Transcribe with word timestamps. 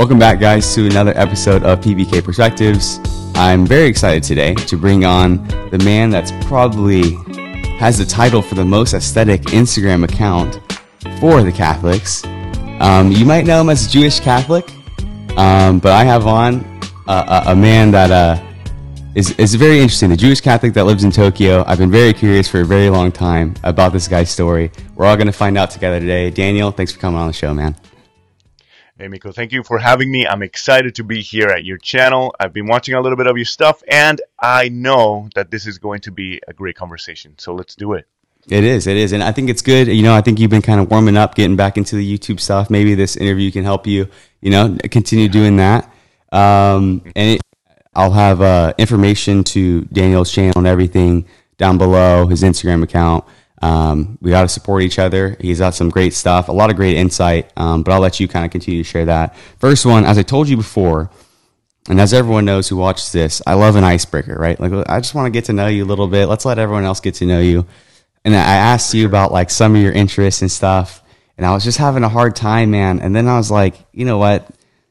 Welcome 0.00 0.18
back, 0.18 0.40
guys, 0.40 0.74
to 0.76 0.86
another 0.86 1.12
episode 1.14 1.62
of 1.62 1.80
PBK 1.80 2.24
Perspectives. 2.24 2.98
I'm 3.34 3.66
very 3.66 3.86
excited 3.86 4.22
today 4.22 4.54
to 4.54 4.78
bring 4.78 5.04
on 5.04 5.46
the 5.68 5.78
man 5.84 6.08
that's 6.08 6.32
probably 6.46 7.16
has 7.78 7.98
the 7.98 8.06
title 8.06 8.40
for 8.40 8.54
the 8.54 8.64
most 8.64 8.94
aesthetic 8.94 9.42
Instagram 9.52 10.04
account 10.04 10.58
for 11.20 11.42
the 11.42 11.52
Catholics. 11.52 12.24
Um, 12.80 13.12
you 13.12 13.26
might 13.26 13.44
know 13.44 13.60
him 13.60 13.68
as 13.68 13.92
Jewish 13.92 14.20
Catholic, 14.20 14.72
um, 15.36 15.80
but 15.80 15.92
I 15.92 16.04
have 16.04 16.26
on 16.26 16.80
a, 17.06 17.42
a, 17.48 17.54
man 17.54 17.90
that 17.90 18.10
uh, 18.10 18.42
is 19.14 19.38
is 19.38 19.54
very 19.54 19.80
interesting. 19.80 20.08
The 20.08 20.16
Jewish 20.16 20.40
Catholic 20.40 20.72
that 20.72 20.84
lives 20.84 21.04
in 21.04 21.10
Tokyo. 21.10 21.62
I've 21.66 21.76
been 21.76 21.90
very 21.90 22.14
curious 22.14 22.48
for 22.48 22.62
a 22.62 22.64
very 22.64 22.88
long 22.88 23.12
time 23.12 23.52
about 23.64 23.92
this 23.92 24.08
guy's 24.08 24.30
story. 24.30 24.72
We're 24.94 25.04
all 25.04 25.16
going 25.16 25.26
to 25.26 25.32
find 25.34 25.58
out 25.58 25.70
together 25.70 26.00
today. 26.00 26.30
Daniel, 26.30 26.70
thanks 26.70 26.90
for 26.90 26.98
coming 26.98 27.20
on 27.20 27.26
the 27.26 27.34
show, 27.34 27.52
man. 27.52 27.76
Hey 29.00 29.08
Miko, 29.08 29.32
thank 29.32 29.50
you 29.50 29.62
for 29.62 29.78
having 29.78 30.10
me. 30.10 30.26
I'm 30.26 30.42
excited 30.42 30.94
to 30.96 31.04
be 31.04 31.22
here 31.22 31.46
at 31.46 31.64
your 31.64 31.78
channel. 31.78 32.34
I've 32.38 32.52
been 32.52 32.66
watching 32.66 32.94
a 32.94 33.00
little 33.00 33.16
bit 33.16 33.26
of 33.26 33.38
your 33.38 33.46
stuff 33.46 33.82
and 33.88 34.20
I 34.38 34.68
know 34.68 35.30
that 35.34 35.50
this 35.50 35.66
is 35.66 35.78
going 35.78 36.00
to 36.02 36.10
be 36.10 36.38
a 36.46 36.52
great 36.52 36.76
conversation. 36.76 37.34
So 37.38 37.54
let's 37.54 37.74
do 37.74 37.94
it. 37.94 38.06
It 38.50 38.62
is, 38.62 38.86
it 38.86 38.98
is. 38.98 39.12
And 39.12 39.22
I 39.22 39.32
think 39.32 39.48
it's 39.48 39.62
good. 39.62 39.88
You 39.88 40.02
know, 40.02 40.14
I 40.14 40.20
think 40.20 40.38
you've 40.38 40.50
been 40.50 40.60
kind 40.60 40.80
of 40.80 40.90
warming 40.90 41.16
up, 41.16 41.34
getting 41.34 41.56
back 41.56 41.78
into 41.78 41.96
the 41.96 42.18
YouTube 42.18 42.40
stuff. 42.40 42.68
Maybe 42.68 42.94
this 42.94 43.16
interview 43.16 43.50
can 43.50 43.64
help 43.64 43.86
you, 43.86 44.06
you 44.42 44.50
know, 44.50 44.76
continue 44.90 45.30
doing 45.30 45.56
that. 45.56 45.90
Um, 46.30 47.00
and 47.16 47.36
it, 47.36 47.40
I'll 47.94 48.12
have 48.12 48.42
uh, 48.42 48.74
information 48.76 49.44
to 49.44 49.80
Daniel's 49.86 50.30
channel 50.30 50.58
and 50.58 50.66
everything 50.66 51.24
down 51.56 51.78
below, 51.78 52.26
his 52.26 52.42
Instagram 52.42 52.82
account. 52.82 53.24
Um, 53.60 54.18
we 54.22 54.30
got 54.30 54.42
to 54.42 54.48
support 54.48 54.82
each 54.82 54.98
other. 54.98 55.36
He's 55.40 55.58
got 55.58 55.74
some 55.74 55.90
great 55.90 56.14
stuff, 56.14 56.48
a 56.48 56.52
lot 56.52 56.70
of 56.70 56.76
great 56.76 56.96
insight, 56.96 57.52
um, 57.56 57.82
but 57.82 57.92
I'll 57.92 58.00
let 58.00 58.18
you 58.18 58.26
kind 58.26 58.44
of 58.44 58.50
continue 58.50 58.82
to 58.82 58.88
share 58.88 59.04
that. 59.04 59.36
First 59.58 59.84
one, 59.84 60.04
as 60.04 60.16
I 60.16 60.22
told 60.22 60.48
you 60.48 60.56
before, 60.56 61.10
and 61.88 62.00
as 62.00 62.14
everyone 62.14 62.44
knows 62.44 62.68
who 62.68 62.76
watches 62.76 63.12
this, 63.12 63.42
I 63.46 63.54
love 63.54 63.76
an 63.76 63.84
icebreaker, 63.84 64.34
right? 64.34 64.58
Like, 64.58 64.72
I 64.88 65.00
just 65.00 65.14
want 65.14 65.26
to 65.26 65.30
get 65.30 65.46
to 65.46 65.52
know 65.52 65.66
you 65.66 65.84
a 65.84 65.86
little 65.86 66.08
bit. 66.08 66.26
Let's 66.26 66.44
let 66.44 66.58
everyone 66.58 66.84
else 66.84 67.00
get 67.00 67.14
to 67.16 67.26
know 67.26 67.40
you. 67.40 67.66
And 68.24 68.34
I 68.34 68.38
asked 68.38 68.94
you 68.94 69.06
about 69.06 69.32
like 69.32 69.50
some 69.50 69.74
of 69.74 69.82
your 69.82 69.92
interests 69.92 70.42
and 70.42 70.50
stuff, 70.50 71.02
and 71.36 71.46
I 71.46 71.52
was 71.52 71.64
just 71.64 71.78
having 71.78 72.04
a 72.04 72.08
hard 72.08 72.36
time, 72.36 72.70
man. 72.70 73.00
And 73.00 73.16
then 73.16 73.26
I 73.26 73.36
was 73.36 73.50
like, 73.50 73.74
you 73.92 74.04
know 74.04 74.18
what? 74.18 74.48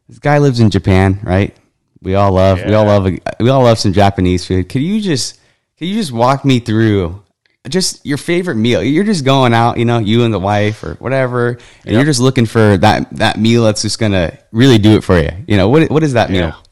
This 0.07 0.19
guy 0.19 0.39
lives 0.39 0.59
in 0.59 0.71
Japan, 0.71 1.19
right? 1.23 1.55
We 2.01 2.15
all 2.15 2.31
love, 2.31 2.59
yeah. 2.59 2.67
we 2.69 2.73
all 2.73 2.85
love, 2.85 3.03
we 3.39 3.49
all 3.49 3.63
love 3.63 3.77
some 3.77 3.93
Japanese 3.93 4.45
food. 4.45 4.69
Could 4.69 4.81
you 4.81 4.99
just, 4.99 5.39
could 5.77 5.87
you 5.87 5.95
just 5.95 6.11
walk 6.11 6.43
me 6.43 6.59
through 6.59 7.23
just 7.69 8.05
your 8.05 8.17
favorite 8.17 8.55
meal. 8.55 8.83
You're 8.83 9.03
just 9.03 9.23
going 9.23 9.53
out, 9.53 9.77
you 9.77 9.85
know, 9.85 9.99
you 9.99 10.23
and 10.23 10.33
the 10.33 10.39
wife 10.39 10.83
or 10.83 10.95
whatever, 10.95 11.49
and 11.49 11.59
yep. 11.85 11.93
you're 11.93 12.05
just 12.05 12.19
looking 12.19 12.45
for 12.45 12.77
that 12.77 13.09
that 13.11 13.39
meal 13.39 13.63
that's 13.63 13.81
just 13.81 13.99
gonna 13.99 14.37
really 14.51 14.77
do 14.77 14.97
it 14.97 15.03
for 15.03 15.19
you. 15.19 15.31
You 15.47 15.57
know, 15.57 15.69
what 15.69 15.89
what 15.89 16.03
is 16.03 16.13
that 16.13 16.29
yeah. 16.29 16.47
meal? 16.47 16.63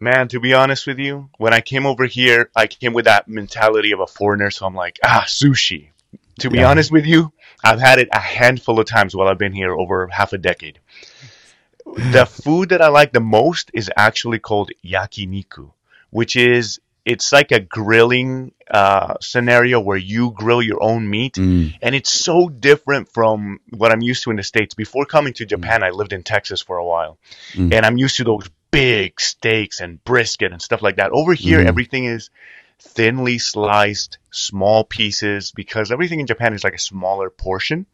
Man, 0.00 0.26
to 0.28 0.40
be 0.40 0.52
honest 0.52 0.86
with 0.86 0.98
you, 0.98 1.30
when 1.38 1.54
I 1.54 1.60
came 1.60 1.86
over 1.86 2.06
here, 2.06 2.50
I 2.56 2.66
came 2.66 2.92
with 2.92 3.04
that 3.04 3.28
mentality 3.28 3.92
of 3.92 4.00
a 4.00 4.06
foreigner, 4.06 4.50
so 4.50 4.66
I'm 4.66 4.74
like, 4.74 4.98
ah, 5.04 5.24
sushi. 5.28 5.90
To 6.40 6.50
be 6.50 6.58
yeah. 6.58 6.70
honest 6.70 6.90
with 6.90 7.06
you, 7.06 7.32
I've 7.62 7.78
had 7.78 8.00
it 8.00 8.08
a 8.12 8.18
handful 8.18 8.80
of 8.80 8.86
times 8.86 9.14
while 9.14 9.28
I've 9.28 9.38
been 9.38 9.52
here 9.52 9.72
over 9.72 10.08
half 10.08 10.32
a 10.32 10.38
decade. 10.38 10.80
The 11.84 12.26
food 12.26 12.70
that 12.70 12.82
I 12.82 12.88
like 12.88 13.12
the 13.12 13.20
most 13.20 13.70
is 13.74 13.90
actually 13.96 14.40
called 14.40 14.72
yakiniku, 14.84 15.70
which 16.10 16.34
is 16.34 16.80
it's 17.04 17.32
like 17.32 17.50
a 17.50 17.60
grilling 17.60 18.52
uh, 18.70 19.14
scenario 19.20 19.80
where 19.80 19.96
you 19.96 20.30
grill 20.32 20.62
your 20.62 20.82
own 20.82 21.08
meat, 21.08 21.34
mm. 21.34 21.74
and 21.82 21.94
it's 21.94 22.10
so 22.10 22.48
different 22.48 23.08
from 23.12 23.60
what 23.70 23.90
I'm 23.90 24.02
used 24.02 24.22
to 24.24 24.30
in 24.30 24.36
the 24.36 24.42
states. 24.42 24.74
Before 24.74 25.04
coming 25.04 25.32
to 25.34 25.46
Japan, 25.46 25.80
mm. 25.80 25.84
I 25.84 25.90
lived 25.90 26.12
in 26.12 26.22
Texas 26.22 26.60
for 26.60 26.76
a 26.76 26.84
while, 26.84 27.18
mm. 27.52 27.72
and 27.72 27.84
I'm 27.84 27.98
used 27.98 28.16
to 28.18 28.24
those 28.24 28.48
big 28.70 29.20
steaks 29.20 29.80
and 29.80 30.02
brisket 30.04 30.52
and 30.52 30.62
stuff 30.62 30.82
like 30.82 30.96
that. 30.96 31.10
Over 31.10 31.34
here, 31.34 31.58
mm. 31.58 31.66
everything 31.66 32.04
is 32.04 32.30
thinly 32.80 33.38
sliced, 33.38 34.18
small 34.30 34.84
pieces 34.84 35.52
because 35.52 35.92
everything 35.92 36.20
in 36.20 36.26
Japan 36.26 36.54
is 36.54 36.64
like 36.64 36.74
a 36.74 36.80
smaller 36.80 37.30
portion. 37.30 37.86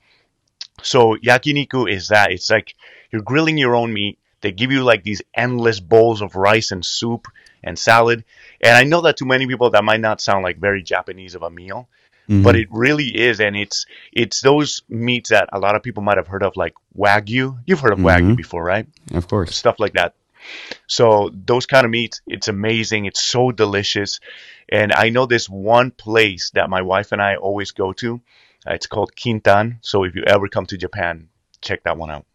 So 0.82 1.16
yakiniku 1.16 1.90
is 1.90 2.08
that. 2.08 2.30
It's 2.30 2.50
like 2.50 2.74
you're 3.10 3.22
grilling 3.22 3.58
your 3.58 3.74
own 3.74 3.92
meat. 3.92 4.18
They 4.40 4.52
give 4.52 4.70
you 4.70 4.84
like 4.84 5.02
these 5.02 5.22
endless 5.34 5.80
bowls 5.80 6.22
of 6.22 6.36
rice 6.36 6.70
and 6.70 6.84
soup 6.84 7.26
and 7.62 7.78
salad. 7.78 8.24
And 8.60 8.76
I 8.76 8.84
know 8.84 9.00
that 9.02 9.18
to 9.18 9.24
many 9.24 9.46
people 9.46 9.70
that 9.70 9.84
might 9.84 10.00
not 10.00 10.20
sound 10.20 10.42
like 10.42 10.58
very 10.58 10.82
Japanese 10.82 11.34
of 11.34 11.42
a 11.42 11.50
meal, 11.50 11.88
mm-hmm. 12.28 12.42
but 12.42 12.56
it 12.56 12.68
really 12.70 13.06
is. 13.06 13.40
And 13.40 13.56
it's 13.56 13.86
it's 14.12 14.40
those 14.40 14.82
meats 14.88 15.30
that 15.30 15.48
a 15.52 15.58
lot 15.58 15.76
of 15.76 15.82
people 15.82 16.02
might 16.02 16.16
have 16.16 16.28
heard 16.28 16.42
of, 16.42 16.56
like 16.56 16.74
wagyu. 16.96 17.58
You've 17.66 17.80
heard 17.80 17.92
of 17.92 17.98
mm-hmm. 17.98 18.30
wagyu 18.30 18.36
before, 18.36 18.64
right? 18.64 18.86
Of 19.12 19.28
course. 19.28 19.56
Stuff 19.56 19.78
like 19.78 19.94
that. 19.94 20.14
So 20.86 21.30
those 21.32 21.66
kind 21.66 21.84
of 21.84 21.90
meats, 21.90 22.20
it's 22.26 22.48
amazing. 22.48 23.04
It's 23.04 23.22
so 23.22 23.50
delicious. 23.50 24.20
And 24.68 24.92
I 24.92 25.10
know 25.10 25.26
this 25.26 25.48
one 25.48 25.90
place 25.90 26.50
that 26.50 26.70
my 26.70 26.82
wife 26.82 27.12
and 27.12 27.20
I 27.20 27.36
always 27.36 27.72
go 27.72 27.92
to. 27.94 28.20
It's 28.66 28.86
called 28.86 29.14
Kintan. 29.14 29.78
So 29.80 30.04
if 30.04 30.14
you 30.14 30.24
ever 30.26 30.48
come 30.48 30.66
to 30.66 30.76
Japan, 30.76 31.28
check 31.60 31.82
that 31.84 31.96
one 31.96 32.10
out. 32.10 32.26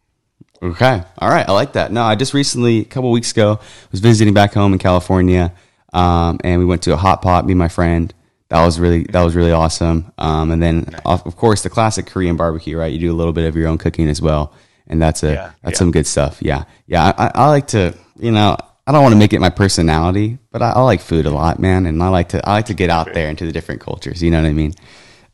Okay. 0.62 1.02
All 1.18 1.28
right. 1.28 1.46
I 1.48 1.52
like 1.52 1.74
that. 1.74 1.92
No, 1.92 2.02
I 2.02 2.14
just 2.14 2.32
recently, 2.32 2.80
a 2.80 2.84
couple 2.84 3.10
weeks 3.10 3.32
ago, 3.32 3.60
was 3.90 4.00
visiting 4.00 4.32
back 4.32 4.54
home 4.54 4.72
in 4.72 4.78
California, 4.78 5.52
um, 5.92 6.38
and 6.42 6.58
we 6.58 6.64
went 6.64 6.82
to 6.82 6.94
a 6.94 6.96
hot 6.96 7.22
pot. 7.22 7.44
Me 7.44 7.52
and 7.52 7.58
my 7.58 7.68
friend. 7.68 8.12
That 8.48 8.64
was 8.64 8.78
really 8.78 9.04
that 9.04 9.22
was 9.22 9.34
really 9.34 9.52
awesome. 9.52 10.12
Um, 10.16 10.50
and 10.50 10.62
then, 10.62 10.86
nice. 10.90 11.00
of 11.04 11.36
course, 11.36 11.62
the 11.62 11.70
classic 11.70 12.06
Korean 12.06 12.36
barbecue. 12.36 12.78
Right. 12.78 12.92
You 12.92 12.98
do 12.98 13.12
a 13.12 13.16
little 13.16 13.32
bit 13.32 13.46
of 13.46 13.56
your 13.56 13.68
own 13.68 13.78
cooking 13.78 14.08
as 14.08 14.22
well, 14.22 14.54
and 14.86 15.02
that's 15.02 15.22
a 15.22 15.32
yeah, 15.32 15.52
that's 15.62 15.74
yeah. 15.74 15.78
some 15.78 15.90
good 15.90 16.06
stuff. 16.06 16.38
Yeah. 16.40 16.64
Yeah. 16.86 17.12
I, 17.16 17.30
I 17.34 17.48
like 17.48 17.68
to. 17.68 17.94
You 18.16 18.30
know, 18.30 18.56
I 18.86 18.92
don't 18.92 19.02
want 19.02 19.12
to 19.12 19.18
make 19.18 19.32
it 19.32 19.40
my 19.40 19.50
personality, 19.50 20.38
but 20.52 20.62
I, 20.62 20.72
I, 20.72 20.80
like 20.82 21.00
food 21.00 21.26
a 21.26 21.30
lot, 21.30 21.58
man, 21.58 21.86
and 21.86 22.02
I 22.02 22.08
like 22.08 22.28
to 22.30 22.48
I 22.48 22.52
like 22.52 22.66
to 22.66 22.74
get 22.74 22.90
out 22.90 23.12
there 23.12 23.28
into 23.28 23.44
the 23.44 23.52
different 23.52 23.80
cultures. 23.80 24.22
You 24.22 24.30
know 24.30 24.40
what 24.40 24.48
I 24.48 24.52
mean? 24.52 24.74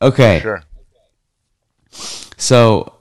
Okay. 0.00 0.40
Sure. 0.40 0.62
So 2.36 2.99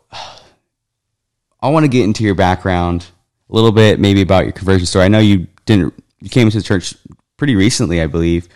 I 1.62 1.70
want 1.70 1.84
to 1.84 1.88
get 1.88 2.04
into 2.04 2.24
your 2.24 2.36
background 2.36 3.08
a 3.50 3.54
little 3.54 3.72
bit, 3.72 4.00
maybe 4.00 4.22
about 4.22 4.46
your 4.46 4.54
conversion 4.54 4.86
story. 4.86 5.06
I 5.06 5.08
know 5.08 5.20
you 5.20 5.48
didn't 5.66 5.94
you 6.22 6.30
came 6.30 6.48
into 6.48 6.58
the 6.58 6.64
church 6.64 6.96
pretty 7.38 7.56
recently, 7.56 8.02
I 8.02 8.08
believe. 8.08 8.48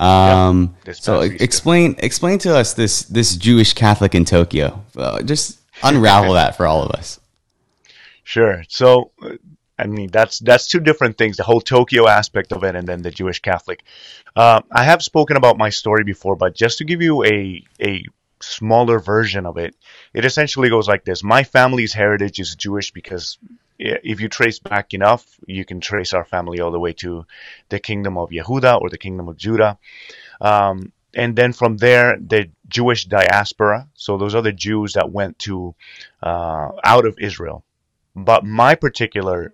Um, 0.00 0.76
yeah, 0.86 0.92
so 0.92 1.20
explain 1.20 1.96
explain 1.98 2.38
to 2.40 2.56
us 2.56 2.74
this 2.74 3.02
this 3.02 3.36
Jewish 3.36 3.72
Catholic 3.74 4.14
in 4.14 4.24
Tokyo. 4.24 4.84
Uh, 4.96 5.22
just 5.22 5.60
unravel 5.82 6.32
that 6.34 6.56
for 6.56 6.66
all 6.66 6.82
of 6.82 6.90
us. 6.90 7.20
Sure. 8.24 8.64
So 8.68 9.12
I 9.78 9.86
mean 9.86 10.10
that's 10.10 10.40
that's 10.40 10.66
two 10.66 10.80
different 10.80 11.16
things: 11.16 11.36
the 11.36 11.44
whole 11.44 11.60
Tokyo 11.60 12.08
aspect 12.08 12.52
of 12.52 12.64
it, 12.64 12.74
and 12.74 12.86
then 12.86 13.02
the 13.02 13.10
Jewish 13.10 13.40
Catholic. 13.40 13.82
Uh, 14.34 14.62
I 14.70 14.82
have 14.82 15.02
spoken 15.02 15.36
about 15.36 15.58
my 15.58 15.70
story 15.70 16.02
before, 16.02 16.34
but 16.34 16.54
just 16.54 16.78
to 16.78 16.84
give 16.84 17.00
you 17.00 17.24
a 17.24 17.62
a 17.80 18.04
smaller 18.40 18.98
version 18.98 19.46
of 19.46 19.56
it, 19.58 19.76
it 20.14 20.24
essentially 20.24 20.70
goes 20.70 20.88
like 20.88 21.04
this. 21.04 21.22
My 21.22 21.42
family's 21.42 21.92
heritage 21.92 22.38
is 22.38 22.54
Jewish 22.54 22.92
because 22.92 23.36
if 23.78 24.20
you 24.20 24.28
trace 24.28 24.60
back 24.60 24.94
enough, 24.94 25.24
you 25.46 25.64
can 25.64 25.80
trace 25.80 26.14
our 26.14 26.24
family 26.24 26.60
all 26.60 26.70
the 26.70 26.78
way 26.78 26.92
to 26.94 27.26
the 27.68 27.80
kingdom 27.80 28.16
of 28.16 28.30
Yehuda 28.30 28.80
or 28.80 28.88
the 28.88 28.98
kingdom 28.98 29.28
of 29.28 29.36
Judah. 29.36 29.78
Um, 30.40 30.92
and 31.14 31.34
then 31.36 31.52
from 31.52 31.76
there, 31.76 32.16
the 32.18 32.50
Jewish 32.68 33.06
diaspora. 33.06 33.88
So 33.94 34.16
those 34.16 34.34
are 34.34 34.42
the 34.42 34.52
Jews 34.52 34.92
that 34.94 35.10
went 35.10 35.38
to 35.40 35.74
uh, 36.22 36.70
out 36.84 37.06
of 37.06 37.18
Israel. 37.18 37.64
But 38.14 38.44
my 38.44 38.76
particular 38.76 39.52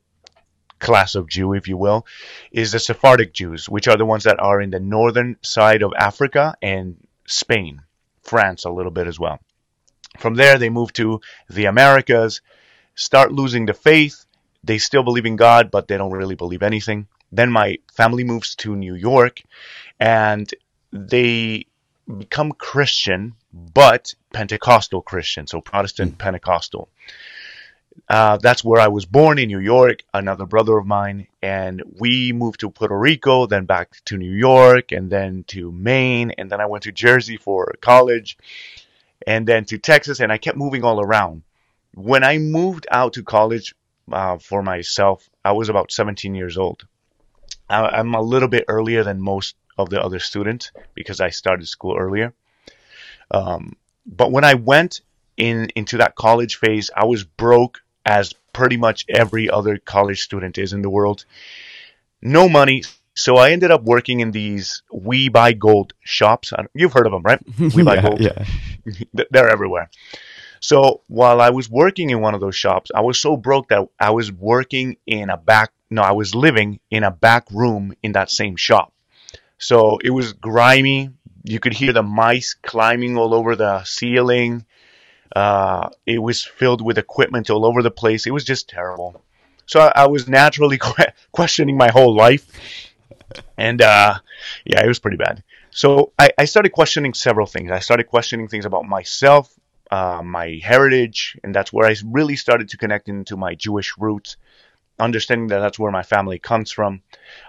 class 0.79 1.15
of 1.15 1.29
Jew, 1.29 1.55
if 1.55 1.69
you 1.69 1.77
will, 1.77 2.07
is 2.53 2.73
the 2.73 2.79
Sephardic 2.79 3.33
Jews, 3.33 3.69
which 3.69 3.89
are 3.89 3.97
the 3.97 4.07
ones 4.07 4.25
that 4.25 4.41
are 4.41 4.61
in 4.61 4.71
the 4.71 4.81
northern 4.81 5.37
side 5.43 5.83
of 5.83 5.93
Africa 5.97 6.55
and 6.61 6.97
Spain. 7.27 7.83
France 8.23 8.65
a 8.65 8.71
little 8.71 8.93
bit 8.93 9.07
as 9.07 9.19
well. 9.19 9.41
From 10.19 10.35
there, 10.35 10.59
they 10.59 10.71
move 10.71 10.93
to 10.95 11.21
the 11.49 11.67
Americas, 11.67 12.41
start 12.95 13.33
losing 13.33 13.67
the 13.67 13.75
faith. 13.75 14.27
They 14.63 14.79
still 14.79 15.03
believe 15.03 15.27
in 15.27 15.37
God, 15.37 15.71
but 15.71 15.89
they 15.89 15.97
don't 15.97 16.13
really 16.13 16.35
believe 16.35 16.63
anything. 16.63 17.07
Then 17.33 17.51
my 17.51 17.79
family 17.93 18.25
moves 18.25 18.55
to 18.57 18.77
New 18.77 18.95
York 18.95 19.43
and 19.99 20.53
they 20.93 21.67
become 22.19 22.53
Christian, 22.53 23.35
but 23.53 24.15
Pentecostal 24.33 25.03
Christian, 25.03 25.47
so 25.47 25.61
Protestant 25.61 26.15
mm. 26.15 26.19
Pentecostal. 26.19 26.89
Uh, 28.09 28.37
that's 28.39 28.65
where 28.65 28.81
I 28.81 28.89
was 28.89 29.05
born 29.05 29.39
in 29.39 29.49
New 29.49 29.59
York, 29.59 30.03
another 30.13 30.47
brother 30.47 30.77
of 30.79 30.87
mine, 30.87 31.27
and 31.43 31.83
we 31.99 32.33
moved 32.33 32.61
to 32.61 32.71
Puerto 32.71 32.99
Rico, 32.99 33.47
then 33.47 33.67
back 33.67 33.93
to 34.07 34.17
New 34.17 34.33
York, 34.33 34.93
and 34.93 35.11
then 35.11 35.45
to 35.49 35.71
Maine, 35.71 36.33
and 36.33 36.51
then 36.51 36.61
I 36.61 36.67
went 36.67 36.85
to 36.85 36.93
Jersey 36.93 37.37
for 37.37 37.75
college, 37.81 38.39
and 39.27 39.47
then 39.47 39.65
to 39.67 39.79
Texas, 39.79 40.21
and 40.21 40.33
I 40.33 40.39
kept 40.39 40.57
moving 40.57 40.85
all 40.85 41.01
around. 41.01 41.43
When 41.95 42.25
I 42.25 42.39
moved 42.39 42.87
out 42.91 43.15
to 43.15 43.23
college 43.23 43.75
uh, 44.11 44.39
for 44.39 44.63
myself, 44.63 45.29
I 45.45 45.53
was 45.53 45.69
about 45.69 45.93
17 45.93 46.35
years 46.35 46.57
old. 46.57 46.87
I, 47.69 47.83
I'm 47.87 48.15
a 48.15 48.21
little 48.21 48.49
bit 48.49 48.65
earlier 48.69 49.05
than 49.05 49.21
most 49.21 49.57
of 49.79 49.91
the 49.91 50.01
other 50.01 50.19
students 50.19 50.73
because 50.95 51.21
I 51.21 51.31
started 51.31 51.67
school 51.67 51.97
earlier. 51.97 52.35
Um, 53.31 53.77
but 54.07 54.33
when 54.33 54.45
I 54.45 54.55
went 54.55 55.01
in 55.37 55.71
into 55.75 55.99
that 55.99 56.17
college 56.17 56.57
phase, 56.57 56.91
I 56.95 57.05
was 57.07 57.25
broke 57.25 57.81
as 58.05 58.35
pretty 58.53 58.77
much 58.77 59.07
every 59.09 59.49
other 59.49 59.79
college 59.79 60.23
student 60.23 60.59
is 60.59 60.73
in 60.73 60.83
the 60.83 60.91
world. 60.91 61.25
No 62.21 62.49
money. 62.49 62.83
So 63.21 63.37
I 63.37 63.51
ended 63.51 63.71
up 63.71 63.83
working 63.83 64.21
in 64.21 64.31
these 64.31 64.83
We 64.93 65.29
Buy 65.29 65.53
Gold 65.53 65.93
shops. 66.01 66.53
You've 66.75 66.93
heard 66.93 67.07
of 67.07 67.13
them, 67.13 67.23
right? 67.23 67.41
We 67.75 67.83
Buy 67.83 67.97
yeah, 67.97 68.03
Gold. 68.03 68.21
yeah. 68.21 68.45
They're 69.31 69.49
everywhere. 69.51 69.91
So 70.61 71.03
while 71.07 71.41
I 71.41 71.51
was 71.51 71.69
working 71.71 72.11
in 72.11 72.21
one 72.21 72.35
of 72.35 72.41
those 72.41 72.57
shops, 72.57 72.91
I 72.95 73.01
was 73.03 73.21
so 73.21 73.37
broke 73.37 73.69
that 73.69 73.87
I 73.99 74.11
was 74.11 74.33
working 74.33 74.97
in 75.07 75.31
a 75.31 75.37
back, 75.37 75.73
no, 75.91 76.03
I 76.03 76.13
was 76.13 76.35
living 76.35 76.81
in 76.91 77.03
a 77.03 77.11
back 77.11 77.45
room 77.51 77.95
in 78.03 78.13
that 78.13 78.31
same 78.31 78.57
shop. 78.57 78.93
So 79.59 79.99
it 80.03 80.11
was 80.11 80.33
grimy. 80.33 81.11
You 81.45 81.61
could 81.61 81.75
hear 81.75 81.93
the 81.93 82.03
mice 82.03 82.55
climbing 82.55 83.17
all 83.17 83.35
over 83.35 83.57
the 83.57 83.85
ceiling. 83.85 84.65
Uh, 85.35 85.89
it 86.07 86.19
was 86.19 86.45
filled 86.45 86.83
with 86.83 86.99
equipment 86.99 87.51
all 87.51 87.65
over 87.65 87.83
the 87.83 87.91
place. 87.91 88.27
It 88.27 88.33
was 88.33 88.45
just 88.45 88.69
terrible. 88.69 89.23
So 89.67 89.81
I, 89.81 89.93
I 90.05 90.07
was 90.09 90.29
naturally 90.29 90.79
que- 90.87 91.13
questioning 91.33 91.77
my 91.77 91.91
whole 91.91 92.15
life. 92.15 92.47
And 93.57 93.83
uh, 93.83 94.19
yeah, 94.65 94.85
it 94.85 94.89
was 94.89 94.99
pretty 94.99 95.17
bad. 95.17 95.43
So 95.71 96.13
I, 96.19 96.31
I 96.37 96.45
started 96.47 96.71
questioning 96.71 97.15
several 97.15 97.47
things. 97.47 97.71
I 97.71 97.79
started 97.79 98.05
questioning 98.05 98.49
things 98.49 98.65
about 98.65 98.87
myself, 98.87 99.53
uh, 99.91 100.23
my 100.25 100.61
heritage, 100.63 101.39
and 101.45 101.55
that's 101.55 101.73
where 101.73 101.89
I 101.89 101.95
really 102.05 102.37
started 102.37 102.71
to 102.71 102.77
connect 102.77 103.09
into 103.09 103.37
my 103.37 103.55
Jewish 103.55 103.95
roots, 103.99 104.37
understanding 104.99 105.49
that 105.49 105.61
that's 105.61 105.79
where 105.79 105.93
my 105.93 106.03
family 106.03 106.39
comes 106.39 106.73
from, 106.73 107.03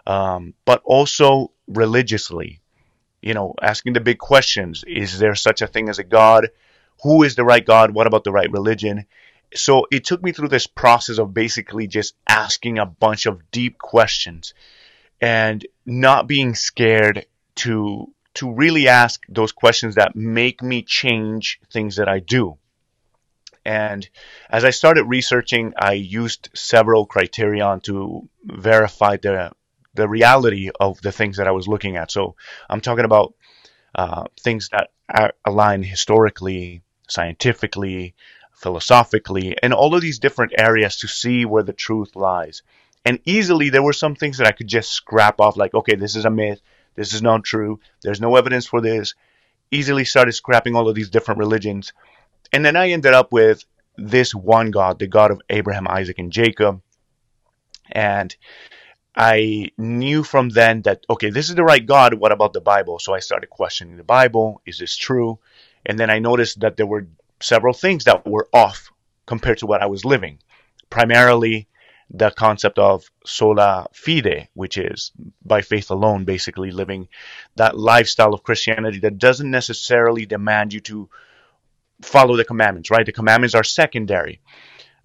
um, 0.06 0.54
but 0.66 0.82
also 0.86 1.52
religiously. 1.68 2.60
You 3.22 3.36
know, 3.36 3.54
asking 3.62 3.94
the 3.94 4.02
big 4.02 4.18
questions: 4.18 4.84
Is 4.88 5.20
there 5.20 5.36
such 5.36 5.62
a 5.62 5.68
thing 5.68 5.90
as 5.90 6.00
a 6.00 6.04
God? 6.04 6.50
Who 7.04 7.24
is 7.24 7.36
the 7.36 7.44
right 7.44 7.66
God? 7.66 7.92
What 7.92 8.08
about 8.08 8.24
the 8.24 8.32
right 8.32 8.52
religion? 8.52 9.06
So 9.54 9.86
it 9.92 10.06
took 10.06 10.24
me 10.24 10.32
through 10.32 10.48
this 10.48 10.68
process 10.68 11.18
of 11.18 11.34
basically 11.34 11.88
just 11.88 12.16
asking 12.28 12.80
a 12.80 12.86
bunch 12.86 13.26
of 13.26 13.52
deep 13.52 13.78
questions 13.78 14.54
and 15.22 15.66
not 15.86 16.28
being 16.28 16.56
scared 16.56 17.26
to 17.56 18.12
to 18.34 18.54
really 18.54 18.88
ask 18.88 19.24
those 19.28 19.52
questions 19.52 19.96
that 19.96 20.16
make 20.16 20.62
me 20.64 20.82
change 20.82 21.60
things 21.70 21.98
that 21.98 22.08
I 22.08 22.20
do. 22.20 22.58
And 23.66 24.08
as 24.50 24.64
I 24.64 24.70
started 24.70 25.04
researching, 25.04 25.74
I 25.78 25.94
used 25.94 26.50
several 26.54 27.06
criterion 27.06 27.82
to 27.82 28.28
verify 28.44 29.18
the 29.18 29.52
the 29.94 30.08
reality 30.08 30.70
of 30.80 31.02
the 31.02 31.12
things 31.12 31.38
that 31.38 31.48
I 31.48 31.52
was 31.52 31.68
looking 31.68 31.98
at. 31.98 32.12
So 32.12 32.36
I'm 32.70 32.82
talking 32.82 33.06
about 33.06 33.34
uh, 33.94 34.24
things 34.40 34.70
that 34.70 34.90
align 35.46 35.84
historically, 35.84 36.82
scientifically, 37.10 38.16
philosophically, 38.54 39.58
and 39.62 39.74
all 39.74 39.94
of 39.94 40.02
these 40.02 40.20
different 40.20 40.54
areas 40.58 40.98
to 40.98 41.08
see 41.08 41.46
where 41.46 41.64
the 41.64 41.74
truth 41.74 42.16
lies. 42.16 42.64
And 43.06 43.20
easily 43.26 43.70
there 43.70 43.84
were 43.84 43.94
some 43.94 44.16
things 44.16 44.38
that 44.38 44.48
I 44.48 44.52
could 44.52 44.68
just 44.68 44.92
scrap 44.92 45.40
off, 45.40 45.58
like, 45.58 45.74
okay, 45.74 45.96
this 45.96 46.16
is 46.16 46.26
a 46.26 46.30
myth, 46.30 46.62
this 46.96 47.14
is 47.14 47.22
not 47.22 47.44
true. 47.44 47.80
There's 48.04 48.22
no 48.22 48.36
evidence 48.36 48.66
for 48.66 48.82
this. 48.82 49.16
Easily 49.72 50.06
started 50.06 50.34
scrapping 50.34 50.76
all 50.76 50.90
of 50.90 50.96
these 50.96 51.10
different 51.10 51.40
religions. 51.40 51.94
And 52.54 52.66
then 52.66 52.76
I 52.76 52.90
ended 52.90 53.14
up 53.14 53.32
with 53.32 53.66
this 53.98 54.36
one 54.36 54.72
God, 54.72 55.00
the 55.00 55.08
God 55.08 55.32
of 55.32 55.42
Abraham, 55.50 55.88
Isaac, 55.88 56.20
and 56.20 56.32
Jacob. 56.32 56.82
And 57.92 58.36
I 59.16 59.72
knew 59.78 60.24
from 60.24 60.50
then 60.50 60.82
that, 60.84 61.06
okay, 61.10 61.30
this 61.30 61.50
is 61.50 61.56
the 61.56 61.64
right 61.64 61.86
God. 61.86 62.14
What 62.14 62.32
about 62.32 62.54
the 62.54 62.62
Bible? 62.62 63.00
So 63.00 63.14
I 63.14 63.20
started 63.20 63.50
questioning 63.50 63.98
the 63.98 64.04
Bible. 64.04 64.62
Is 64.66 64.78
this 64.78 64.96
true? 64.96 65.40
And 65.86 65.98
then 65.98 66.10
I 66.10 66.20
noticed 66.20 66.60
that 66.62 66.78
there 66.78 66.86
were 66.86 67.08
several 67.42 67.74
things 67.74 68.04
that 68.06 68.26
were 68.28 68.48
off 68.54 68.92
compared 69.26 69.60
to 69.60 69.66
what 69.66 69.82
I 69.82 69.88
was 69.88 70.06
living. 70.06 70.40
Primarily, 70.90 71.68
the 72.14 72.30
concept 72.32 72.78
of 72.78 73.10
sola 73.26 73.88
fide, 73.94 74.50
which 74.54 74.78
is 74.78 75.12
by 75.46 75.62
faith 75.62 75.92
alone, 75.92 76.26
basically 76.26 76.72
living 76.72 77.08
that 77.56 77.78
lifestyle 77.78 78.34
of 78.34 78.44
Christianity 78.44 79.00
that 79.00 79.18
doesn't 79.18 79.50
necessarily 79.50 80.26
demand 80.26 80.74
you 80.74 80.82
to 80.82 81.10
follow 82.02 82.36
the 82.36 82.44
commandments, 82.44 82.92
right? 82.92 83.06
The 83.06 83.12
commandments 83.12 83.56
are 83.56 83.64
secondary. 83.64 84.42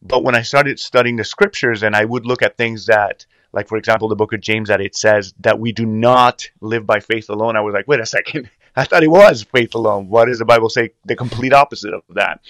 But 0.03 0.25
when 0.25 0.35
I 0.35 0.43
started 0.43 0.81
studying 0.81 1.17
the 1.17 1.25
scriptures 1.25 1.83
and 1.83 1.95
I 1.95 2.05
would 2.05 2.27
look 2.27 2.43
at 2.43 2.57
things 2.57 2.87
that, 2.87 3.27
like 3.53 3.69
for 3.69 3.79
example, 3.79 4.09
the 4.09 4.17
book 4.17 4.33
of 4.33 4.41
James, 4.41 4.69
that 4.69 4.81
it 4.81 4.97
says 4.97 5.33
that 5.41 5.61
we 5.61 5.73
do 5.73 5.87
not 5.87 6.49
live 6.61 6.87
by 6.87 7.01
faith 7.01 7.29
alone, 7.31 7.57
I 7.57 7.61
was 7.61 7.73
like, 7.73 7.89
wait 7.89 8.01
a 8.01 8.07
second. 8.07 8.51
I 8.77 8.85
thought 8.85 9.03
it 9.03 9.11
was 9.11 9.43
faith 9.43 9.75
alone. 9.75 10.09
What 10.09 10.27
does 10.27 10.39
the 10.39 10.45
Bible 10.45 10.69
say? 10.69 10.91
The 11.07 11.17
complete 11.17 11.55
opposite 11.55 11.95
of 11.95 12.03
that. 12.11 12.41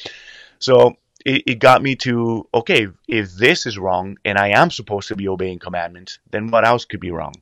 So 0.58 0.96
it, 1.26 1.42
it 1.46 1.58
got 1.58 1.82
me 1.82 1.96
to 1.96 2.48
okay, 2.54 2.86
if 3.08 3.32
this 3.32 3.66
is 3.66 3.76
wrong 3.76 4.16
and 4.24 4.38
I 4.38 4.48
am 4.50 4.70
supposed 4.70 5.08
to 5.08 5.16
be 5.16 5.28
obeying 5.28 5.58
commandments, 5.58 6.20
then 6.30 6.48
what 6.48 6.64
else 6.64 6.84
could 6.84 7.00
be 7.00 7.10
wrong? 7.10 7.34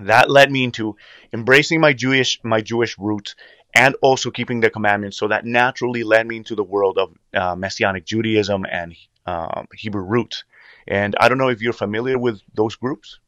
That 0.00 0.30
led 0.30 0.52
me 0.52 0.64
into 0.64 0.96
embracing 1.32 1.80
my 1.80 1.94
Jewish 1.94 2.40
my 2.44 2.60
Jewish 2.60 2.98
roots 2.98 3.36
and 3.74 3.96
also 4.02 4.30
keeping 4.30 4.60
the 4.60 4.70
commandments. 4.70 5.16
So 5.16 5.28
that 5.28 5.46
naturally 5.46 6.04
led 6.04 6.26
me 6.26 6.36
into 6.36 6.54
the 6.54 6.62
world 6.62 6.98
of 6.98 7.14
uh, 7.32 7.56
Messianic 7.56 8.04
Judaism 8.04 8.66
and 8.70 8.94
um, 9.24 9.66
Hebrew 9.74 10.02
roots. 10.02 10.44
And 10.86 11.16
I 11.18 11.28
don't 11.28 11.38
know 11.38 11.48
if 11.48 11.62
you're 11.62 11.72
familiar 11.72 12.18
with 12.18 12.42
those 12.52 12.76
groups. 12.76 13.18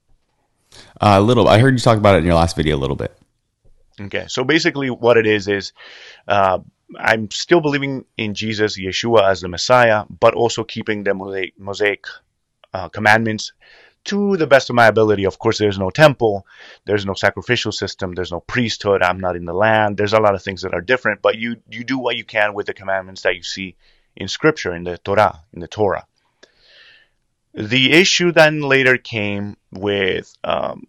Uh, 1.01 1.17
a 1.17 1.21
little. 1.21 1.49
I 1.49 1.59
heard 1.59 1.73
you 1.73 1.81
talk 1.81 1.97
about 1.97 2.17
it 2.17 2.19
in 2.19 2.25
your 2.27 2.35
last 2.35 2.57
video 2.57 2.77
a 2.77 2.83
little 2.85 2.97
bit. 2.97 3.17
Okay, 3.99 4.27
so 4.29 4.45
basically, 4.45 4.91
what 4.91 5.17
it 5.17 5.27
is 5.27 5.49
is 5.49 5.73
uh, 6.29 6.59
I'm 6.99 7.31
still 7.31 7.61
believing 7.61 8.05
in 8.17 8.35
Jesus, 8.35 8.79
Yeshua 8.79 9.29
as 9.31 9.41
the 9.41 9.49
Messiah, 9.49 10.05
but 10.09 10.35
also 10.35 10.63
keeping 10.65 11.03
the 11.03 11.15
Mosaic, 11.15 11.59
Mosaic 11.59 12.07
uh, 12.73 12.89
commandments 12.89 13.53
to 14.05 14.37
the 14.37 14.47
best 14.47 14.71
of 14.71 14.77
my 14.77 14.87
ability. 14.87 15.25
Of 15.25 15.39
course, 15.39 15.59
there's 15.59 15.79
no 15.79 15.91
temple, 15.91 16.47
there's 16.85 17.05
no 17.05 17.15
sacrificial 17.15 17.73
system, 17.73 18.15
there's 18.15 18.31
no 18.31 18.41
priesthood. 18.41 19.03
I'm 19.03 19.19
not 19.21 19.37
in 19.37 19.45
the 19.45 19.53
land. 19.53 19.97
There's 19.97 20.13
a 20.13 20.21
lot 20.21 20.35
of 20.35 20.43
things 20.43 20.63
that 20.63 20.75
are 20.75 20.81
different, 20.81 21.23
but 21.23 21.37
you 21.37 21.57
you 21.69 21.85
do 21.85 21.99
what 21.99 22.17
you 22.17 22.25
can 22.25 22.55
with 22.55 22.67
the 22.67 22.75
commandments 22.75 23.23
that 23.23 23.35
you 23.35 23.43
see 23.43 23.77
in 24.15 24.29
Scripture, 24.29 24.75
in 24.75 24.85
the 24.85 24.99
Torah, 24.99 25.43
in 25.53 25.61
the 25.61 25.69
Torah. 25.69 26.07
The 27.53 27.93
issue 27.93 28.33
then 28.33 28.61
later 28.61 28.97
came 28.97 29.57
with 29.73 30.33
um, 30.45 30.87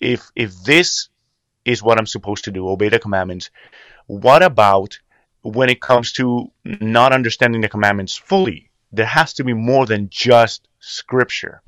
if 0.00 0.30
if 0.34 0.54
this 0.64 1.08
is 1.64 1.82
what 1.82 1.98
I'm 1.98 2.06
supposed 2.06 2.44
to 2.44 2.52
do, 2.52 2.68
obey 2.68 2.88
the 2.88 2.98
commandments. 2.98 3.50
What 4.06 4.42
about 4.42 5.00
when 5.54 5.70
it 5.70 5.80
comes 5.80 6.12
to 6.12 6.50
not 6.64 7.12
understanding 7.12 7.60
the 7.60 7.68
commandments 7.68 8.16
fully. 8.16 8.70
There 8.92 9.06
has 9.06 9.34
to 9.34 9.44
be 9.44 9.54
more 9.54 9.86
than 9.86 10.08
just 10.10 10.66
scripture. 10.80 11.62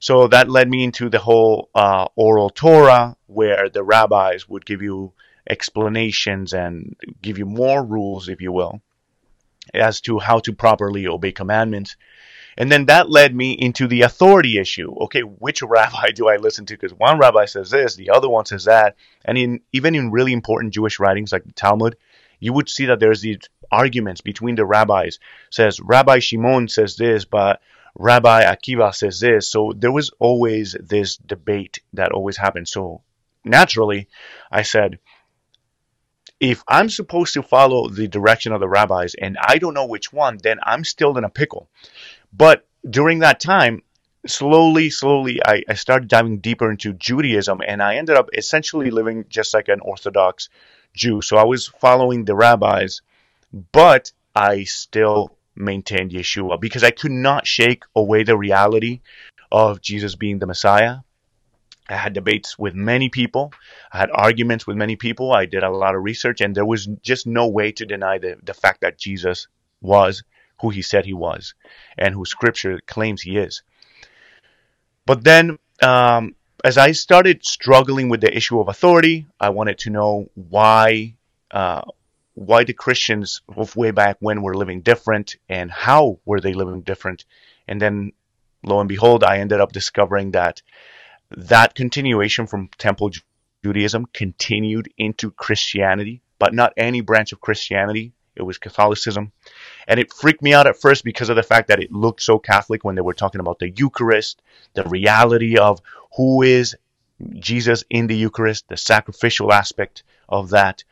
So 0.00 0.28
that 0.28 0.50
led 0.50 0.68
me 0.68 0.84
into 0.84 1.08
the 1.08 1.18
whole 1.18 1.70
uh, 1.74 2.06
oral 2.16 2.50
Torah, 2.50 3.16
where 3.26 3.68
the 3.68 3.82
rabbis 3.82 4.48
would 4.48 4.64
give 4.64 4.82
you 4.82 5.12
explanations 5.48 6.52
and 6.52 6.96
give 7.22 7.38
you 7.38 7.46
more 7.46 7.84
rules, 7.84 8.28
if 8.28 8.40
you 8.40 8.52
will, 8.52 8.80
as 9.74 10.00
to 10.02 10.18
how 10.18 10.40
to 10.40 10.52
properly 10.52 11.06
obey 11.06 11.32
commandments. 11.32 11.96
And 12.56 12.70
then 12.72 12.86
that 12.86 13.08
led 13.08 13.34
me 13.34 13.52
into 13.52 13.86
the 13.86 14.02
authority 14.02 14.58
issue. 14.58 14.92
Okay, 15.02 15.20
which 15.20 15.62
rabbi 15.62 16.10
do 16.14 16.28
I 16.28 16.36
listen 16.36 16.66
to? 16.66 16.74
Because 16.74 16.92
one 16.92 17.18
rabbi 17.18 17.44
says 17.44 17.70
this, 17.70 17.94
the 17.94 18.10
other 18.10 18.28
one 18.28 18.46
says 18.46 18.64
that. 18.64 18.96
And 19.24 19.38
in 19.38 19.60
even 19.72 19.94
in 19.94 20.10
really 20.10 20.32
important 20.32 20.74
Jewish 20.74 20.98
writings 20.98 21.32
like 21.32 21.44
the 21.44 21.52
Talmud, 21.52 21.96
you 22.40 22.52
would 22.52 22.68
see 22.68 22.86
that 22.86 23.00
there's 23.00 23.20
these 23.20 23.40
arguments 23.70 24.20
between 24.20 24.54
the 24.54 24.64
rabbis. 24.64 25.18
Says 25.50 25.80
Rabbi 25.80 26.18
Shimon 26.20 26.68
says 26.68 26.96
this, 26.96 27.24
but 27.24 27.60
Rabbi 27.94 28.44
Akiva 28.44 28.94
says 28.94 29.20
this. 29.20 29.50
So 29.50 29.72
there 29.76 29.92
was 29.92 30.10
always 30.18 30.76
this 30.80 31.16
debate 31.16 31.80
that 31.94 32.12
always 32.12 32.36
happened. 32.36 32.68
So 32.68 33.02
naturally, 33.44 34.08
I 34.50 34.62
said, 34.62 34.98
if 36.40 36.62
I'm 36.68 36.88
supposed 36.88 37.34
to 37.34 37.42
follow 37.42 37.88
the 37.88 38.06
direction 38.06 38.52
of 38.52 38.60
the 38.60 38.68
rabbis 38.68 39.14
and 39.14 39.36
I 39.40 39.58
don't 39.58 39.74
know 39.74 39.86
which 39.86 40.12
one, 40.12 40.38
then 40.40 40.58
I'm 40.62 40.84
still 40.84 41.18
in 41.18 41.24
a 41.24 41.28
pickle. 41.28 41.68
But 42.32 42.66
during 42.88 43.20
that 43.20 43.40
time, 43.40 43.82
slowly, 44.26 44.90
slowly, 44.90 45.40
I, 45.44 45.64
I 45.68 45.74
started 45.74 46.08
diving 46.08 46.38
deeper 46.38 46.70
into 46.70 46.92
Judaism 46.92 47.60
and 47.66 47.82
I 47.82 47.96
ended 47.96 48.16
up 48.16 48.28
essentially 48.32 48.90
living 48.90 49.24
just 49.28 49.52
like 49.52 49.68
an 49.68 49.80
Orthodox 49.80 50.48
Jew. 50.98 51.22
So 51.22 51.36
I 51.36 51.44
was 51.44 51.66
following 51.66 52.24
the 52.24 52.34
rabbis, 52.34 53.00
but 53.72 54.12
I 54.34 54.64
still 54.64 55.36
maintained 55.56 56.10
Yeshua 56.10 56.60
because 56.60 56.84
I 56.84 56.90
could 56.90 57.12
not 57.12 57.46
shake 57.46 57.84
away 57.94 58.22
the 58.22 58.36
reality 58.36 59.00
of 59.50 59.80
Jesus 59.80 60.14
being 60.14 60.38
the 60.38 60.46
Messiah. 60.46 60.96
I 61.88 61.96
had 61.96 62.12
debates 62.12 62.58
with 62.58 62.74
many 62.74 63.08
people. 63.08 63.52
I 63.92 63.98
had 63.98 64.10
arguments 64.12 64.66
with 64.66 64.76
many 64.76 64.96
people. 64.96 65.32
I 65.32 65.46
did 65.46 65.62
a 65.62 65.70
lot 65.70 65.94
of 65.94 66.02
research, 66.02 66.42
and 66.42 66.54
there 66.54 66.66
was 66.66 66.86
just 67.02 67.26
no 67.26 67.48
way 67.48 67.72
to 67.72 67.86
deny 67.86 68.18
the, 68.18 68.36
the 68.42 68.52
fact 68.52 68.82
that 68.82 68.98
Jesus 68.98 69.48
was 69.80 70.22
who 70.60 70.70
he 70.70 70.82
said 70.82 71.06
he 71.06 71.14
was 71.14 71.54
and 71.96 72.14
who 72.14 72.24
scripture 72.26 72.80
claims 72.86 73.22
he 73.22 73.38
is. 73.38 73.62
But 75.06 75.24
then 75.24 75.58
um, 75.82 76.34
as 76.64 76.76
I 76.76 76.92
started 76.92 77.44
struggling 77.44 78.08
with 78.08 78.20
the 78.20 78.36
issue 78.36 78.60
of 78.60 78.68
authority, 78.68 79.26
I 79.38 79.50
wanted 79.50 79.78
to 79.78 79.90
know 79.90 80.30
why 80.34 81.14
uh, 81.50 81.82
why 82.34 82.64
the 82.64 82.72
Christians 82.72 83.40
of 83.48 83.74
way 83.76 83.90
back 83.90 84.16
when 84.20 84.42
were 84.42 84.56
living 84.56 84.82
different 84.82 85.36
and 85.48 85.70
how 85.70 86.20
were 86.24 86.40
they 86.40 86.52
living 86.52 86.82
different. 86.82 87.24
And 87.66 87.80
then 87.80 88.12
lo 88.62 88.80
and 88.80 88.88
behold, 88.88 89.24
I 89.24 89.38
ended 89.38 89.60
up 89.60 89.72
discovering 89.72 90.32
that 90.32 90.62
that 91.30 91.74
continuation 91.74 92.46
from 92.46 92.70
temple 92.78 93.10
Judaism 93.64 94.06
continued 94.12 94.88
into 94.96 95.30
Christianity, 95.30 96.22
but 96.38 96.54
not 96.54 96.72
any 96.76 97.00
branch 97.00 97.32
of 97.32 97.40
Christianity. 97.40 98.12
It 98.38 98.42
was 98.42 98.58
Catholicism. 98.58 99.32
And 99.88 99.98
it 99.98 100.12
freaked 100.12 100.42
me 100.42 100.54
out 100.54 100.66
at 100.66 100.80
first 100.80 101.04
because 101.04 101.28
of 101.28 101.36
the 101.36 101.42
fact 101.42 101.68
that 101.68 101.80
it 101.80 101.92
looked 101.92 102.22
so 102.22 102.38
Catholic 102.38 102.84
when 102.84 102.94
they 102.94 103.02
were 103.02 103.14
talking 103.14 103.40
about 103.40 103.58
the 103.58 103.70
Eucharist, 103.70 104.40
the 104.74 104.84
reality 104.84 105.58
of 105.58 105.80
who 106.16 106.42
is 106.42 106.76
Jesus 107.34 107.84
in 107.90 108.06
the 108.06 108.16
Eucharist, 108.16 108.68
the 108.68 108.76
sacrificial 108.76 109.52
aspect 109.52 110.04
of 110.28 110.50
that. 110.50 110.84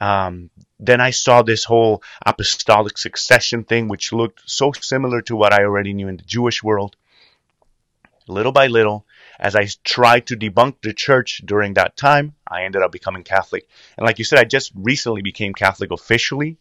Um, 0.00 0.50
then 0.80 1.00
I 1.00 1.10
saw 1.10 1.42
this 1.42 1.64
whole 1.64 2.02
apostolic 2.24 2.96
succession 2.96 3.64
thing, 3.64 3.88
which 3.88 4.12
looked 4.12 4.48
so 4.48 4.72
similar 4.72 5.20
to 5.22 5.36
what 5.36 5.52
I 5.52 5.64
already 5.64 5.92
knew 5.92 6.08
in 6.08 6.16
the 6.16 6.22
Jewish 6.22 6.62
world. 6.62 6.96
Little 8.28 8.52
by 8.52 8.66
little, 8.68 9.06
as 9.38 9.56
I 9.56 9.66
tried 9.84 10.26
to 10.26 10.36
debunk 10.36 10.76
the 10.82 10.92
church 10.92 11.42
during 11.44 11.74
that 11.74 11.96
time, 11.96 12.34
I 12.46 12.64
ended 12.64 12.82
up 12.82 12.92
becoming 12.92 13.24
Catholic. 13.24 13.66
And 13.96 14.06
like 14.06 14.18
you 14.18 14.24
said, 14.24 14.38
I 14.38 14.44
just 14.44 14.72
recently 14.74 15.22
became 15.22 15.54
Catholic 15.54 15.90
officially, 15.90 16.58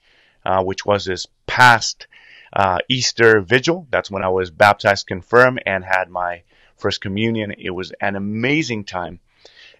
uh, 0.48 0.64
which 0.64 0.86
was 0.86 1.04
this 1.04 1.28
past 1.46 2.08
uh, 2.54 2.80
Easter 2.88 3.42
vigil. 3.42 3.86
That's 3.92 4.10
when 4.10 4.24
I 4.24 4.30
was 4.30 4.50
baptized, 4.50 5.06
confirmed, 5.06 5.62
and 5.66 5.84
had 5.84 6.10
my 6.10 6.44
first 6.78 7.02
communion. 7.02 7.54
It 7.58 7.72
was 7.72 7.92
an 8.00 8.16
amazing 8.16 8.86
time. 8.86 9.20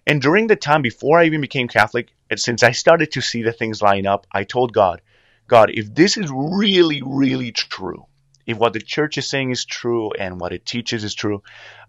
And 0.06 0.20
during 0.20 0.46
the 0.46 0.56
time 0.56 0.82
before 0.82 1.18
I 1.18 1.24
even 1.24 1.40
became 1.40 1.68
Catholic, 1.68 2.08
and 2.28 2.38
since 2.38 2.62
I 2.62 2.72
started 2.72 3.12
to 3.12 3.22
see 3.22 3.42
the 3.42 3.52
things 3.52 3.80
line 3.80 4.06
up, 4.06 4.26
I 4.30 4.44
told 4.44 4.74
God, 4.74 5.00
God, 5.46 5.70
if 5.72 5.94
this 5.94 6.18
is 6.18 6.30
really, 6.30 7.00
really 7.02 7.50
true, 7.52 8.04
if 8.46 8.58
what 8.58 8.74
the 8.74 8.80
church 8.80 9.16
is 9.16 9.26
saying 9.26 9.50
is 9.50 9.64
true 9.64 10.10
and 10.12 10.38
what 10.38 10.52
it 10.52 10.66
teaches 10.66 11.02
is 11.02 11.14
true, 11.14 11.42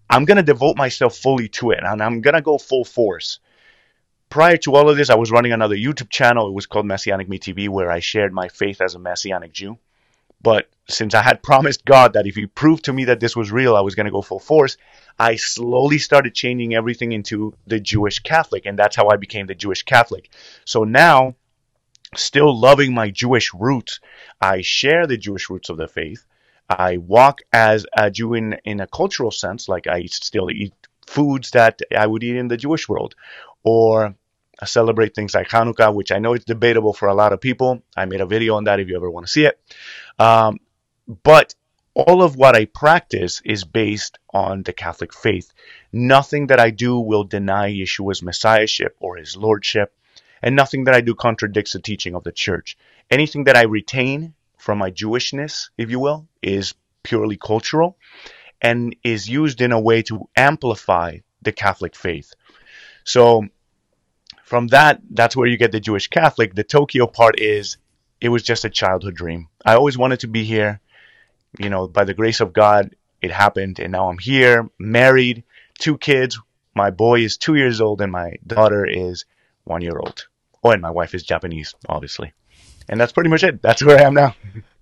I'm 0.10 0.24
going 0.24 0.38
to 0.38 0.44
devote 0.44 0.78
myself 0.78 1.18
fully 1.18 1.50
to 1.50 1.72
it 1.72 1.84
and 1.84 2.02
I'm 2.02 2.22
going 2.22 2.36
to 2.36 2.42
go 2.42 2.58
full 2.58 2.86
force. 2.86 3.40
Prior 4.30 4.58
to 4.58 4.76
all 4.76 4.90
of 4.90 4.98
this, 4.98 5.10
I 5.10 5.16
was 5.16 5.32
running 5.32 5.54
another 5.54 5.76
YouTube 5.76 6.12
channel. 6.12 6.48
It 6.48 6.54
was 6.54 6.68
called 6.68 6.86
Messianic 6.86 7.28
Me 7.28 7.40
TV, 7.40 7.68
where 7.68 7.90
I 7.90 8.00
shared 8.00 8.32
my 8.32 8.48
faith 8.48 8.80
as 8.80 8.94
a 8.94 9.00
Messianic 9.00 9.52
Jew. 9.52 9.80
But 10.40 10.70
since 10.88 11.16
I 11.16 11.24
had 11.24 11.42
promised 11.50 11.84
God 11.84 12.14
that 12.14 12.28
if 12.28 12.36
He 12.36 12.46
proved 12.46 12.86
to 12.86 12.94
me 12.94 13.06
that 13.06 13.20
this 13.20 13.36
was 13.36 13.52
real, 13.52 13.76
I 13.76 13.82
was 13.82 13.96
going 13.96 14.06
to 14.06 14.12
go 14.12 14.22
full 14.22 14.40
force, 14.40 14.78
I 15.18 15.36
slowly 15.36 15.98
started 15.98 16.36
changing 16.36 16.76
everything 16.76 17.12
into 17.12 17.56
the 17.66 17.80
Jewish 17.80 18.20
Catholic. 18.20 18.68
And 18.68 18.78
that's 18.78 18.96
how 18.96 19.10
I 19.10 19.18
became 19.18 19.48
the 19.48 19.56
Jewish 19.56 19.82
Catholic. 19.82 20.30
So 20.64 20.84
now, 20.84 21.36
still 22.16 22.56
loving 22.56 22.94
my 22.94 23.10
Jewish 23.10 23.52
roots, 23.54 24.00
I 24.40 24.62
share 24.62 25.08
the 25.08 25.18
Jewish 25.18 25.50
roots 25.50 25.70
of 25.70 25.78
the 25.78 25.88
faith. 25.88 26.24
I 26.70 26.98
walk 26.98 27.42
as 27.52 27.88
a 27.98 28.12
Jew 28.12 28.36
in, 28.36 28.58
in 28.64 28.80
a 28.80 28.86
cultural 28.86 29.32
sense, 29.32 29.68
like 29.68 29.88
I 29.88 30.06
still 30.06 30.52
eat 30.52 30.76
foods 31.08 31.50
that 31.52 31.80
I 31.98 32.06
would 32.06 32.24
eat 32.24 32.36
in 32.36 32.48
the 32.48 32.58
Jewish 32.58 32.88
world, 32.88 33.16
or 33.64 34.16
celebrate 34.66 35.16
things 35.16 35.34
like 35.34 35.50
Hanukkah, 35.50 35.94
which 35.94 36.12
I 36.12 36.20
know 36.20 36.34
it's 36.34 36.46
debatable 36.46 36.94
for 36.94 37.08
a 37.08 37.14
lot 37.14 37.34
of 37.34 37.42
people. 37.42 37.82
I 37.96 38.06
made 38.06 38.22
a 38.22 38.26
video 38.26 38.56
on 38.56 38.66
that 38.66 38.80
if 38.80 38.88
you 38.88 38.96
ever 38.96 39.10
want 39.10 39.26
to 39.26 39.32
see 39.32 39.46
it. 39.46 39.60
Um, 40.18 40.60
but 41.24 41.56
all 41.94 42.22
of 42.22 42.36
what 42.36 42.56
I 42.56 42.66
practice 42.66 43.42
is 43.44 43.64
based 43.64 44.20
on 44.32 44.64
the 44.64 44.74
Catholic 44.74 45.14
faith. 45.14 45.52
Nothing 45.92 46.48
that 46.48 46.60
I 46.60 46.70
do 46.70 47.00
will 47.00 47.24
deny 47.24 47.72
Yeshua's 47.72 48.22
messiahship 48.22 48.96
or 49.00 49.18
his 49.18 49.36
lordship, 49.36 49.94
and 50.42 50.56
nothing 50.56 50.86
that 50.86 50.96
I 50.96 51.02
do 51.02 51.16
contradicts 51.16 51.74
the 51.74 51.80
teaching 51.80 52.16
of 52.16 52.24
the 52.24 52.32
church. 52.32 52.78
Anything 53.10 53.46
that 53.46 53.58
I 53.58 53.64
retain 53.64 54.34
from 54.58 54.78
my 54.78 54.92
Jewishness, 54.92 55.70
if 55.78 55.90
you 55.90 56.00
will, 56.00 56.28
is 56.42 56.76
purely 57.04 57.38
cultural 57.38 57.98
and 58.62 58.96
is 59.04 59.28
used 59.28 59.62
in 59.62 59.72
a 59.72 59.80
way 59.80 60.02
to 60.04 60.30
amplify 60.36 61.18
the 61.42 61.52
Catholic 61.52 61.96
faith. 61.96 62.34
So 63.04 63.48
from 64.50 64.66
that, 64.70 65.00
that's 65.12 65.36
where 65.36 65.48
you 65.48 65.58
get 65.58 65.72
the 65.72 65.80
Jewish 65.80 66.08
Catholic. 66.08 66.56
The 66.56 66.64
Tokyo 66.64 67.06
part 67.06 67.40
is 67.40 67.78
it 68.20 68.30
was 68.30 68.42
just 68.42 68.66
a 68.66 68.70
childhood 68.70 69.14
dream. 69.14 69.48
I 69.64 69.76
always 69.76 69.96
wanted 69.96 70.22
to 70.22 70.28
be 70.28 70.44
here. 70.44 70.82
You 71.60 71.70
know, 71.70 71.88
by 71.88 72.04
the 72.04 72.16
grace 72.16 72.40
of 72.40 72.52
God, 72.52 72.96
it 73.22 73.30
happened, 73.30 73.78
and 73.78 73.92
now 73.92 74.10
I'm 74.10 74.18
here, 74.18 74.68
married, 74.80 75.44
two 75.78 76.00
kids. 76.00 76.40
My 76.74 76.90
boy 76.90 77.20
is 77.20 77.38
two 77.38 77.56
years 77.56 77.80
old, 77.80 78.02
and 78.02 78.12
my 78.12 78.38
daughter 78.46 78.86
is 78.86 79.26
one 79.66 79.84
year 79.84 80.00
old. 80.00 80.28
Oh, 80.64 80.72
and 80.72 80.82
my 80.82 80.90
wife 80.90 81.14
is 81.14 81.22
Japanese, 81.22 81.76
obviously. 81.88 82.34
And 82.90 83.00
that's 83.00 83.12
pretty 83.12 83.30
much 83.30 83.44
it. 83.44 83.62
That's 83.62 83.84
where 83.84 84.00
I 84.00 84.02
am 84.02 84.16
now. 84.16 84.36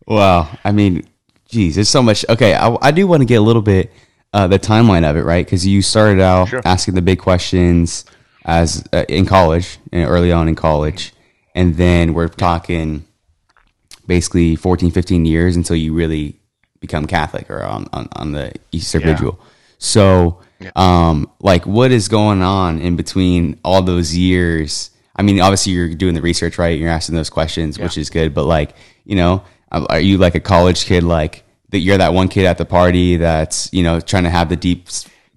Wow. 0.07 0.50
I 0.63 0.71
mean, 0.71 1.05
geez, 1.50 1.75
there's 1.75 1.89
so 1.89 2.01
much. 2.01 2.24
Okay, 2.29 2.53
I, 2.53 2.74
I 2.81 2.91
do 2.91 3.05
want 3.05 3.19
to 3.19 3.25
get 3.25 3.36
a 3.36 3.41
little 3.41 3.62
bit 3.62 3.91
uh, 4.31 4.47
the 4.47 4.59
timeline 4.59 5.03
of 5.03 5.17
it, 5.17 5.24
right? 5.24 5.45
Because 5.45 5.67
you 5.67 5.81
started 5.81 6.21
out 6.21 6.47
sure. 6.47 6.62
asking 6.63 6.95
the 6.95 7.01
big 7.01 7.19
questions 7.19 8.05
as 8.48 8.88
uh, 8.94 9.04
in 9.10 9.25
college, 9.25 9.77
early 9.94 10.32
on 10.32 10.48
in 10.48 10.56
college, 10.56 11.13
and 11.54 11.75
then 11.75 12.13
we're 12.13 12.30
talking 12.30 13.06
basically 14.08 14.56
14, 14.56 14.89
15 14.89 15.25
years 15.25 15.56
until 15.56 15.75
you 15.75 15.94
really 15.94 16.39
become 16.80 17.06
Catholic 17.06 17.50
or 17.50 17.63
on, 17.63 17.88
on, 17.92 18.08
on 18.13 18.32
the 18.32 18.54
Easter 18.72 19.00
yeah. 19.00 19.08
Vigil. 19.08 19.39
So, 19.77 20.42
yeah. 20.60 20.72
um, 20.75 21.30
like, 21.42 21.68
what 21.68 21.92
is 21.92 22.08
going 22.08 22.42
on 22.42 22.80
in 22.80 22.96
between 22.96 23.60
all 23.63 23.82
those 23.82 24.16
years? 24.16 24.92
I 25.16 25.24
mean, 25.24 25.42
obviously, 25.42 25.74
you're 25.74 25.94
doing 25.94 26.16
the 26.16 26.22
research, 26.22 26.58
right? 26.58 26.80
You're 26.80 26.89
asking 26.89 27.16
those 27.16 27.30
questions, 27.30 27.77
yeah. 27.77 27.84
which 27.84 27.98
is 27.98 28.10
good. 28.10 28.34
But 28.34 28.46
like, 28.46 28.75
you 29.04 29.16
know, 29.16 29.44
are 29.72 30.00
you 30.00 30.18
like 30.18 30.36
a 30.36 30.39
college 30.39 30.86
kid, 30.86 31.04
like 31.04 31.44
that? 31.70 31.80
You're 31.80 31.98
that 31.98 32.13
one 32.13 32.30
kid 32.30 32.46
at 32.46 32.58
the 32.58 32.66
party 32.66 33.18
that's 33.18 33.72
you 33.74 33.84
know 33.84 34.00
trying 34.00 34.24
to 34.24 34.30
have 34.30 34.50
the 34.50 34.56
deep 34.56 34.88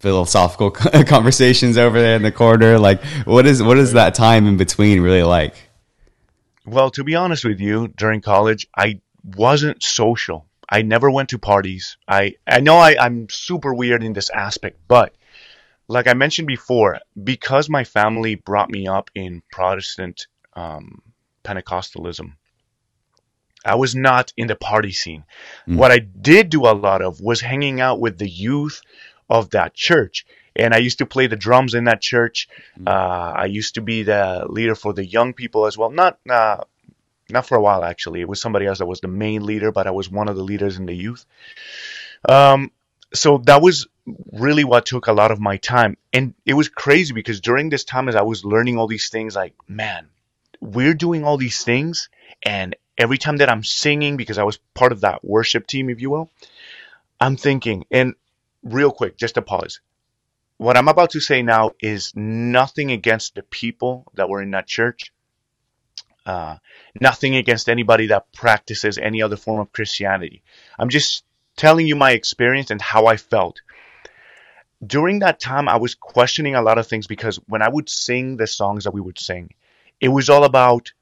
philosophical 0.00 0.70
conversations 1.06 1.78
over 1.78 2.00
there 2.00 2.16
in 2.16 2.22
the 2.22 2.32
corner? 2.32 2.78
Like, 2.78 3.02
what 3.24 3.46
is 3.46 3.62
what 3.62 3.78
is 3.78 3.92
that 3.92 4.14
time 4.14 4.46
in 4.46 4.56
between 4.56 5.00
really 5.00 5.22
like? 5.22 5.54
Well, 6.66 6.90
to 6.90 7.04
be 7.04 7.14
honest 7.14 7.44
with 7.44 7.60
you, 7.60 7.88
during 7.88 8.20
college, 8.20 8.66
I 8.76 9.00
wasn't 9.24 9.82
social. 9.82 10.46
I 10.68 10.82
never 10.82 11.10
went 11.10 11.30
to 11.30 11.38
parties. 11.38 11.96
I 12.08 12.34
I 12.46 12.60
know 12.60 12.76
I, 12.76 12.96
I'm 12.98 13.28
super 13.28 13.74
weird 13.74 14.02
in 14.02 14.12
this 14.12 14.30
aspect, 14.30 14.78
but 14.88 15.14
like 15.88 16.06
I 16.06 16.14
mentioned 16.14 16.46
before, 16.46 17.00
because 17.22 17.68
my 17.68 17.82
family 17.82 18.36
brought 18.36 18.70
me 18.70 18.86
up 18.86 19.10
in 19.14 19.42
Protestant 19.50 20.28
um, 20.54 21.02
Pentecostalism, 21.42 22.34
I 23.64 23.74
was 23.74 23.94
not 23.94 24.32
in 24.36 24.46
the 24.46 24.54
party 24.54 24.92
scene. 24.92 25.24
Mm. 25.66 25.76
What 25.76 25.90
I 25.90 25.98
did 25.98 26.48
do 26.48 26.66
a 26.66 26.72
lot 26.72 27.02
of 27.02 27.20
was 27.20 27.40
hanging 27.40 27.80
out 27.80 28.00
with 28.00 28.18
the 28.18 28.28
youth 28.28 28.80
of 29.30 29.50
that 29.50 29.72
church. 29.72 30.26
And 30.56 30.74
I 30.74 30.78
used 30.78 30.98
to 30.98 31.06
play 31.06 31.28
the 31.28 31.36
drums 31.36 31.74
in 31.74 31.84
that 31.84 32.00
church. 32.02 32.48
Mm. 32.78 32.88
Uh, 32.88 33.32
I 33.36 33.44
used 33.46 33.76
to 33.76 33.80
be 33.80 34.02
the 34.02 34.46
leader 34.48 34.74
for 34.74 34.92
the 34.92 35.06
young 35.06 35.32
people 35.32 35.66
as 35.66 35.78
well. 35.78 35.90
Not 35.90 36.18
uh, 36.28 36.64
not 37.30 37.46
for 37.46 37.56
a 37.56 37.62
while 37.62 37.84
actually. 37.84 38.20
It 38.20 38.28
was 38.28 38.40
somebody 38.40 38.66
else 38.66 38.78
that 38.78 38.86
was 38.86 39.00
the 39.00 39.08
main 39.08 39.46
leader, 39.46 39.70
but 39.70 39.86
I 39.86 39.92
was 39.92 40.10
one 40.10 40.28
of 40.28 40.36
the 40.36 40.42
leaders 40.42 40.76
in 40.76 40.86
the 40.86 40.94
youth. 40.94 41.24
Um, 42.28 42.72
so 43.14 43.38
that 43.46 43.62
was 43.62 43.86
really 44.32 44.64
what 44.64 44.86
took 44.86 45.06
a 45.06 45.12
lot 45.12 45.30
of 45.30 45.40
my 45.40 45.56
time, 45.56 45.96
and 46.12 46.34
it 46.44 46.54
was 46.54 46.68
crazy 46.68 47.14
because 47.14 47.40
during 47.40 47.70
this 47.70 47.84
time, 47.84 48.08
as 48.08 48.16
I 48.16 48.22
was 48.22 48.44
learning 48.44 48.78
all 48.78 48.88
these 48.88 49.08
things, 49.08 49.36
like 49.36 49.54
man, 49.68 50.08
we're 50.60 50.94
doing 50.94 51.24
all 51.24 51.36
these 51.36 51.62
things, 51.62 52.08
and 52.42 52.74
every 52.98 53.18
time 53.18 53.36
that 53.38 53.48
I'm 53.48 53.62
singing, 53.62 54.16
because 54.16 54.38
I 54.38 54.42
was 54.42 54.58
part 54.74 54.92
of 54.92 55.02
that 55.02 55.24
worship 55.24 55.66
team, 55.66 55.90
if 55.90 56.00
you 56.00 56.10
will, 56.10 56.30
I'm 57.20 57.36
thinking, 57.36 57.84
and 57.90 58.14
real 58.62 58.90
quick, 58.90 59.16
just 59.16 59.34
to 59.34 59.42
pause. 59.42 59.80
What 60.56 60.76
I'm 60.76 60.88
about 60.88 61.10
to 61.10 61.20
say 61.20 61.42
now 61.42 61.72
is 61.80 62.12
nothing 62.14 62.92
against 62.92 63.34
the 63.34 63.42
people 63.42 64.10
that 64.14 64.28
were 64.28 64.42
in 64.42 64.50
that 64.50 64.66
church. 64.66 65.12
Uh, 66.26 66.58
nothing 67.00 67.34
against 67.34 67.68
anybody 67.68 68.08
that 68.08 68.30
practices 68.32 68.98
any 68.98 69.22
other 69.22 69.36
form 69.36 69.60
of 69.60 69.72
Christianity. 69.72 70.42
I'm 70.78 70.90
just 70.90 71.24
telling 71.56 71.86
you 71.86 71.96
my 71.96 72.12
experience 72.12 72.70
and 72.70 72.80
how 72.80 73.06
I 73.06 73.16
felt. 73.16 73.62
During 74.86 75.20
that 75.20 75.40
time, 75.40 75.68
I 75.68 75.76
was 75.76 75.94
questioning 75.94 76.54
a 76.54 76.62
lot 76.62 76.78
of 76.78 76.86
things 76.86 77.06
because 77.06 77.36
when 77.46 77.62
I 77.62 77.68
would 77.68 77.88
sing 77.88 78.36
the 78.36 78.46
songs 78.46 78.84
that 78.84 78.94
we 78.94 79.00
would 79.00 79.18
sing, 79.18 79.54
it 79.98 80.08
was 80.08 80.28
all 80.28 80.44
about 80.44 80.92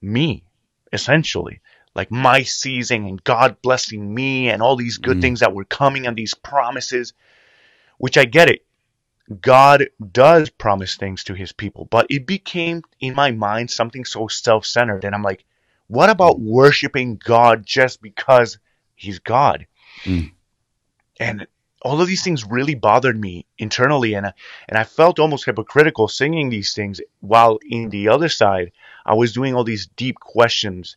me, 0.00 0.44
essentially 0.92 1.60
like 1.98 2.12
my 2.12 2.44
season 2.44 3.06
and 3.06 3.24
God 3.24 3.60
blessing 3.60 4.14
me 4.14 4.50
and 4.50 4.62
all 4.62 4.76
these 4.76 4.98
good 4.98 5.16
mm. 5.16 5.20
things 5.20 5.40
that 5.40 5.52
were 5.52 5.64
coming 5.64 6.06
and 6.06 6.16
these 6.16 6.32
promises, 6.32 7.12
which 7.98 8.16
I 8.16 8.24
get 8.24 8.48
it. 8.48 8.64
God 9.40 9.88
does 10.12 10.48
promise 10.48 10.94
things 10.94 11.24
to 11.24 11.34
his 11.34 11.50
people, 11.50 11.86
but 11.86 12.06
it 12.08 12.24
became 12.24 12.84
in 13.00 13.16
my 13.16 13.32
mind 13.32 13.72
something 13.72 14.04
so 14.04 14.28
self 14.28 14.64
centered. 14.64 15.04
And 15.04 15.12
I'm 15.12 15.24
like, 15.24 15.44
what 15.88 16.08
about 16.08 16.38
worshiping 16.38 17.16
God 17.16 17.66
just 17.66 18.00
because 18.00 18.58
he's 18.94 19.18
God? 19.18 19.66
Mm. 20.04 20.30
And 21.18 21.48
all 21.82 22.00
of 22.00 22.06
these 22.06 22.22
things 22.22 22.44
really 22.44 22.76
bothered 22.76 23.20
me 23.20 23.44
internally, 23.58 24.14
and 24.14 24.26
I, 24.26 24.32
and 24.68 24.78
I 24.78 24.84
felt 24.84 25.18
almost 25.18 25.46
hypocritical 25.46 26.06
singing 26.06 26.48
these 26.48 26.74
things 26.74 27.00
while 27.18 27.58
in 27.68 27.90
the 27.90 28.06
other 28.06 28.28
side 28.28 28.70
I 29.04 29.14
was 29.14 29.32
doing 29.32 29.56
all 29.56 29.64
these 29.64 29.88
deep 29.88 30.20
questions. 30.20 30.96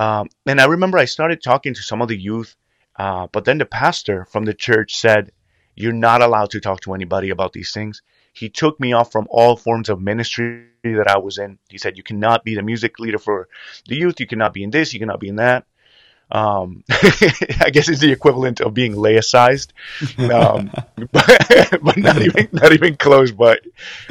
Um, 0.00 0.30
and 0.46 0.58
I 0.62 0.64
remember 0.64 0.96
I 0.96 1.04
started 1.04 1.42
talking 1.42 1.74
to 1.74 1.82
some 1.82 2.00
of 2.00 2.08
the 2.08 2.16
youth, 2.16 2.56
uh, 2.96 3.26
but 3.32 3.44
then 3.44 3.58
the 3.58 3.66
pastor 3.66 4.24
from 4.24 4.46
the 4.46 4.54
church 4.54 4.96
said, 4.96 5.30
"You're 5.76 5.92
not 5.92 6.22
allowed 6.22 6.50
to 6.52 6.60
talk 6.60 6.80
to 6.82 6.94
anybody 6.94 7.28
about 7.28 7.52
these 7.52 7.72
things." 7.72 8.00
He 8.32 8.48
took 8.48 8.80
me 8.80 8.94
off 8.94 9.12
from 9.12 9.26
all 9.28 9.58
forms 9.58 9.90
of 9.90 10.00
ministry 10.00 10.68
that 10.84 11.06
I 11.06 11.18
was 11.18 11.36
in. 11.36 11.58
He 11.68 11.76
said, 11.76 11.98
"You 11.98 12.02
cannot 12.02 12.44
be 12.44 12.54
the 12.54 12.62
music 12.62 12.98
leader 12.98 13.18
for 13.18 13.48
the 13.88 13.96
youth. 13.96 14.20
You 14.20 14.26
cannot 14.26 14.54
be 14.54 14.62
in 14.62 14.70
this. 14.70 14.94
You 14.94 15.00
cannot 15.00 15.20
be 15.20 15.28
in 15.28 15.36
that." 15.36 15.66
Um, 16.32 16.84
I 16.90 17.70
guess 17.72 17.88
it's 17.88 18.00
the 18.00 18.12
equivalent 18.12 18.60
of 18.60 18.72
being 18.72 18.94
laicized, 18.94 19.72
um, 20.30 20.70
but, 21.12 21.80
but, 21.82 21.96
not 21.96 22.22
even 22.22 22.48
not 22.52 22.72
even 22.72 22.96
close. 22.96 23.32
But 23.32 23.62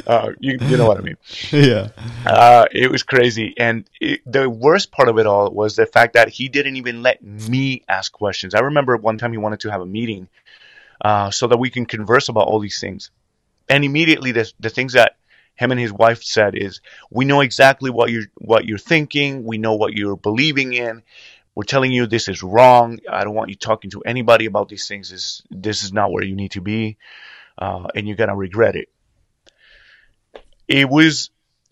uh, 0.06 0.32
you 0.38 0.58
you 0.60 0.76
know 0.76 0.86
what 0.86 0.98
I 0.98 1.00
mean? 1.00 1.16
Yeah. 1.50 1.88
Uh, 2.26 2.66
it 2.72 2.90
was 2.90 3.02
crazy, 3.02 3.54
and 3.58 3.88
it, 4.00 4.20
the 4.26 4.50
worst 4.50 4.92
part 4.92 5.08
of 5.08 5.18
it 5.18 5.26
all 5.26 5.50
was 5.50 5.76
the 5.76 5.86
fact 5.86 6.14
that 6.14 6.28
he 6.28 6.48
didn't 6.48 6.76
even 6.76 7.02
let 7.02 7.22
me 7.22 7.82
ask 7.88 8.12
questions. 8.12 8.54
I 8.54 8.60
remember 8.60 8.96
one 8.96 9.16
time 9.16 9.32
he 9.32 9.38
wanted 9.38 9.60
to 9.60 9.70
have 9.70 9.80
a 9.80 9.86
meeting 9.86 10.28
uh, 11.00 11.30
so 11.30 11.46
that 11.46 11.58
we 11.58 11.70
can 11.70 11.86
converse 11.86 12.28
about 12.28 12.46
all 12.46 12.60
these 12.60 12.80
things, 12.80 13.10
and 13.68 13.82
immediately 13.82 14.32
the 14.32 14.52
the 14.60 14.70
things 14.70 14.92
that 14.92 15.16
him 15.54 15.70
and 15.70 15.80
his 15.80 15.92
wife 15.92 16.22
said 16.22 16.54
is, 16.54 16.80
"We 17.10 17.24
know 17.24 17.40
exactly 17.40 17.90
what 17.90 18.10
you're 18.10 18.26
what 18.36 18.66
you're 18.66 18.78
thinking. 18.78 19.44
We 19.44 19.56
know 19.56 19.74
what 19.74 19.94
you're 19.94 20.16
believing 20.16 20.74
in." 20.74 21.02
We're 21.60 21.64
telling 21.64 21.92
you 21.92 22.06
this 22.06 22.26
is 22.26 22.42
wrong. 22.42 22.98
I 23.06 23.22
don't 23.22 23.34
want 23.34 23.50
you 23.50 23.54
talking 23.54 23.90
to 23.90 24.00
anybody 24.00 24.46
about 24.46 24.70
these 24.70 24.88
things. 24.88 25.10
This, 25.10 25.42
this 25.50 25.82
is 25.82 25.92
not 25.92 26.10
where 26.10 26.24
you 26.24 26.34
need 26.34 26.52
to 26.52 26.62
be, 26.62 26.96
uh, 27.58 27.86
and 27.94 28.08
you're 28.08 28.16
gonna 28.16 28.34
regret 28.34 28.76
it. 28.76 28.88
It 30.66 30.88
was 30.88 31.28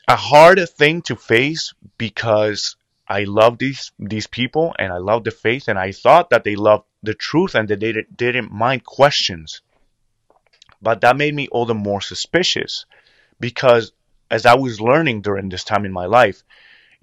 a 0.06 0.14
hard 0.14 0.60
thing 0.68 1.00
to 1.08 1.16
face 1.16 1.72
because 1.96 2.76
I 3.08 3.24
love 3.24 3.56
these 3.56 3.90
these 3.98 4.26
people 4.26 4.74
and 4.78 4.92
I 4.92 4.98
love 4.98 5.24
the 5.24 5.30
faith 5.30 5.68
and 5.68 5.78
I 5.78 5.92
thought 5.92 6.28
that 6.28 6.44
they 6.44 6.54
loved 6.54 6.84
the 7.02 7.14
truth 7.14 7.54
and 7.54 7.66
that 7.68 7.80
they 7.80 7.94
didn't 8.14 8.52
mind 8.52 8.84
questions. 8.84 9.62
But 10.82 11.00
that 11.00 11.16
made 11.16 11.34
me 11.34 11.48
all 11.48 11.64
the 11.64 11.74
more 11.74 12.02
suspicious 12.02 12.84
because 13.40 13.92
as 14.30 14.44
I 14.44 14.56
was 14.56 14.82
learning 14.82 15.22
during 15.22 15.48
this 15.48 15.64
time 15.64 15.86
in 15.86 15.92
my 15.94 16.04
life, 16.04 16.42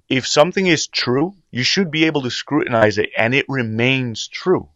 if 0.08 0.26
something 0.26 0.66
is 0.66 0.86
true, 0.86 1.34
you 1.50 1.62
should 1.62 1.90
be 1.90 2.04
able 2.04 2.22
to 2.22 2.30
scrutinize 2.30 2.98
it 2.98 3.10
and 3.16 3.34
it 3.34 3.46
remains 3.48 4.28
true. 4.28 4.68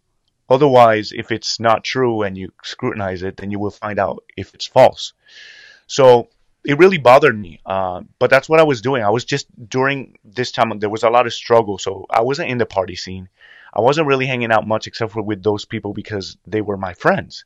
Otherwise, 0.48 1.12
if 1.12 1.30
it's 1.30 1.60
not 1.60 1.84
true 1.84 2.22
and 2.22 2.36
you 2.36 2.52
scrutinize 2.64 3.22
it, 3.22 3.36
then 3.36 3.52
you 3.52 3.58
will 3.58 3.70
find 3.70 4.00
out 4.00 4.24
if 4.36 4.52
it's 4.52 4.66
false. 4.66 5.12
So 5.86 6.28
it 6.64 6.78
really 6.78 6.98
bothered 6.98 7.38
me. 7.38 7.60
Uh, 7.64 8.02
but 8.18 8.30
that's 8.30 8.48
what 8.48 8.58
I 8.58 8.64
was 8.64 8.80
doing. 8.80 9.04
I 9.04 9.10
was 9.10 9.24
just 9.24 9.46
during 9.68 10.18
this 10.24 10.50
time, 10.50 10.76
there 10.80 10.90
was 10.90 11.04
a 11.04 11.10
lot 11.10 11.26
of 11.26 11.32
struggle. 11.32 11.78
So 11.78 12.06
I 12.10 12.22
wasn't 12.22 12.50
in 12.50 12.58
the 12.58 12.66
party 12.66 12.96
scene. 12.96 13.28
I 13.72 13.80
wasn't 13.80 14.08
really 14.08 14.26
hanging 14.26 14.50
out 14.50 14.66
much 14.66 14.88
except 14.88 15.12
for 15.12 15.22
with 15.22 15.44
those 15.44 15.64
people 15.64 15.92
because 15.92 16.36
they 16.46 16.60
were 16.60 16.76
my 16.76 16.94
friends. 16.94 17.44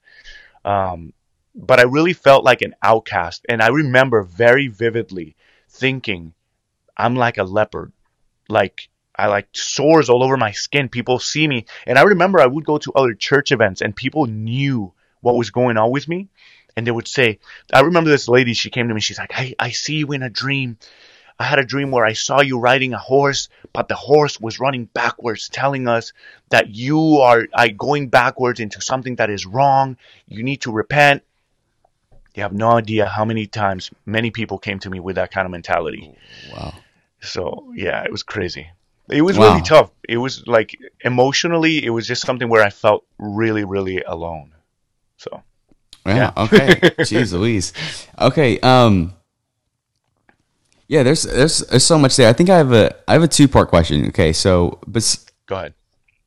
Um, 0.64 1.12
but 1.54 1.78
I 1.78 1.82
really 1.82 2.14
felt 2.14 2.44
like 2.44 2.62
an 2.62 2.74
outcast. 2.82 3.44
And 3.48 3.60
I 3.62 3.68
remember 3.68 4.22
very 4.22 4.68
vividly 4.68 5.36
thinking, 5.68 6.32
I'm 6.96 7.14
like 7.14 7.38
a 7.38 7.44
leopard. 7.44 7.92
Like 8.48 8.88
I 9.16 9.28
like 9.28 9.48
sores 9.52 10.10
all 10.10 10.22
over 10.22 10.36
my 10.36 10.52
skin. 10.52 10.88
People 10.88 11.18
see 11.18 11.46
me. 11.46 11.66
And 11.86 11.98
I 11.98 12.02
remember 12.02 12.40
I 12.40 12.46
would 12.46 12.64
go 12.64 12.78
to 12.78 12.92
other 12.92 13.14
church 13.14 13.52
events 13.52 13.80
and 13.80 13.94
people 13.94 14.26
knew 14.26 14.92
what 15.20 15.36
was 15.36 15.50
going 15.50 15.76
on 15.76 15.90
with 15.90 16.08
me. 16.08 16.28
And 16.76 16.86
they 16.86 16.90
would 16.90 17.06
say, 17.06 17.38
I 17.72 17.80
remember 17.80 18.10
this 18.10 18.28
lady, 18.28 18.52
she 18.54 18.70
came 18.70 18.88
to 18.88 18.94
me, 18.94 19.00
she's 19.00 19.18
like, 19.18 19.32
I, 19.32 19.54
I 19.60 19.70
see 19.70 19.96
you 19.96 20.12
in 20.12 20.24
a 20.24 20.30
dream. 20.30 20.76
I 21.38 21.44
had 21.44 21.60
a 21.60 21.64
dream 21.64 21.90
where 21.92 22.04
I 22.04 22.12
saw 22.12 22.40
you 22.40 22.58
riding 22.58 22.92
a 22.92 22.98
horse, 22.98 23.48
but 23.72 23.88
the 23.88 23.94
horse 23.94 24.40
was 24.40 24.60
running 24.60 24.86
backwards, 24.86 25.48
telling 25.48 25.86
us 25.88 26.12
that 26.50 26.70
you 26.70 27.18
are 27.18 27.46
going 27.76 28.08
backwards 28.08 28.60
into 28.60 28.80
something 28.80 29.16
that 29.16 29.30
is 29.30 29.46
wrong. 29.46 29.96
You 30.26 30.42
need 30.42 30.62
to 30.62 30.72
repent. 30.72 31.22
You 32.34 32.42
have 32.42 32.52
no 32.52 32.72
idea 32.72 33.06
how 33.06 33.24
many 33.24 33.46
times 33.46 33.90
many 34.04 34.32
people 34.32 34.58
came 34.58 34.80
to 34.80 34.90
me 34.90 34.98
with 34.98 35.16
that 35.16 35.30
kind 35.30 35.44
of 35.44 35.52
mentality. 35.52 36.12
Oh, 36.12 36.56
wow. 36.56 36.74
So 37.24 37.72
yeah, 37.74 38.04
it 38.04 38.10
was 38.10 38.22
crazy. 38.22 38.68
It 39.10 39.22
was 39.22 39.38
wow. 39.38 39.50
really 39.50 39.62
tough. 39.62 39.90
It 40.08 40.16
was 40.16 40.46
like 40.46 40.78
emotionally, 41.00 41.84
it 41.84 41.90
was 41.90 42.06
just 42.06 42.22
something 42.22 42.48
where 42.48 42.62
I 42.62 42.70
felt 42.70 43.04
really, 43.18 43.64
really 43.64 44.00
alone. 44.02 44.52
So 45.18 45.42
yeah, 46.06 46.32
yeah. 46.36 46.44
okay. 46.44 46.74
Jeez 47.00 47.32
Louise. 47.32 47.72
Okay. 48.20 48.58
Um 48.60 49.14
yeah, 50.88 51.02
there's 51.02 51.22
there's 51.22 51.58
there's 51.58 51.84
so 51.84 51.98
much 51.98 52.16
there. 52.16 52.28
I 52.28 52.32
think 52.32 52.50
I 52.50 52.56
have 52.56 52.72
a 52.72 52.94
I 53.08 53.14
have 53.14 53.22
a 53.22 53.28
two 53.28 53.48
part 53.48 53.68
question. 53.68 54.06
Okay, 54.08 54.32
so 54.32 54.78
but 54.86 55.16
go 55.46 55.56
ahead. 55.56 55.74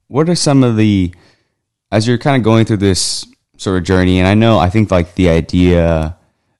What 0.07 0.29
are 0.29 0.35
some 0.35 0.63
of 0.63 0.77
the 0.77 1.13
as 1.91 2.07
you're 2.07 2.17
kind 2.17 2.37
of 2.37 2.43
going 2.43 2.65
through 2.65 2.77
this 2.77 3.25
sort 3.57 3.77
of 3.77 3.83
journey, 3.83 4.19
and 4.19 4.27
I 4.27 4.33
know 4.33 4.59
I 4.59 4.69
think 4.69 4.91
like 4.91 5.15
the 5.15 5.29
idea 5.29 6.17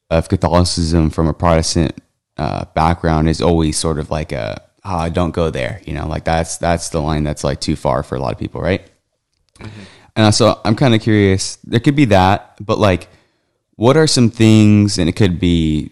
of 0.10 0.30
Catholicism 0.30 1.10
from 1.10 1.28
a 1.28 1.34
Protestant 1.34 2.00
uh, 2.38 2.66
background 2.76 3.30
is 3.30 3.42
always 3.42 3.78
sort 3.78 4.00
of 4.00 4.10
like 4.12 4.32
a 4.32 4.62
oh, 4.88 5.10
don't 5.10 5.32
go 5.32 5.50
there. 5.50 5.82
You 5.86 5.94
know, 5.94 6.08
like 6.08 6.24
that's 6.24 6.58
that's 6.58 6.90
the 6.90 7.02
line 7.02 7.24
that's 7.24 7.44
like 7.44 7.60
too 7.60 7.76
far 7.76 8.04
for 8.04 8.16
a 8.16 8.20
lot 8.20 8.34
of 8.34 8.40
people, 8.40 8.62
right? 8.62 8.82
Mm-hmm. 9.60 9.84
And 10.16 10.34
so 10.34 10.60
I'm 10.66 10.76
kind 10.76 10.96
of 10.96 11.02
curious. 11.02 11.58
There 11.58 11.80
could 11.80 11.96
be 11.96 12.06
that, 12.06 12.56
but 12.60 12.80
like, 12.80 13.08
what 13.76 13.98
are 13.98 14.08
some 14.08 14.32
things? 14.32 14.98
And 14.98 15.08
it 15.08 15.16
could 15.16 15.40
be 15.40 15.92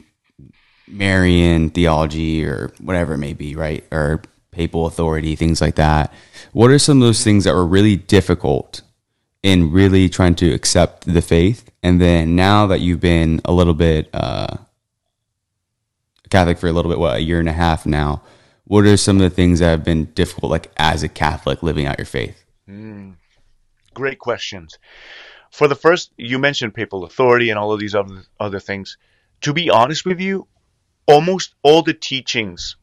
Marian 0.87 1.69
theology 1.69 2.43
or 2.43 2.73
whatever 2.79 3.13
it 3.13 3.19
may 3.19 3.33
be, 3.33 3.55
right? 3.55 3.83
Or 3.91 4.23
papal 4.51 4.87
authority, 4.87 5.35
things 5.35 5.61
like 5.61 5.75
that. 5.75 6.11
What 6.53 6.71
are 6.71 6.79
some 6.79 7.01
of 7.01 7.07
those 7.07 7.23
things 7.23 7.43
that 7.43 7.53
were 7.53 7.65
really 7.65 7.97
difficult 7.97 8.81
in 9.43 9.71
really 9.71 10.09
trying 10.09 10.35
to 10.35 10.53
accept 10.53 11.05
the 11.05 11.21
faith? 11.21 11.69
And 11.83 12.01
then 12.01 12.35
now 12.35 12.65
that 12.67 12.79
you've 12.79 13.01
been 13.01 13.41
a 13.45 13.51
little 13.51 13.75
bit 13.75 14.09
uh, 14.11 14.57
Catholic 16.35 16.57
for 16.57 16.67
a 16.67 16.73
little 16.73 16.91
bit, 16.91 16.99
what, 16.99 17.15
a 17.15 17.21
year 17.21 17.39
and 17.39 17.47
a 17.47 17.53
half 17.53 17.85
now. 17.85 18.21
What 18.65 18.83
are 18.83 18.97
some 18.97 19.15
of 19.15 19.21
the 19.21 19.29
things 19.29 19.59
that 19.59 19.69
have 19.69 19.85
been 19.85 20.05
difficult, 20.05 20.51
like 20.51 20.69
as 20.75 21.01
a 21.01 21.07
Catholic, 21.07 21.63
living 21.63 21.85
out 21.85 21.97
your 21.97 22.05
faith? 22.05 22.43
Mm, 22.67 23.15
great 23.93 24.19
questions. 24.19 24.77
For 25.49 25.69
the 25.69 25.75
first, 25.75 26.11
you 26.17 26.37
mentioned 26.37 26.73
papal 26.73 27.05
authority 27.05 27.51
and 27.51 27.57
all 27.57 27.71
of 27.71 27.79
these 27.79 27.95
other, 27.95 28.23
other 28.37 28.59
things. 28.59 28.97
To 29.41 29.53
be 29.53 29.69
honest 29.69 30.05
with 30.05 30.19
you, 30.19 30.45
almost 31.05 31.55
all 31.63 31.83
the 31.83 31.93
teachings 31.93 32.75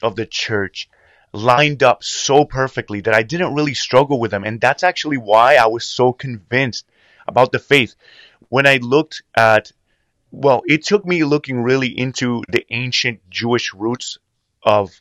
of 0.00 0.14
the 0.14 0.26
church 0.26 0.88
lined 1.32 1.82
up 1.82 2.04
so 2.04 2.44
perfectly 2.44 3.00
that 3.00 3.14
I 3.14 3.24
didn't 3.24 3.54
really 3.54 3.74
struggle 3.74 4.20
with 4.20 4.30
them. 4.30 4.44
And 4.44 4.60
that's 4.60 4.84
actually 4.84 5.18
why 5.18 5.56
I 5.56 5.66
was 5.66 5.82
so 5.82 6.12
convinced 6.12 6.86
about 7.26 7.50
the 7.50 7.58
faith. 7.58 7.96
When 8.50 8.68
I 8.68 8.76
looked 8.76 9.24
at 9.36 9.72
well, 10.30 10.62
it 10.66 10.84
took 10.84 11.04
me 11.04 11.24
looking 11.24 11.62
really 11.62 11.88
into 11.88 12.42
the 12.48 12.64
ancient 12.70 13.28
Jewish 13.30 13.74
roots 13.74 14.18
of 14.62 15.00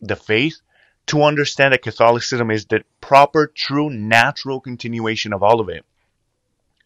the 0.00 0.16
faith 0.16 0.60
to 1.06 1.22
understand 1.22 1.72
that 1.72 1.82
Catholicism 1.82 2.50
is 2.50 2.66
the 2.66 2.84
proper, 3.00 3.50
true, 3.52 3.90
natural 3.90 4.60
continuation 4.60 5.32
of 5.32 5.42
all 5.42 5.60
of 5.60 5.68
it. 5.68 5.84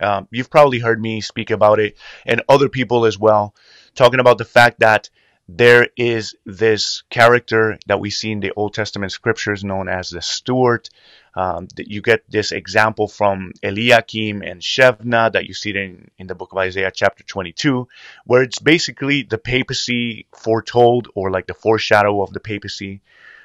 Um, 0.00 0.26
you've 0.30 0.50
probably 0.50 0.78
heard 0.78 1.00
me 1.00 1.20
speak 1.20 1.50
about 1.50 1.78
it 1.78 1.96
and 2.26 2.42
other 2.48 2.68
people 2.68 3.04
as 3.04 3.18
well, 3.18 3.54
talking 3.94 4.20
about 4.20 4.38
the 4.38 4.44
fact 4.44 4.80
that 4.80 5.10
there 5.48 5.88
is 5.96 6.34
this 6.46 7.02
character 7.10 7.78
that 7.86 8.00
we 8.00 8.10
see 8.10 8.30
in 8.30 8.40
the 8.40 8.52
Old 8.56 8.74
Testament 8.74 9.12
scriptures 9.12 9.64
known 9.64 9.88
as 9.88 10.10
the 10.10 10.22
steward. 10.22 10.88
Um, 11.34 11.66
that 11.76 11.88
you 11.88 12.02
get 12.02 12.30
this 12.30 12.52
example 12.52 13.08
from 13.08 13.52
Eliakim 13.62 14.42
and 14.42 14.60
Shebna 14.60 15.32
that 15.32 15.46
you 15.46 15.54
see 15.54 15.70
in, 15.70 16.10
in 16.18 16.26
the 16.26 16.34
book 16.34 16.52
of 16.52 16.58
Isaiah, 16.58 16.92
chapter 16.94 17.24
22, 17.24 17.88
where 18.26 18.42
it's 18.42 18.58
basically 18.58 19.22
the 19.22 19.38
papacy 19.38 20.26
foretold 20.36 21.08
or 21.14 21.30
like 21.30 21.46
the 21.46 21.54
foreshadow 21.54 22.22
of 22.22 22.34
the 22.34 22.40
papacy. 22.40 23.00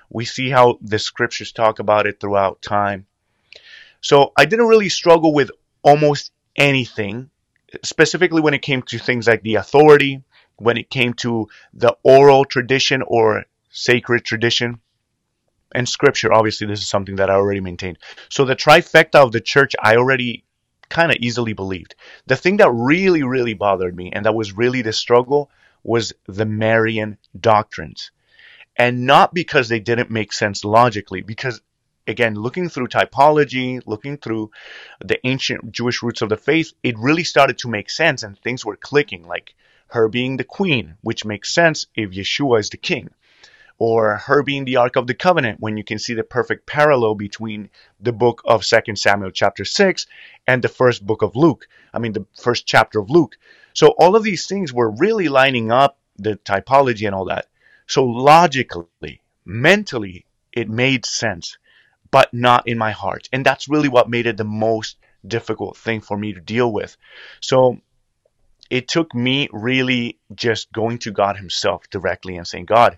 We 0.10 0.26
see 0.26 0.50
how 0.50 0.80
the 0.82 1.00
scriptures 1.00 1.54
talk 1.54 1.80
about 1.80 2.08
it 2.08 2.20
throughout 2.20 2.62
time. 2.62 3.06
So 4.02 4.34
I 4.36 4.44
didn't 4.44 4.68
really 4.68 4.90
struggle 4.90 5.34
with 5.34 5.52
almost 5.82 6.34
anything, 6.58 7.30
specifically 7.84 8.42
when 8.42 8.54
it 8.54 8.62
came 8.62 8.82
to 8.84 9.00
things 9.00 9.28
like 9.28 9.44
the 9.44 9.56
authority, 9.56 10.24
when 10.58 10.78
it 10.78 10.90
came 10.90 11.14
to 11.14 11.48
the 11.74 11.96
oral 12.04 12.46
tradition 12.46 13.02
or 13.02 13.46
sacred 13.70 14.26
tradition 14.26 14.80
and 15.74 15.88
scripture 15.88 16.34
obviously 16.34 16.66
this 16.66 16.80
is 16.80 16.88
something 16.88 17.18
that 17.18 17.30
i 17.30 17.34
already 17.34 17.60
maintained. 17.60 17.98
So 18.30 18.46
the 18.46 18.56
trifecta 18.56 19.16
of 19.16 19.32
the 19.32 19.42
church 19.42 19.76
i 19.82 19.96
already 19.96 20.44
kind 20.90 21.12
of 21.12 21.18
easily 21.20 21.54
believed. 21.54 21.96
The 22.28 22.38
thing 22.38 22.58
that 22.58 22.72
really 22.72 23.24
really 23.24 23.54
bothered 23.54 23.96
me 23.96 24.12
and 24.14 24.26
that 24.26 24.36
was 24.36 24.54
really 24.54 24.82
the 24.82 24.94
struggle 24.94 25.52
was 25.84 26.14
the 26.28 26.46
marian 26.46 27.18
doctrines. 27.40 28.12
And 28.76 29.06
not 29.06 29.34
because 29.34 29.70
they 29.70 29.80
didn't 29.80 30.12
make 30.12 30.32
sense 30.32 30.64
logically 30.64 31.22
because 31.22 31.62
again, 32.08 32.36
looking 32.36 32.70
through 32.70 32.88
typology, 32.88 33.82
looking 33.86 34.18
through 34.18 34.52
the 35.04 35.20
ancient 35.28 35.72
Jewish 35.72 36.02
roots 36.02 36.22
of 36.22 36.30
the 36.30 36.38
faith, 36.38 36.72
it 36.82 36.98
really 36.98 37.24
started 37.24 37.58
to 37.60 37.68
make 37.68 37.90
sense 37.90 38.24
and 38.24 38.40
things 38.40 38.66
were 38.66 38.78
clicking, 38.78 39.28
like 39.28 39.54
her 39.90 40.08
being 40.08 40.38
the 40.38 40.44
queen, 40.44 40.96
which 41.02 41.26
makes 41.26 41.54
sense 41.54 41.88
if 41.96 42.12
Yeshua 42.12 42.60
is 42.60 42.70
the 42.70 42.78
king. 42.78 43.10
Or 43.80 44.16
her 44.18 44.42
being 44.42 44.66
the 44.66 44.78
Ark 44.78 44.96
of 44.96 45.06
the 45.06 45.14
Covenant, 45.14 45.60
when 45.60 45.78
you 45.78 45.84
can 45.84 46.00
see 46.00 46.16
the 46.16 46.24
perfect 46.24 46.66
parallel 46.66 47.14
between 47.14 47.70
the 48.00 48.12
book 48.12 48.42
of 48.44 48.66
Second 48.66 48.98
Samuel 48.98 49.30
chapter 49.30 49.66
6 49.66 50.08
and 50.48 50.62
the 50.62 50.68
first 50.68 51.06
book 51.06 51.22
of 51.22 51.36
Luke. 51.36 51.68
I 51.94 52.00
mean, 52.00 52.14
the 52.14 52.26
first 52.42 52.66
chapter 52.66 53.00
of 53.00 53.12
Luke. 53.12 53.38
So 53.74 53.90
all 54.00 54.16
of 54.16 54.24
these 54.24 54.48
things 54.48 54.74
were 54.74 54.90
really 54.90 55.30
lining 55.30 55.72
up 55.72 56.00
the 56.18 56.38
typology 56.38 57.06
and 57.06 57.14
all 57.14 57.26
that. 57.26 57.46
So 57.86 58.04
logically, 58.04 59.22
mentally, 59.46 60.26
it 60.52 60.70
made 60.70 61.06
sense, 61.06 61.60
but 62.10 62.34
not 62.34 62.68
in 62.68 62.80
my 62.80 62.92
heart. 62.92 63.30
And 63.32 63.46
that's 63.46 63.70
really 63.70 63.90
what 63.90 64.10
made 64.10 64.26
it 64.26 64.38
the 64.38 64.44
most 64.44 64.98
difficult 65.26 65.78
thing 65.78 66.02
for 66.02 66.18
me 66.18 66.34
to 66.34 66.40
deal 66.40 66.72
with. 66.72 66.98
So 67.42 67.80
it 68.70 68.88
took 68.88 69.14
me 69.14 69.48
really 69.52 70.20
just 70.34 70.72
going 70.72 71.00
to 71.00 71.12
God 71.12 71.38
Himself 71.38 71.90
directly 71.90 72.38
and 72.38 72.48
saying, 72.48 72.66
God, 72.66 72.98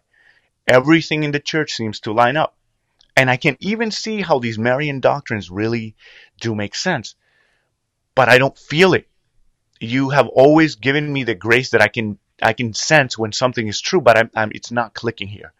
everything 0.67 1.23
in 1.23 1.31
the 1.31 1.39
church 1.39 1.73
seems 1.73 1.99
to 2.01 2.13
line 2.13 2.37
up. 2.37 2.55
And 3.15 3.29
I 3.29 3.37
can 3.37 3.57
even 3.59 3.91
see 3.91 4.21
how 4.21 4.39
these 4.39 4.57
Marian 4.57 4.99
doctrines 4.99 5.51
really 5.51 5.95
do 6.39 6.55
make 6.55 6.75
sense. 6.75 7.15
But 8.15 8.29
I 8.29 8.37
don't 8.37 8.57
feel 8.57 8.93
it. 8.93 9.07
You 9.79 10.09
have 10.09 10.27
always 10.27 10.75
given 10.75 11.11
me 11.11 11.23
the 11.23 11.35
grace 11.35 11.71
that 11.71 11.81
I 11.81 11.87
can 11.87 12.17
I 12.41 12.53
can 12.53 12.73
sense 12.73 13.17
when 13.17 13.33
something 13.33 13.67
is 13.67 13.81
true, 13.81 13.99
but 13.99 14.17
I'm, 14.17 14.31
I'm, 14.33 14.51
it's 14.55 14.71
not 14.71 14.93
clicking 14.93 15.27
here. 15.27 15.51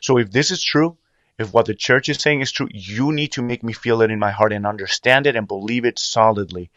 So 0.00 0.18
if 0.18 0.30
this 0.30 0.52
is 0.52 0.62
true, 0.62 0.96
if 1.38 1.52
what 1.52 1.66
the 1.66 1.74
church 1.74 2.08
is 2.08 2.18
saying 2.18 2.40
is 2.40 2.52
true, 2.52 2.68
you 2.72 3.12
need 3.12 3.32
to 3.32 3.42
make 3.42 3.62
me 3.62 3.72
feel 3.72 4.02
it 4.02 4.10
in 4.10 4.18
my 4.18 4.30
heart 4.30 4.52
and 4.52 4.66
understand 4.66 5.26
it 5.26 5.36
and 5.36 5.46
believe 5.48 5.84
it 5.84 5.98
solidly. 5.98 6.70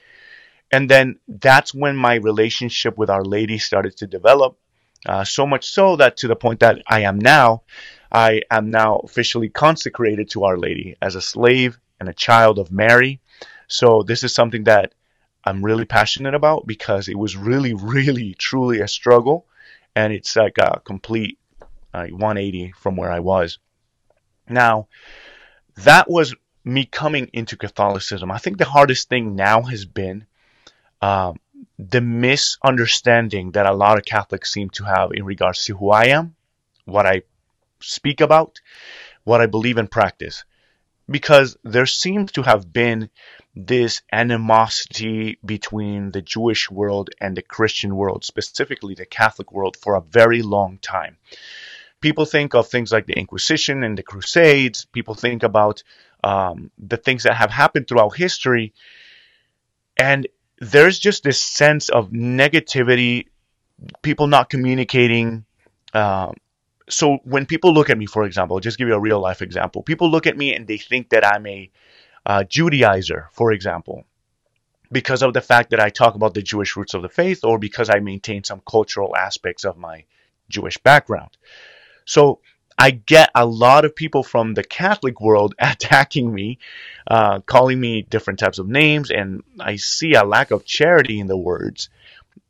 And 0.71 0.89
then 0.89 1.19
that's 1.27 1.73
when 1.73 1.95
my 1.95 2.15
relationship 2.15 2.97
with 2.97 3.09
Our 3.09 3.23
Lady 3.23 3.57
started 3.57 3.97
to 3.97 4.07
develop. 4.07 4.57
Uh, 5.05 5.23
so 5.23 5.45
much 5.45 5.69
so 5.69 5.95
that 5.97 6.17
to 6.17 6.27
the 6.27 6.35
point 6.35 6.59
that 6.61 6.81
I 6.87 7.01
am 7.01 7.19
now, 7.19 7.63
I 8.11 8.41
am 8.49 8.69
now 8.69 8.97
officially 8.97 9.49
consecrated 9.49 10.29
to 10.31 10.43
Our 10.43 10.57
Lady 10.57 10.95
as 11.01 11.15
a 11.15 11.21
slave 11.21 11.79
and 11.99 12.07
a 12.07 12.13
child 12.13 12.59
of 12.59 12.71
Mary. 12.71 13.19
So 13.67 14.03
this 14.03 14.23
is 14.23 14.33
something 14.33 14.65
that 14.65 14.93
I'm 15.43 15.65
really 15.65 15.85
passionate 15.85 16.35
about 16.35 16.67
because 16.67 17.07
it 17.09 17.17
was 17.17 17.35
really, 17.35 17.73
really, 17.73 18.35
truly 18.35 18.81
a 18.81 18.87
struggle, 18.87 19.47
and 19.95 20.13
it's 20.13 20.35
like 20.35 20.57
a 20.57 20.81
complete 20.85 21.39
uh, 21.93 22.07
180 22.07 22.73
from 22.77 22.95
where 22.95 23.11
I 23.11 23.19
was. 23.19 23.57
Now, 24.47 24.87
that 25.77 26.09
was 26.09 26.35
me 26.63 26.85
coming 26.85 27.29
into 27.33 27.57
Catholicism. 27.57 28.31
I 28.31 28.37
think 28.37 28.57
the 28.57 28.65
hardest 28.65 29.09
thing 29.09 29.35
now 29.35 29.63
has 29.63 29.85
been 29.85 30.27
um, 31.01 31.37
the 31.77 32.01
misunderstanding 32.01 33.51
that 33.51 33.65
a 33.65 33.73
lot 33.73 33.97
of 33.97 34.05
Catholics 34.05 34.51
seem 34.51 34.69
to 34.71 34.83
have 34.83 35.11
in 35.13 35.25
regards 35.25 35.65
to 35.65 35.75
who 35.75 35.89
I 35.89 36.05
am, 36.05 36.35
what 36.85 37.05
I 37.05 37.23
speak 37.79 38.21
about, 38.21 38.59
what 39.23 39.41
I 39.41 39.47
believe 39.47 39.77
and 39.77 39.89
practice. 39.89 40.43
Because 41.09 41.57
there 41.63 41.87
seems 41.87 42.31
to 42.33 42.43
have 42.43 42.71
been 42.71 43.09
this 43.55 44.01
animosity 44.11 45.37
between 45.43 46.11
the 46.11 46.21
Jewish 46.21 46.71
world 46.71 47.09
and 47.19 47.35
the 47.35 47.41
Christian 47.41 47.95
world, 47.95 48.23
specifically 48.23 48.93
the 48.93 49.05
Catholic 49.05 49.51
world, 49.51 49.75
for 49.75 49.95
a 49.95 50.01
very 50.01 50.41
long 50.41 50.77
time. 50.77 51.17
People 51.99 52.25
think 52.25 52.55
of 52.55 52.67
things 52.67 52.91
like 52.91 53.07
the 53.07 53.17
Inquisition 53.17 53.83
and 53.83 53.97
the 53.97 54.03
Crusades. 54.03 54.85
People 54.85 55.15
think 55.15 55.43
about 55.43 55.83
um, 56.23 56.71
the 56.77 56.97
things 56.97 57.23
that 57.23 57.35
have 57.35 57.51
happened 57.51 57.87
throughout 57.87 58.15
history. 58.15 58.73
And 59.97 60.27
there's 60.61 60.99
just 60.99 61.23
this 61.23 61.41
sense 61.41 61.89
of 61.89 62.11
negativity, 62.11 63.25
people 64.03 64.27
not 64.27 64.49
communicating. 64.49 65.43
Um, 65.93 66.35
so 66.87 67.17
when 67.23 67.47
people 67.47 67.73
look 67.73 67.89
at 67.89 67.97
me, 67.97 68.05
for 68.05 68.23
example, 68.25 68.55
I'll 68.55 68.61
just 68.61 68.77
give 68.77 68.87
you 68.87 68.93
a 68.93 68.99
real 68.99 69.19
life 69.19 69.41
example. 69.41 69.81
People 69.81 70.11
look 70.11 70.27
at 70.27 70.37
me 70.37 70.53
and 70.53 70.67
they 70.67 70.77
think 70.77 71.09
that 71.09 71.25
I'm 71.25 71.47
a 71.47 71.69
uh, 72.27 72.43
Judaizer, 72.47 73.25
for 73.31 73.51
example, 73.51 74.05
because 74.91 75.23
of 75.23 75.33
the 75.33 75.41
fact 75.41 75.71
that 75.71 75.79
I 75.79 75.89
talk 75.89 76.13
about 76.13 76.35
the 76.35 76.43
Jewish 76.43 76.75
roots 76.77 76.93
of 76.93 77.01
the 77.01 77.09
faith 77.09 77.43
or 77.43 77.57
because 77.57 77.89
I 77.89 77.99
maintain 77.99 78.43
some 78.43 78.61
cultural 78.69 79.15
aspects 79.15 79.65
of 79.65 79.77
my 79.77 80.05
Jewish 80.47 80.77
background. 80.77 81.35
So 82.05 82.39
I 82.81 82.89
get 82.89 83.29
a 83.35 83.45
lot 83.45 83.85
of 83.85 83.95
people 83.95 84.23
from 84.23 84.55
the 84.55 84.63
Catholic 84.63 85.21
world 85.21 85.53
attacking 85.59 86.33
me, 86.33 86.57
uh, 87.05 87.41
calling 87.41 87.79
me 87.79 88.01
different 88.01 88.39
types 88.39 88.57
of 88.57 88.67
names, 88.67 89.11
and 89.11 89.43
I 89.59 89.75
see 89.75 90.15
a 90.15 90.23
lack 90.23 90.49
of 90.49 90.65
charity 90.65 91.19
in 91.19 91.27
the 91.27 91.37
words. 91.37 91.89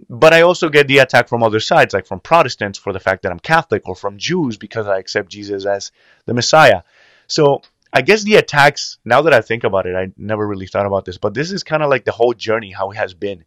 But 0.09 0.33
I 0.33 0.43
also 0.43 0.69
get 0.69 0.87
the 0.87 0.99
attack 0.99 1.27
from 1.27 1.43
other 1.43 1.59
sides, 1.59 1.93
like 1.93 2.07
from 2.07 2.21
Protestants 2.21 2.79
for 2.79 2.93
the 2.93 2.99
fact 3.01 3.23
that 3.23 3.33
I'm 3.33 3.41
Catholic, 3.41 3.89
or 3.89 3.93
from 3.93 4.17
Jews 4.17 4.55
because 4.55 4.87
I 4.87 4.99
accept 4.99 5.29
Jesus 5.29 5.65
as 5.65 5.91
the 6.25 6.33
Messiah. 6.33 6.83
So 7.27 7.61
I 7.91 8.01
guess 8.01 8.23
the 8.23 8.37
attacks, 8.37 8.99
now 9.03 9.23
that 9.23 9.33
I 9.33 9.41
think 9.41 9.65
about 9.65 9.85
it, 9.85 9.97
I 9.97 10.13
never 10.15 10.47
really 10.47 10.67
thought 10.67 10.85
about 10.85 11.03
this, 11.03 11.17
but 11.17 11.33
this 11.33 11.51
is 11.51 11.63
kind 11.63 11.83
of 11.83 11.89
like 11.89 12.05
the 12.05 12.13
whole 12.13 12.33
journey, 12.33 12.71
how 12.71 12.91
it 12.91 12.95
has 12.95 13.13
been. 13.13 13.43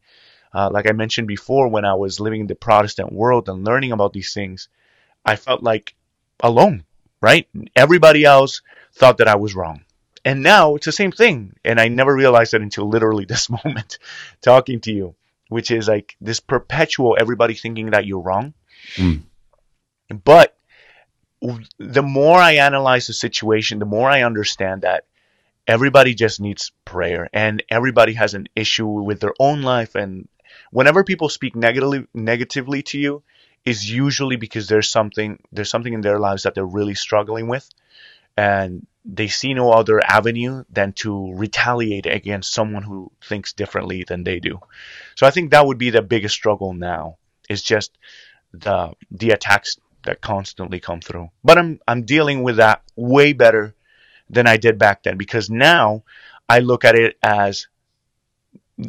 Uh, 0.52 0.68
like 0.70 0.86
I 0.86 0.92
mentioned 0.92 1.28
before, 1.28 1.68
when 1.68 1.86
I 1.86 1.94
was 1.94 2.20
living 2.20 2.42
in 2.42 2.46
the 2.46 2.54
Protestant 2.54 3.10
world 3.10 3.48
and 3.48 3.64
learning 3.64 3.92
about 3.92 4.12
these 4.12 4.34
things, 4.34 4.68
I 5.24 5.36
felt 5.36 5.62
like 5.62 5.94
alone, 6.40 6.84
right? 7.20 7.48
Everybody 7.76 8.24
else 8.24 8.62
thought 8.94 9.18
that 9.18 9.28
I 9.28 9.36
was 9.36 9.54
wrong. 9.54 9.84
And 10.24 10.42
now 10.42 10.74
it's 10.74 10.86
the 10.86 10.92
same 10.92 11.12
thing. 11.12 11.54
And 11.64 11.78
I 11.78 11.88
never 11.88 12.14
realized 12.14 12.54
it 12.54 12.62
until 12.62 12.88
literally 12.88 13.24
this 13.28 13.50
moment 13.50 13.98
talking 14.40 14.80
to 14.80 14.92
you, 14.92 15.14
which 15.48 15.70
is 15.70 15.88
like 15.88 16.16
this 16.20 16.40
perpetual 16.40 17.16
everybody 17.18 17.54
thinking 17.54 17.90
that 17.90 18.06
you're 18.06 18.20
wrong. 18.20 18.54
Mm. 18.96 19.22
But 20.24 20.56
the 21.78 22.02
more 22.02 22.38
I 22.38 22.52
analyze 22.52 23.06
the 23.06 23.12
situation, 23.12 23.78
the 23.78 23.84
more 23.84 24.08
I 24.08 24.22
understand 24.22 24.82
that 24.82 25.04
everybody 25.66 26.14
just 26.14 26.40
needs 26.40 26.72
prayer 26.84 27.28
and 27.32 27.62
everybody 27.68 28.14
has 28.14 28.34
an 28.34 28.46
issue 28.54 28.86
with 28.86 29.20
their 29.20 29.34
own 29.38 29.62
life. 29.62 29.94
And 29.94 30.28
whenever 30.70 31.04
people 31.04 31.28
speak 31.28 31.54
negatively, 31.54 32.06
negatively 32.14 32.82
to 32.84 32.98
you, 32.98 33.22
is 33.64 33.90
usually 33.90 34.36
because 34.36 34.68
there's 34.68 34.90
something 34.90 35.38
there's 35.52 35.70
something 35.70 35.94
in 35.94 36.02
their 36.02 36.18
lives 36.18 36.42
that 36.42 36.54
they're 36.54 36.66
really 36.66 36.94
struggling 36.94 37.48
with 37.48 37.68
and 38.36 38.86
they 39.04 39.28
see 39.28 39.52
no 39.54 39.70
other 39.70 40.00
avenue 40.02 40.64
than 40.70 40.92
to 40.92 41.32
retaliate 41.34 42.06
against 42.06 42.52
someone 42.52 42.82
who 42.82 43.12
thinks 43.22 43.52
differently 43.52 44.04
than 44.04 44.24
they 44.24 44.40
do. 44.40 44.58
So 45.14 45.26
I 45.26 45.30
think 45.30 45.50
that 45.50 45.66
would 45.66 45.78
be 45.78 45.90
the 45.90 46.02
biggest 46.02 46.34
struggle 46.34 46.72
now 46.72 47.18
is 47.48 47.62
just 47.62 47.96
the 48.52 48.92
the 49.10 49.30
attacks 49.30 49.76
that 50.04 50.20
constantly 50.20 50.80
come 50.80 51.00
through. 51.00 51.30
But 51.42 51.58
I'm 51.58 51.80
I'm 51.86 52.04
dealing 52.04 52.42
with 52.42 52.56
that 52.56 52.82
way 52.96 53.32
better 53.32 53.74
than 54.30 54.46
I 54.46 54.56
did 54.56 54.78
back 54.78 55.02
then 55.02 55.16
because 55.18 55.50
now 55.50 56.04
I 56.48 56.60
look 56.60 56.84
at 56.84 56.94
it 56.94 57.18
as 57.22 57.68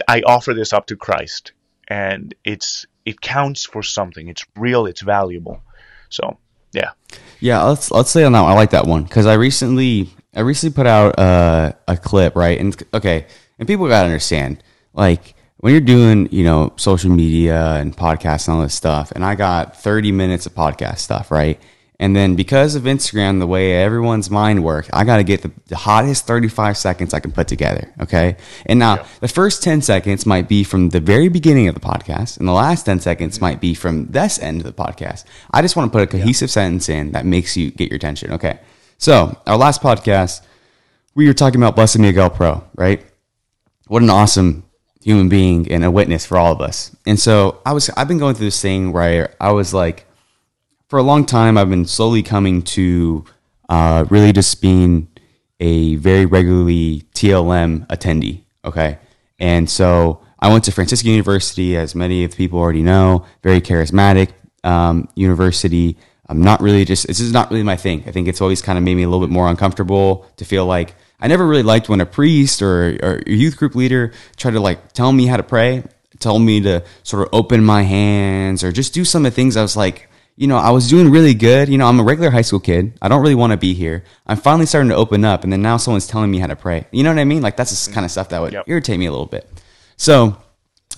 I 0.07 0.21
offer 0.21 0.53
this 0.53 0.73
up 0.73 0.87
to 0.87 0.95
Christ 0.95 1.51
and 1.87 2.33
it's 2.43 2.85
it 3.05 3.21
counts 3.21 3.65
for 3.65 3.83
something. 3.83 4.27
It's 4.27 4.45
real. 4.57 4.85
It's 4.85 5.01
valuable. 5.01 5.61
So 6.09 6.37
yeah. 6.73 6.91
Yeah, 7.39 7.63
let's 7.63 7.91
let's 7.91 8.09
say 8.09 8.23
on 8.23 8.33
that. 8.33 8.41
One. 8.41 8.51
I 8.51 8.55
like 8.55 8.71
that 8.71 8.85
one 8.85 9.03
because 9.03 9.25
I 9.25 9.35
recently 9.35 10.09
I 10.35 10.41
recently 10.41 10.75
put 10.75 10.87
out 10.87 11.17
uh, 11.17 11.73
a 11.87 11.97
clip 11.97 12.35
right 12.35 12.59
and 12.59 12.75
okay 12.93 13.27
and 13.57 13.67
people 13.67 13.87
gotta 13.87 14.05
understand 14.05 14.61
like 14.93 15.35
when 15.57 15.71
you're 15.71 15.81
doing 15.81 16.27
you 16.31 16.43
know 16.43 16.73
social 16.75 17.11
media 17.11 17.75
and 17.75 17.95
podcasts 17.95 18.47
and 18.47 18.57
all 18.57 18.63
this 18.63 18.73
stuff 18.75 19.11
and 19.11 19.23
I 19.23 19.35
got 19.35 19.77
30 19.77 20.11
minutes 20.11 20.45
of 20.45 20.53
podcast 20.53 20.99
stuff 20.99 21.31
right 21.31 21.59
and 21.99 22.15
then 22.15 22.35
because 22.35 22.75
of 22.75 22.83
Instagram, 22.83 23.39
the 23.39 23.47
way 23.47 23.73
everyone's 23.73 24.29
mind 24.29 24.63
works, 24.63 24.89
I 24.91 25.05
got 25.05 25.17
to 25.17 25.23
get 25.23 25.43
the, 25.43 25.51
the, 25.67 25.77
hottest 25.77 26.27
35 26.27 26.77
seconds 26.77 27.13
I 27.13 27.21
can 27.21 27.31
put 27.31 27.47
together. 27.47 27.93
Okay. 28.01 28.35
And 28.65 28.79
now 28.79 28.95
yeah. 28.95 29.07
the 29.21 29.29
first 29.29 29.63
10 29.63 29.81
seconds 29.81 30.25
might 30.25 30.49
be 30.49 30.65
from 30.65 30.89
the 30.89 30.99
very 30.99 31.29
beginning 31.29 31.69
of 31.69 31.73
the 31.73 31.79
podcast, 31.79 32.37
and 32.37 32.47
the 32.47 32.53
last 32.53 32.85
10 32.85 32.99
seconds 32.99 33.39
might 33.39 33.61
be 33.61 33.73
from 33.73 34.07
this 34.07 34.39
end 34.39 34.59
of 34.59 34.65
the 34.65 34.83
podcast. 34.83 35.23
I 35.51 35.61
just 35.61 35.77
want 35.77 35.91
to 35.91 35.97
put 35.97 36.03
a 36.03 36.07
cohesive 36.07 36.49
yeah. 36.49 36.53
sentence 36.53 36.89
in 36.89 37.13
that 37.13 37.25
makes 37.25 37.55
you 37.55 37.71
get 37.71 37.89
your 37.89 37.95
attention. 37.95 38.33
Okay. 38.33 38.59
So, 38.97 39.37
our 39.45 39.57
last 39.57 39.81
podcast, 39.81 40.41
we 41.15 41.27
were 41.27 41.33
talking 41.33 41.61
about 41.61 41.75
Blessed 41.75 41.99
Miguel 41.99 42.29
Pro, 42.29 42.63
right? 42.75 43.05
What 43.87 44.01
an 44.01 44.09
awesome 44.09 44.65
human 45.01 45.29
being 45.29 45.71
and 45.71 45.83
a 45.83 45.91
witness 45.91 46.25
for 46.25 46.37
all 46.37 46.51
of 46.51 46.59
us. 46.59 46.95
And 47.05 47.19
so, 47.19 47.61
I 47.65 47.71
was, 47.71 47.89
I've 47.91 48.07
been 48.07 48.17
going 48.17 48.35
through 48.35 48.47
this 48.47 48.61
thing 48.61 48.91
where 48.91 49.33
I 49.39 49.51
was 49.51 49.73
like, 49.73 50.05
for 50.87 50.99
a 50.99 51.03
long 51.03 51.25
time, 51.25 51.57
I've 51.57 51.69
been 51.69 51.85
slowly 51.85 52.23
coming 52.23 52.61
to 52.61 53.25
uh, 53.69 54.05
really 54.09 54.31
just 54.31 54.61
being 54.61 55.07
a 55.59 55.95
very 55.95 56.25
regularly 56.25 57.03
TLM 57.13 57.87
attendee. 57.87 58.43
Okay. 58.63 58.99
And 59.39 59.69
so 59.69 60.21
I 60.39 60.51
went 60.51 60.63
to 60.65 60.71
Franciscan 60.71 61.11
University, 61.11 61.75
as 61.75 61.95
many 61.95 62.23
of 62.23 62.31
the 62.31 62.37
people 62.37 62.59
already 62.59 62.83
know, 62.83 63.25
very 63.41 63.61
charismatic 63.61 64.31
um, 64.63 65.09
university. 65.15 65.97
I'm 66.27 66.41
not 66.41 66.61
really 66.61 66.85
just, 66.85 67.07
this 67.07 67.19
is 67.19 67.31
not 67.31 67.49
really 67.49 67.63
my 67.63 67.77
thing. 67.77 68.03
I 68.07 68.11
think 68.11 68.27
it's 68.27 68.41
always 68.41 68.61
kind 68.61 68.77
of 68.77 68.83
made 68.83 68.95
me 68.95 69.03
a 69.03 69.09
little 69.09 69.25
bit 69.25 69.31
more 69.31 69.47
uncomfortable 69.49 70.27
to 70.37 70.45
feel 70.45 70.65
like 70.65 70.95
I 71.19 71.27
never 71.27 71.47
really 71.47 71.63
liked 71.63 71.87
when 71.87 72.01
a 72.01 72.05
priest 72.05 72.61
or, 72.61 72.97
or 73.01 73.23
a 73.25 73.31
youth 73.31 73.57
group 73.57 73.75
leader 73.75 74.11
tried 74.35 74.51
to 74.51 74.59
like 74.59 74.91
tell 74.93 75.11
me 75.11 75.25
how 75.27 75.37
to 75.37 75.43
pray, 75.43 75.83
tell 76.19 76.39
me 76.39 76.61
to 76.61 76.83
sort 77.03 77.23
of 77.23 77.33
open 77.33 77.63
my 77.63 77.83
hands 77.83 78.63
or 78.63 78.71
just 78.71 78.93
do 78.93 79.05
some 79.05 79.25
of 79.25 79.31
the 79.31 79.35
things 79.35 79.55
I 79.55 79.61
was 79.61 79.77
like, 79.77 80.09
you 80.37 80.47
know, 80.47 80.57
I 80.57 80.69
was 80.71 80.89
doing 80.89 81.09
really 81.09 81.33
good. 81.33 81.69
You 81.69 81.77
know, 81.77 81.87
I'm 81.87 81.99
a 81.99 82.03
regular 82.03 82.29
high 82.29 82.41
school 82.41 82.59
kid. 82.59 82.93
I 83.01 83.07
don't 83.07 83.21
really 83.21 83.35
want 83.35 83.51
to 83.51 83.57
be 83.57 83.73
here. 83.73 84.03
I'm 84.27 84.37
finally 84.37 84.65
starting 84.65 84.89
to 84.89 84.95
open 84.95 85.23
up, 85.23 85.43
and 85.43 85.51
then 85.53 85.61
now 85.61 85.77
someone's 85.77 86.07
telling 86.07 86.29
me 86.31 86.39
how 86.39 86.47
to 86.47 86.55
pray. 86.55 86.85
You 86.91 87.03
know 87.03 87.09
what 87.11 87.19
I 87.19 87.23
mean? 87.25 87.41
Like 87.41 87.55
that's 87.57 87.85
the 87.85 87.93
kind 87.93 88.05
of 88.05 88.11
stuff 88.11 88.29
that 88.29 88.41
would 88.41 88.53
Yep. 88.53 88.65
irritate 88.67 88.99
me 88.99 89.05
a 89.05 89.11
little 89.11 89.25
bit. 89.27 89.49
So, 89.97 90.37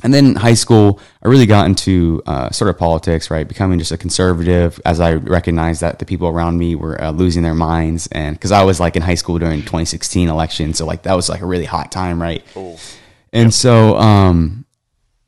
and 0.04 0.13
then 0.13 0.36
high 0.36 0.54
school, 0.54 1.00
I 1.23 1.28
really 1.28 1.45
got 1.47 1.65
into 1.65 2.21
uh, 2.28 2.52
sort 2.52 2.69
of 2.69 2.78
politics, 2.78 3.32
right? 3.32 3.47
Becoming 3.47 3.80
just 3.80 3.91
a 3.91 3.97
conservative 3.97 4.80
as 4.86 5.00
I 5.00 5.13
recognized 5.15 5.82
that 5.82 5.97
the 6.00 6.06
people 6.06 6.28
around 6.28 6.58
me 6.60 6.76
were 6.76 7.02
uh, 7.02 7.10
losing 7.12 7.41
their 7.41 7.56
minds. 7.56 8.08
And 8.12 8.36
because 8.36 8.52
I 8.52 8.63
was 8.63 8.80
like 8.80 8.95
in 8.95 9.02
high 9.02 9.15
school 9.15 9.39
during 9.39 9.62
2016 9.62 10.30
election. 10.30 10.73
So, 10.76 10.86
like, 10.86 11.02
that 11.04 11.15
was 11.15 11.30
like 11.30 11.41
a 11.41 11.47
really 11.47 11.65
hot 11.65 11.91
time, 11.91 12.21
right? 12.21 12.43
And 13.34 13.52
so, 13.54 13.97
um, 13.97 14.65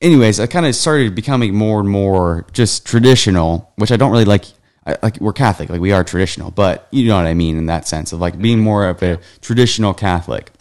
anyways, 0.02 0.40
I 0.40 0.48
kind 0.48 0.66
of 0.66 0.76
started 0.76 1.16
becoming 1.16 1.56
more 1.56 1.80
and 1.80 1.90
more 1.90 2.46
just 2.52 2.86
traditional, 2.86 3.72
which 3.76 3.92
I 3.92 3.98
don't 3.98 4.12
really 4.12 4.26
like. 4.26 4.46
I, 4.86 4.96
like 5.04 5.20
we're 5.20 5.34
Catholic, 5.34 5.70
like 5.70 5.82
we 5.82 5.92
are 5.92 6.04
traditional, 6.04 6.52
but 6.52 6.88
you 6.92 7.08
know 7.08 7.18
what 7.18 7.26
I 7.26 7.34
mean 7.34 7.58
in 7.58 7.66
that 7.66 7.88
sense 7.88 8.14
of 8.14 8.22
like 8.22 8.40
being 8.40 8.60
more 8.60 8.88
of 8.88 9.04
a 9.04 9.20
traditional 9.42 9.94
Catholic. 9.94 10.52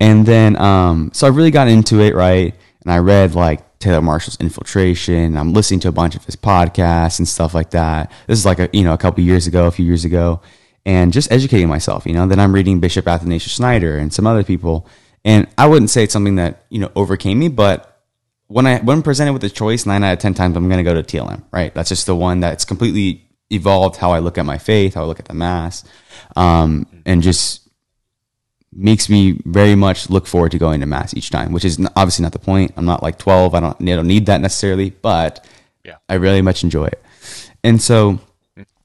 And 0.00 0.24
then, 0.24 0.56
um, 0.56 1.10
so 1.12 1.26
I 1.26 1.30
really 1.30 1.50
got 1.50 1.68
into 1.68 2.00
it, 2.00 2.14
right? 2.14 2.54
And 2.82 2.92
I 2.92 2.98
read 2.98 3.34
like 3.34 3.78
Taylor 3.78 4.00
Marshall's 4.00 4.40
Infiltration. 4.40 5.36
I'm 5.36 5.52
listening 5.52 5.80
to 5.80 5.88
a 5.88 5.92
bunch 5.92 6.16
of 6.16 6.24
his 6.24 6.36
podcasts 6.36 7.18
and 7.18 7.28
stuff 7.28 7.54
like 7.54 7.70
that. 7.70 8.10
This 8.26 8.38
is 8.38 8.46
like 8.46 8.58
a 8.58 8.70
you 8.72 8.82
know 8.82 8.94
a 8.94 8.98
couple 8.98 9.22
years 9.22 9.46
ago, 9.46 9.66
a 9.66 9.70
few 9.70 9.84
years 9.84 10.06
ago, 10.06 10.40
and 10.86 11.12
just 11.12 11.30
educating 11.30 11.68
myself. 11.68 12.06
You 12.06 12.14
know, 12.14 12.26
then 12.26 12.40
I'm 12.40 12.54
reading 12.54 12.80
Bishop 12.80 13.06
Athanasius 13.06 13.54
Schneider 13.54 13.98
and 13.98 14.12
some 14.12 14.26
other 14.26 14.42
people, 14.42 14.88
and 15.24 15.46
I 15.58 15.66
wouldn't 15.66 15.90
say 15.90 16.04
it's 16.04 16.12
something 16.14 16.36
that 16.36 16.64
you 16.70 16.80
know 16.80 16.90
overcame 16.96 17.38
me, 17.38 17.48
but 17.48 17.93
when 18.48 18.66
I 18.66 18.78
when 18.80 19.02
presented 19.02 19.32
with 19.32 19.44
a 19.44 19.50
choice, 19.50 19.86
nine 19.86 20.04
out 20.04 20.12
of 20.14 20.18
ten 20.18 20.34
times 20.34 20.56
I'm 20.56 20.68
going 20.68 20.84
to 20.84 20.84
go 20.84 21.00
to 21.00 21.02
TLM. 21.02 21.42
Right, 21.50 21.74
that's 21.74 21.88
just 21.88 22.06
the 22.06 22.16
one 22.16 22.40
that's 22.40 22.64
completely 22.64 23.22
evolved 23.50 23.96
how 23.96 24.12
I 24.12 24.18
look 24.20 24.38
at 24.38 24.46
my 24.46 24.58
faith, 24.58 24.94
how 24.94 25.02
I 25.02 25.06
look 25.06 25.20
at 25.20 25.26
the 25.26 25.34
mass, 25.34 25.84
um, 26.36 26.86
and 27.04 27.22
just 27.22 27.64
makes 28.76 29.08
me 29.08 29.38
very 29.44 29.74
much 29.74 30.10
look 30.10 30.26
forward 30.26 30.50
to 30.52 30.58
going 30.58 30.80
to 30.80 30.86
mass 30.86 31.14
each 31.14 31.30
time, 31.30 31.52
which 31.52 31.64
is 31.64 31.78
obviously 31.94 32.24
not 32.24 32.32
the 32.32 32.38
point. 32.38 32.72
I'm 32.76 32.84
not 32.84 33.02
like 33.02 33.18
12. 33.18 33.54
I 33.54 33.60
don't, 33.60 33.80
I 33.80 33.84
don't 33.94 34.08
need 34.08 34.26
that 34.26 34.40
necessarily, 34.40 34.90
but 34.90 35.46
Yeah. 35.84 35.96
I 36.08 36.14
really 36.14 36.42
much 36.42 36.64
enjoy 36.64 36.86
it. 36.86 37.00
And 37.62 37.80
so 37.80 38.18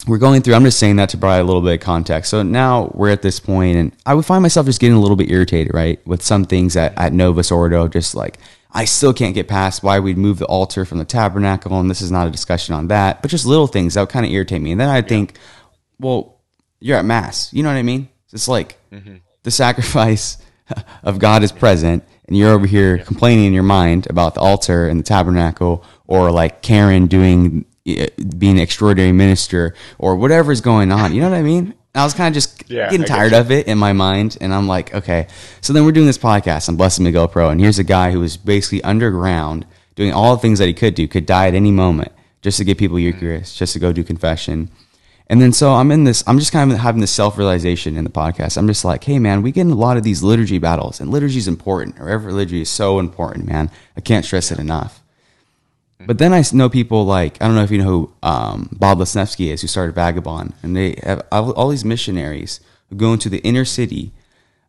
we're 0.05 0.19
going 0.19 0.43
through, 0.43 0.53
I'm 0.53 0.63
just 0.63 0.77
saying 0.77 0.97
that 0.97 1.09
to 1.09 1.17
provide 1.17 1.39
a 1.39 1.43
little 1.43 1.61
bit 1.61 1.73
of 1.73 1.79
context. 1.79 2.29
So 2.29 2.43
now 2.43 2.91
we're 2.93 3.09
at 3.09 3.23
this 3.23 3.39
point 3.39 3.77
and 3.77 3.91
I 4.05 4.13
would 4.13 4.25
find 4.25 4.43
myself 4.43 4.67
just 4.67 4.79
getting 4.79 4.95
a 4.95 5.01
little 5.01 5.17
bit 5.17 5.31
irritated, 5.31 5.73
right? 5.73 6.05
With 6.05 6.21
some 6.21 6.45
things 6.45 6.77
at, 6.77 6.95
at 6.97 7.11
Novus 7.11 7.51
Ordo, 7.51 7.87
just 7.87 8.13
like, 8.13 8.37
I 8.71 8.85
still 8.85 9.13
can't 9.13 9.33
get 9.33 9.47
past 9.47 9.81
why 9.81 9.99
we'd 9.99 10.17
move 10.17 10.37
the 10.37 10.45
altar 10.45 10.85
from 10.85 10.99
the 10.99 11.05
tabernacle. 11.05 11.79
And 11.79 11.89
this 11.89 12.01
is 12.01 12.11
not 12.11 12.27
a 12.27 12.31
discussion 12.31 12.75
on 12.75 12.87
that, 12.89 13.21
but 13.21 13.31
just 13.31 13.45
little 13.45 13.67
things 13.67 13.95
that 13.95 14.01
would 14.01 14.09
kind 14.09 14.25
of 14.25 14.31
irritate 14.31 14.61
me. 14.61 14.71
And 14.71 14.79
then 14.79 14.89
I'd 14.89 15.07
think, 15.07 15.37
well, 15.99 16.39
you're 16.79 16.97
at 16.97 17.05
mass. 17.05 17.51
You 17.51 17.63
know 17.63 17.69
what 17.69 17.77
I 17.77 17.83
mean? 17.83 18.09
It's 18.31 18.47
like 18.47 18.77
the 19.43 19.51
sacrifice 19.51 20.37
of 21.03 21.17
God 21.17 21.41
is 21.41 21.51
present, 21.51 22.03
and 22.27 22.37
you're 22.37 22.51
over 22.51 22.67
here 22.67 22.99
complaining 22.99 23.45
in 23.45 23.53
your 23.53 23.63
mind 23.63 24.07
about 24.07 24.35
the 24.35 24.41
altar 24.41 24.87
and 24.87 24.99
the 24.99 25.03
tabernacle, 25.03 25.83
or 26.05 26.29
like 26.31 26.61
Karen 26.61 27.07
doing 27.07 27.65
uh, 27.87 28.05
being 28.37 28.57
an 28.57 28.61
extraordinary 28.61 29.11
minister, 29.11 29.73
or 29.97 30.15
whatever's 30.15 30.61
going 30.61 30.91
on. 30.91 31.13
You 31.13 31.21
know 31.21 31.31
what 31.31 31.37
I 31.37 31.41
mean? 31.41 31.73
I 31.99 32.03
was 32.03 32.13
kind 32.13 32.27
of 32.27 32.33
just 32.33 32.69
Yeah, 32.69 32.89
getting 32.89 33.05
tired 33.05 33.33
of 33.33 33.51
it 33.51 33.67
in 33.67 33.77
my 33.77 33.93
mind, 33.93 34.37
and 34.41 34.53
I'm 34.53 34.67
like, 34.67 34.93
okay. 34.93 35.27
So 35.61 35.73
then 35.73 35.85
we're 35.85 35.91
doing 35.91 36.07
this 36.07 36.17
podcast 36.17 36.69
on 36.69 36.75
Blessed 36.75 37.01
Miguel 37.01 37.27
Pro, 37.27 37.49
and 37.49 37.59
here's 37.59 37.79
a 37.79 37.83
guy 37.83 38.11
who 38.11 38.19
was 38.19 38.37
basically 38.37 38.83
underground 38.83 39.65
doing 39.95 40.13
all 40.13 40.35
the 40.35 40.41
things 40.41 40.59
that 40.59 40.67
he 40.67 40.73
could 40.73 40.95
do, 40.95 41.07
could 41.07 41.25
die 41.25 41.47
at 41.47 41.53
any 41.53 41.71
moment 41.71 42.11
just 42.41 42.57
to 42.57 42.63
get 42.63 42.77
people 42.77 42.97
Eucharist, 42.97 43.57
just 43.57 43.73
to 43.73 43.79
go 43.79 43.91
do 43.91 44.03
confession. 44.03 44.69
And 45.27 45.41
then 45.41 45.53
so 45.53 45.73
I'm 45.73 45.91
in 45.91 46.05
this, 46.05 46.23
I'm 46.25 46.39
just 46.39 46.51
kind 46.51 46.71
of 46.71 46.79
having 46.79 47.01
this 47.01 47.11
self 47.11 47.37
realization 47.37 47.97
in 47.97 48.03
the 48.03 48.09
podcast. 48.09 48.57
I'm 48.57 48.67
just 48.67 48.83
like, 48.83 49.03
hey 49.03 49.19
man, 49.19 49.41
we 49.41 49.51
get 49.51 49.61
in 49.61 49.71
a 49.71 49.75
lot 49.75 49.97
of 49.97 50.03
these 50.03 50.23
liturgy 50.23 50.57
battles, 50.57 50.99
and 50.99 51.11
liturgy 51.11 51.37
is 51.37 51.47
important, 51.47 51.99
or 51.99 52.09
every 52.09 52.33
liturgy 52.33 52.61
is 52.61 52.69
so 52.69 52.97
important, 52.97 53.45
man. 53.45 53.69
I 53.95 54.01
can't 54.01 54.25
stress 54.25 54.51
it 54.51 54.59
enough. 54.59 55.03
But 56.05 56.17
then 56.17 56.33
I 56.33 56.43
know 56.53 56.69
people 56.69 57.05
like 57.05 57.41
I 57.41 57.45
don't 57.45 57.55
know 57.55 57.63
if 57.63 57.71
you 57.71 57.79
know 57.79 57.83
who 57.83 58.13
um, 58.23 58.69
Bob 58.71 58.99
Lesnefsky 58.99 59.51
is, 59.51 59.61
who 59.61 59.67
started 59.67 59.95
Vagabond, 59.95 60.53
and 60.63 60.75
they 60.75 60.99
have 61.03 61.27
all 61.31 61.69
these 61.69 61.85
missionaries 61.85 62.61
who 62.89 62.95
go 62.95 63.13
into 63.13 63.29
the 63.29 63.39
inner 63.39 63.65
city 63.65 64.11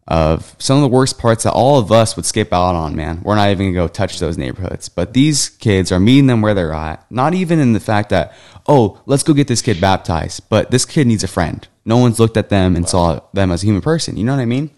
of 0.09 0.57
some 0.59 0.77
of 0.77 0.83
the 0.83 0.88
worst 0.88 1.19
parts 1.19 1.45
that 1.45 1.53
all 1.53 1.79
of 1.79 1.93
us 1.93 2.16
would 2.16 2.27
skip 2.27 2.53
out 2.53 2.75
on. 2.75 2.97
Man, 2.97 3.21
we're 3.23 3.37
not 3.37 3.51
even 3.51 3.73
gonna 3.73 3.87
go 3.87 3.88
touch 3.88 4.19
those 4.19 4.37
neighborhoods, 4.37 4.88
but 4.88 5.12
these 5.12 5.49
kids 5.49 5.93
are 5.93 6.01
meeting 6.01 6.27
them 6.27 6.43
where 6.43 6.53
they're 6.53 6.73
at. 6.73 7.09
Not 7.12 7.33
even 7.35 7.61
in 7.61 7.75
the 7.75 7.81
fact 7.81 8.11
that 8.11 8.35
oh, 8.66 9.01
let's 9.07 9.23
go 9.23 9.33
get 9.33 9.49
this 9.49 9.62
kid 9.62 9.81
baptized, 9.81 10.49
but 10.49 10.71
this 10.71 10.85
kid 10.85 11.07
needs 11.07 11.25
a 11.25 11.29
friend. 11.29 11.66
No 11.85 11.97
one's 11.97 12.21
looked 12.21 12.37
at 12.37 12.49
them 12.49 12.77
and 12.77 12.88
saw 12.88 13.21
them 13.33 13.51
as 13.51 13.62
a 13.62 13.66
human 13.66 13.83
person. 13.83 14.16
You 14.16 14.25
know 14.25 14.35
what 14.35 14.43
I 14.43 14.47
mean? 14.47 14.71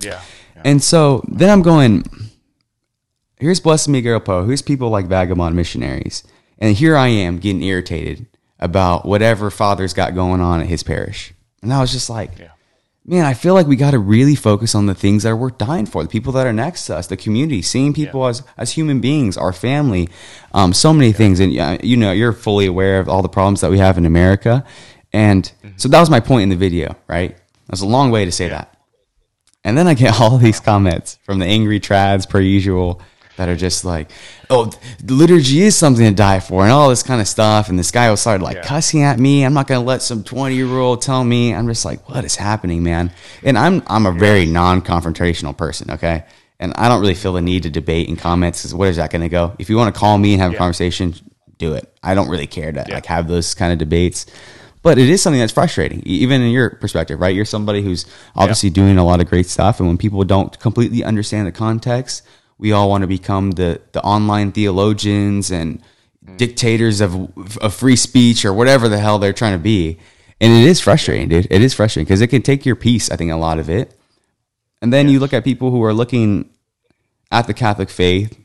Yeah. 0.00 0.20
yeah. 0.56 0.62
And 0.64 0.82
so 0.82 1.24
then 1.28 1.50
I'm 1.50 1.62
going, 1.62 2.04
here's 3.38 3.60
Blessed 3.60 3.88
Miguel 3.88 4.20
Pro, 4.20 4.46
here's 4.46 4.62
people 4.62 4.90
like 4.90 5.06
Vagabond 5.06 5.54
missionaries. 5.56 6.24
And 6.58 6.76
here 6.76 6.96
I 6.96 7.08
am 7.08 7.38
getting 7.38 7.62
irritated 7.62 8.26
about 8.58 9.04
whatever 9.06 9.50
father's 9.50 9.92
got 9.92 10.14
going 10.14 10.40
on 10.40 10.60
at 10.60 10.66
his 10.66 10.82
parish. 10.82 11.34
And 11.62 11.72
I 11.72 11.80
was 11.80 11.92
just 11.92 12.08
like, 12.08 12.38
Yeah. 12.38 12.48
man, 13.04 13.24
I 13.26 13.34
feel 13.34 13.54
like 13.54 13.66
we 13.66 13.76
got 13.76 13.90
to 13.90 13.98
really 13.98 14.34
focus 14.36 14.74
on 14.74 14.86
the 14.86 14.94
things 14.94 15.24
that 15.24 15.30
are 15.30 15.36
worth 15.36 15.58
dying 15.58 15.86
for, 15.86 16.02
the 16.02 16.08
people 16.08 16.32
that 16.34 16.46
are 16.46 16.52
next 16.52 16.86
to 16.86 16.96
us, 16.96 17.08
the 17.08 17.16
community, 17.16 17.60
seeing 17.62 17.92
people 17.92 18.26
as, 18.26 18.42
as 18.56 18.72
human 18.72 19.00
beings, 19.00 19.36
our 19.36 19.52
family, 19.52 20.08
um, 20.52 20.72
so 20.72 20.92
many 20.92 21.12
things. 21.12 21.40
And 21.40 21.52
you 21.82 21.96
know, 21.96 22.12
you're 22.12 22.32
fully 22.32 22.66
aware 22.66 23.00
of 23.00 23.08
all 23.08 23.22
the 23.22 23.28
problems 23.28 23.60
that 23.62 23.70
we 23.70 23.78
have 23.78 23.98
in 23.98 24.06
America. 24.06 24.64
And 25.12 25.50
so 25.76 25.88
that 25.88 26.00
was 26.00 26.10
my 26.10 26.20
point 26.20 26.44
in 26.44 26.48
the 26.50 26.56
video, 26.56 26.96
right? 27.08 27.36
That's 27.68 27.82
a 27.82 27.86
long 27.86 28.10
way 28.10 28.24
to 28.24 28.32
say 28.32 28.48
that. 28.48 28.76
And 29.64 29.76
then 29.76 29.86
I 29.86 29.94
get 29.94 30.20
all 30.20 30.38
these 30.38 30.60
comments 30.60 31.18
from 31.24 31.40
the 31.40 31.46
angry 31.46 31.80
trads 31.80 32.28
per 32.28 32.40
usual 32.40 33.00
that 33.36 33.48
are 33.48 33.56
just 33.56 33.84
like, 33.84 34.10
oh, 34.50 34.70
liturgy 35.04 35.62
is 35.62 35.76
something 35.76 36.04
to 36.04 36.14
die 36.14 36.40
for 36.40 36.62
and 36.62 36.70
all 36.70 36.88
this 36.88 37.02
kind 37.02 37.20
of 37.20 37.26
stuff. 37.28 37.68
And 37.68 37.78
this 37.78 37.90
guy 37.90 38.08
will 38.08 38.16
start 38.16 38.40
like 38.40 38.56
Yeah. 38.56 38.62
cussing 38.62 39.02
at 39.02 39.18
me. 39.18 39.44
I'm 39.44 39.54
not 39.54 39.66
going 39.66 39.80
to 39.80 39.86
let 39.86 40.02
some 40.02 40.22
20 40.22 40.54
year 40.54 40.68
old 40.78 41.02
tell 41.02 41.24
me. 41.24 41.54
I'm 41.54 41.66
just 41.66 41.84
like, 41.84 42.08
what 42.08 42.24
is 42.24 42.36
happening, 42.36 42.82
man? 42.82 43.12
And 43.42 43.58
I'm, 43.58 43.82
I'm 43.88 44.06
a 44.06 44.12
very 44.12 44.46
non 44.46 44.82
confrontational 44.82 45.56
person. 45.56 45.90
Okay. 45.90 46.24
And 46.60 46.72
I 46.76 46.88
don't 46.88 47.00
really 47.00 47.14
feel 47.16 47.32
the 47.32 47.42
need 47.42 47.64
to 47.64 47.70
debate 47.70 48.08
in 48.08 48.16
comments 48.16 48.62
because 48.62 48.74
where 48.74 48.88
is 48.88 48.96
that 48.96 49.10
going 49.10 49.22
to 49.22 49.28
go? 49.28 49.54
If 49.58 49.68
you 49.68 49.76
want 49.76 49.92
to 49.94 49.98
call 49.98 50.16
me 50.18 50.34
and 50.34 50.42
have 50.42 50.54
a 50.54 50.56
conversation, 50.56 51.14
do 51.58 51.74
it. 51.74 51.92
I 52.02 52.14
don't 52.14 52.28
really 52.28 52.46
care 52.46 52.70
to 52.72 52.84
like 52.88 53.06
have 53.06 53.26
those 53.28 53.54
kind 53.54 53.72
of 53.72 53.78
debates. 53.78 54.26
But 54.82 54.98
it 54.98 55.08
is 55.08 55.22
something 55.22 55.40
that's 55.40 55.52
frustrating, 55.52 56.02
even 56.04 56.42
in 56.42 56.50
your 56.50 56.70
perspective, 56.70 57.18
right? 57.18 57.34
You're 57.34 57.46
somebody 57.46 57.80
who's 57.80 58.04
obviously 58.36 58.68
doing 58.68 58.98
a 58.98 59.04
lot 59.04 59.20
of 59.22 59.28
great 59.28 59.46
stuff, 59.46 59.80
and 59.80 59.88
when 59.88 59.96
people 59.96 60.22
don't 60.24 60.58
completely 60.60 61.02
understand 61.02 61.46
the 61.46 61.52
context, 61.52 62.22
we 62.58 62.72
all 62.72 62.88
want 62.88 63.02
to 63.02 63.08
become 63.08 63.52
the 63.52 63.80
the 63.92 64.02
online 64.02 64.52
theologians 64.52 65.50
and 65.50 65.82
dictators 66.36 67.00
of 67.00 67.58
of 67.58 67.74
free 67.74 67.96
speech 67.96 68.44
or 68.44 68.52
whatever 68.52 68.88
the 68.88 68.98
hell 68.98 69.18
they're 69.18 69.32
trying 69.32 69.56
to 69.56 69.62
be. 69.62 69.98
And 70.40 70.52
it 70.52 70.68
is 70.68 70.80
frustrating, 70.80 71.28
dude. 71.28 71.46
It 71.50 71.62
is 71.62 71.74
frustrating 71.74 72.06
because 72.06 72.20
it 72.20 72.28
can 72.28 72.42
take 72.42 72.66
your 72.66 72.76
peace. 72.76 73.10
I 73.10 73.16
think 73.16 73.30
a 73.30 73.36
lot 73.36 73.58
of 73.58 73.70
it. 73.70 73.98
And 74.82 74.92
then 74.92 75.08
you 75.08 75.20
look 75.20 75.32
at 75.32 75.44
people 75.44 75.70
who 75.70 75.82
are 75.84 75.94
looking 75.94 76.50
at 77.30 77.46
the 77.46 77.54
Catholic 77.54 77.88
faith 77.88 78.36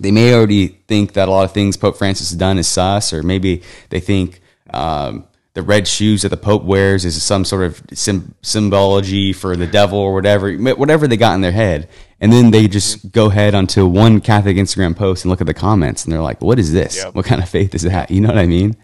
they 0.00 0.10
may 0.10 0.34
already 0.34 0.68
think 0.68 1.12
that 1.14 1.28
a 1.28 1.30
lot 1.30 1.44
of 1.44 1.52
things 1.52 1.76
Pope 1.76 1.96
Francis 1.96 2.30
has 2.30 2.38
done 2.38 2.58
is 2.58 2.66
sus, 2.66 3.12
or 3.12 3.22
maybe 3.22 3.62
they 3.90 4.00
think 4.00 4.40
um, 4.70 5.26
the 5.54 5.62
red 5.62 5.86
shoes 5.86 6.22
that 6.22 6.30
the 6.30 6.36
Pope 6.36 6.64
wears 6.64 7.04
is 7.04 7.20
some 7.22 7.44
sort 7.44 7.64
of 7.64 7.82
sym- 7.92 8.34
symbology 8.42 9.32
for 9.32 9.54
the 9.54 9.66
devil 9.66 9.98
or 9.98 10.14
whatever, 10.14 10.52
whatever 10.54 11.06
they 11.06 11.16
got 11.16 11.34
in 11.34 11.42
their 11.42 11.52
head. 11.52 11.88
And 12.22 12.32
then 12.32 12.52
they 12.52 12.68
just 12.68 13.10
go 13.10 13.26
ahead 13.26 13.52
onto 13.52 13.84
one 13.84 14.20
Catholic 14.20 14.56
Instagram 14.56 14.94
post 14.96 15.24
and 15.24 15.30
look 15.30 15.40
at 15.40 15.48
the 15.48 15.54
comments, 15.54 16.04
and 16.04 16.12
they're 16.12 16.22
like, 16.22 16.40
"What 16.40 16.60
is 16.60 16.72
this? 16.72 16.96
Yep. 16.98 17.16
What 17.16 17.24
kind 17.24 17.42
of 17.42 17.48
faith 17.48 17.74
is 17.74 17.82
that?" 17.82 18.12
You 18.12 18.20
know 18.20 18.28
what 18.28 18.38
I 18.38 18.46
mean? 18.46 18.76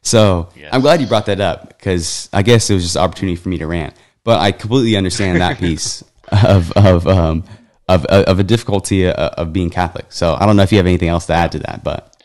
So 0.00 0.48
Yes. 0.56 0.70
I'm 0.72 0.80
glad 0.80 1.02
you 1.02 1.06
brought 1.06 1.26
that 1.26 1.38
up 1.38 1.68
because 1.68 2.30
I 2.32 2.40
guess 2.42 2.70
it 2.70 2.74
was 2.74 2.84
just 2.84 2.96
an 2.96 3.02
opportunity 3.02 3.36
for 3.36 3.50
me 3.50 3.58
to 3.58 3.66
rant. 3.66 3.94
But 4.24 4.40
I 4.40 4.50
completely 4.50 4.96
understand 4.96 5.42
that 5.42 5.58
piece 5.58 6.02
of 6.28 6.72
of 6.72 7.06
um, 7.06 7.44
of 7.86 8.06
of 8.06 8.38
a 8.38 8.42
difficulty 8.42 9.06
uh, 9.06 9.12
of 9.12 9.52
being 9.52 9.68
Catholic. 9.68 10.06
So 10.08 10.34
I 10.34 10.46
don't 10.46 10.56
know 10.56 10.62
if 10.62 10.72
you 10.72 10.78
have 10.78 10.86
anything 10.86 11.10
else 11.10 11.26
to 11.26 11.34
add 11.34 11.52
to 11.52 11.58
that, 11.60 11.84
but 11.84 12.16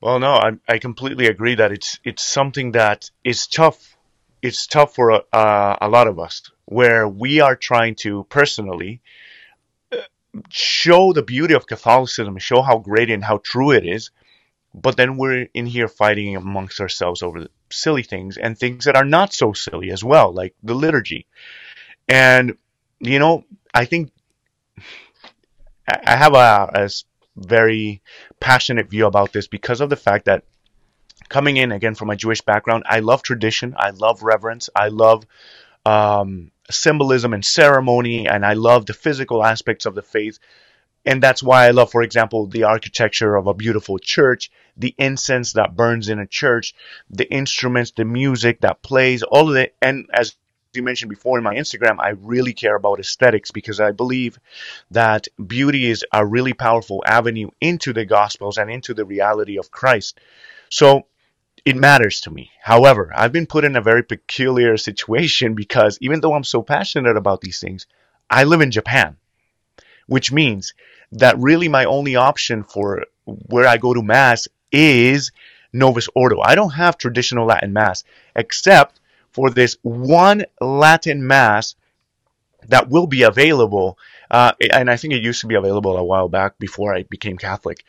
Well, 0.00 0.20
no, 0.20 0.34
I, 0.34 0.52
I 0.68 0.78
completely 0.78 1.26
agree 1.26 1.56
that 1.56 1.72
it's 1.72 1.98
it's 2.04 2.22
something 2.22 2.70
that 2.72 3.10
is 3.24 3.48
tough. 3.48 3.96
It's 4.42 4.68
tough 4.68 4.94
for 4.94 5.10
a, 5.10 5.22
uh, 5.32 5.76
a 5.80 5.88
lot 5.88 6.06
of 6.06 6.20
us, 6.20 6.42
where 6.66 7.08
we 7.08 7.40
are 7.40 7.56
trying 7.56 7.96
to 7.96 8.24
personally 8.28 9.00
show 10.50 11.12
the 11.12 11.22
beauty 11.22 11.54
of 11.54 11.66
Catholicism, 11.66 12.38
show 12.38 12.62
how 12.62 12.78
great 12.78 13.10
and 13.10 13.24
how 13.24 13.38
true 13.38 13.70
it 13.72 13.86
is, 13.86 14.10
but 14.74 14.96
then 14.96 15.16
we're 15.16 15.48
in 15.52 15.66
here 15.66 15.88
fighting 15.88 16.36
amongst 16.36 16.80
ourselves 16.80 17.22
over 17.22 17.46
silly 17.70 18.02
things 18.02 18.38
and 18.38 18.58
things 18.58 18.84
that 18.86 18.96
are 18.96 19.04
not 19.04 19.32
so 19.32 19.52
silly 19.52 19.90
as 19.90 20.02
well, 20.02 20.32
like 20.32 20.54
the 20.62 20.74
liturgy. 20.74 21.26
And, 22.08 22.56
you 23.00 23.18
know, 23.18 23.44
I 23.74 23.84
think 23.84 24.12
I 25.88 26.16
have 26.16 26.34
a, 26.34 26.70
a 26.74 26.90
very 27.36 28.02
passionate 28.40 28.88
view 28.88 29.06
about 29.06 29.32
this 29.32 29.46
because 29.46 29.80
of 29.80 29.90
the 29.90 29.96
fact 29.96 30.26
that 30.26 30.44
coming 31.28 31.56
in 31.56 31.72
again 31.72 31.94
from 31.94 32.10
a 32.10 32.16
Jewish 32.16 32.40
background, 32.40 32.84
I 32.86 33.00
love 33.00 33.22
tradition, 33.22 33.74
I 33.76 33.90
love 33.90 34.22
reverence, 34.22 34.70
I 34.74 34.88
love 34.88 35.26
um, 35.84 36.51
symbolism 36.70 37.32
and 37.34 37.44
ceremony, 37.44 38.26
and 38.26 38.44
I 38.44 38.54
love 38.54 38.86
the 38.86 38.94
physical 38.94 39.44
aspects 39.44 39.86
of 39.86 39.94
the 39.94 40.02
faith. 40.02 40.38
And 41.04 41.22
that's 41.22 41.42
why 41.42 41.66
I 41.66 41.72
love, 41.72 41.90
for 41.90 42.02
example, 42.02 42.46
the 42.46 42.62
architecture 42.64 43.34
of 43.34 43.48
a 43.48 43.54
beautiful 43.54 43.98
church, 43.98 44.50
the 44.76 44.94
incense 44.98 45.54
that 45.54 45.74
burns 45.74 46.08
in 46.08 46.20
a 46.20 46.26
church, 46.26 46.74
the 47.10 47.28
instruments, 47.28 47.90
the 47.90 48.04
music 48.04 48.60
that 48.60 48.82
plays, 48.82 49.24
all 49.24 49.50
of 49.50 49.56
it. 49.56 49.74
And 49.82 50.08
as 50.12 50.36
you 50.74 50.82
mentioned 50.82 51.10
before 51.10 51.38
in 51.38 51.44
my 51.44 51.54
Instagram, 51.54 51.98
I 51.98 52.10
really 52.10 52.52
care 52.52 52.76
about 52.76 53.00
aesthetics 53.00 53.50
because 53.50 53.80
I 53.80 53.90
believe 53.90 54.38
that 54.92 55.28
beauty 55.44 55.90
is 55.90 56.04
a 56.12 56.24
really 56.24 56.52
powerful 56.52 57.02
avenue 57.04 57.50
into 57.60 57.92
the 57.92 58.04
Gospels 58.04 58.56
and 58.56 58.70
into 58.70 58.94
the 58.94 59.04
reality 59.04 59.58
of 59.58 59.70
Christ. 59.70 60.18
So 60.68 61.06
it 61.64 61.76
matters 61.76 62.20
to 62.22 62.30
me. 62.30 62.50
However, 62.60 63.12
I've 63.14 63.32
been 63.32 63.46
put 63.46 63.64
in 63.64 63.76
a 63.76 63.82
very 63.82 64.02
peculiar 64.02 64.76
situation 64.76 65.54
because 65.62 65.98
even 66.00 66.20
though 66.20 66.34
I'm 66.34 66.44
so 66.44 66.62
passionate 66.62 67.16
about 67.16 67.40
these 67.40 67.60
things, 67.60 67.86
I 68.30 68.44
live 68.44 68.60
in 68.60 68.70
Japan, 68.70 69.16
which 70.06 70.32
means 70.32 70.74
that 71.12 71.38
really 71.38 71.68
my 71.68 71.84
only 71.84 72.16
option 72.16 72.64
for 72.64 73.04
where 73.24 73.66
I 73.66 73.76
go 73.76 73.94
to 73.94 74.02
Mass 74.02 74.48
is 74.72 75.30
Novus 75.72 76.08
Ordo. 76.14 76.40
I 76.40 76.54
don't 76.54 76.70
have 76.70 76.96
traditional 76.96 77.46
Latin 77.46 77.72
Mass 77.72 78.04
except 78.34 79.00
for 79.30 79.50
this 79.50 79.76
one 79.82 80.44
Latin 80.60 81.26
Mass 81.26 81.74
that 82.68 82.88
will 82.88 83.06
be 83.06 83.22
available. 83.22 83.98
Uh, 84.30 84.52
and 84.72 84.90
I 84.90 84.96
think 84.96 85.14
it 85.14 85.22
used 85.22 85.40
to 85.42 85.46
be 85.46 85.54
available 85.54 85.96
a 85.96 86.04
while 86.04 86.28
back 86.28 86.58
before 86.58 86.94
I 86.94 87.02
became 87.04 87.36
Catholic. 87.36 87.84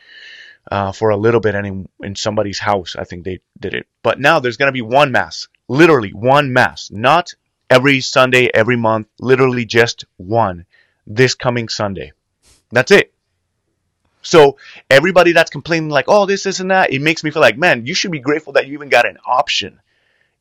Uh, 0.70 0.92
for 0.92 1.10
a 1.10 1.16
little 1.16 1.40
bit, 1.40 1.54
and 1.54 1.66
in, 1.66 1.88
in 2.02 2.16
somebody's 2.16 2.58
house, 2.58 2.96
I 2.98 3.04
think 3.04 3.24
they 3.24 3.40
did 3.60 3.74
it. 3.74 3.86
But 4.02 4.18
now 4.18 4.40
there's 4.40 4.56
going 4.56 4.68
to 4.68 4.72
be 4.72 4.80
one 4.80 5.12
mass, 5.12 5.46
literally 5.68 6.10
one 6.10 6.54
mass, 6.54 6.90
not 6.90 7.34
every 7.68 8.00
Sunday, 8.00 8.48
every 8.54 8.76
month, 8.76 9.08
literally 9.20 9.66
just 9.66 10.06
one 10.16 10.64
this 11.06 11.34
coming 11.34 11.68
Sunday. 11.68 12.12
That's 12.72 12.90
it. 12.90 13.12
So 14.22 14.56
everybody 14.88 15.32
that's 15.32 15.50
complaining 15.50 15.90
like, 15.90 16.06
oh, 16.08 16.24
this, 16.24 16.44
this, 16.44 16.60
and 16.60 16.70
that, 16.70 16.92
it 16.92 17.02
makes 17.02 17.22
me 17.22 17.30
feel 17.30 17.42
like, 17.42 17.58
man, 17.58 17.84
you 17.84 17.94
should 17.94 18.10
be 18.10 18.20
grateful 18.20 18.54
that 18.54 18.66
you 18.66 18.72
even 18.72 18.88
got 18.88 19.06
an 19.06 19.18
option. 19.26 19.80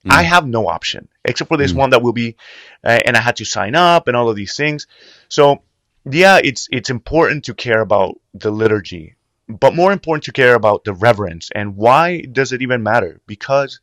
Mm. 0.06 0.12
I 0.12 0.24
have 0.24 0.48
no 0.48 0.68
option 0.68 1.10
except 1.26 1.50
for 1.50 1.58
this 1.58 1.74
mm. 1.74 1.78
one 1.78 1.90
that 1.90 2.02
will 2.02 2.14
be, 2.14 2.38
uh, 2.84 3.00
and 3.06 3.18
I 3.18 3.22
had 3.22 3.36
to 3.38 3.46
sign 3.46 3.76
up 3.76 4.08
and 4.08 4.16
all 4.16 4.30
of 4.30 4.38
these 4.38 4.56
things. 4.56 4.88
So 5.28 5.64
yeah, 6.10 6.40
it's 6.44 6.68
it's 6.72 6.90
important 6.90 7.46
to 7.46 7.54
care 7.54 7.82
about 7.82 8.20
the 8.34 8.52
liturgy, 8.52 9.16
but 9.60 9.76
more 9.76 9.92
important 9.92 10.26
to 10.26 10.32
care 10.32 10.56
about 10.56 10.84
the 10.84 10.94
reverence. 10.94 11.50
And 11.54 11.76
why 11.76 12.22
does 12.22 12.52
it 12.52 12.62
even 12.62 12.84
matter? 12.84 13.20
Because 13.28 13.80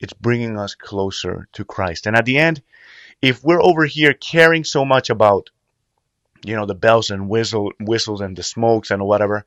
it's 0.00 0.12
bringing 0.12 0.58
us 0.58 0.74
closer 0.74 1.48
to 1.54 1.64
Christ. 1.64 2.06
And 2.06 2.16
at 2.16 2.24
the 2.24 2.38
end, 2.38 2.62
if 3.20 3.42
we're 3.42 3.62
over 3.62 3.84
here 3.84 4.12
caring 4.12 4.64
so 4.64 4.84
much 4.84 5.10
about, 5.10 5.50
you 6.44 6.54
know, 6.54 6.66
the 6.66 6.74
bells 6.74 7.10
and 7.10 7.28
whistle 7.28 7.72
whistles 7.80 8.20
and 8.20 8.36
the 8.36 8.42
smokes 8.42 8.90
and 8.90 9.04
whatever, 9.04 9.44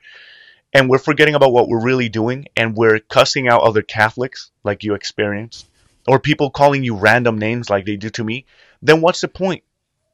and 0.73 0.89
we're 0.89 0.99
forgetting 0.99 1.35
about 1.35 1.53
what 1.53 1.67
we're 1.67 1.83
really 1.83 2.09
doing, 2.09 2.47
and 2.55 2.75
we're 2.75 2.99
cussing 2.99 3.47
out 3.47 3.61
other 3.61 3.81
Catholics 3.81 4.51
like 4.63 4.83
you 4.83 4.93
experienced, 4.93 5.67
or 6.07 6.19
people 6.19 6.49
calling 6.49 6.83
you 6.83 6.95
random 6.95 7.37
names 7.37 7.69
like 7.69 7.85
they 7.85 7.97
do 7.97 8.09
to 8.09 8.23
me, 8.23 8.45
then 8.81 9.01
what's 9.01 9.21
the 9.21 9.27
point? 9.27 9.63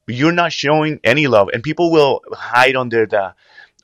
You're 0.08 0.32
not 0.32 0.54
showing 0.54 1.00
any 1.04 1.28
love, 1.28 1.50
and 1.54 1.62
people 1.62 1.92
will 1.92 2.22
hide 2.32 2.76
under 2.76 3.06
the 3.06 3.36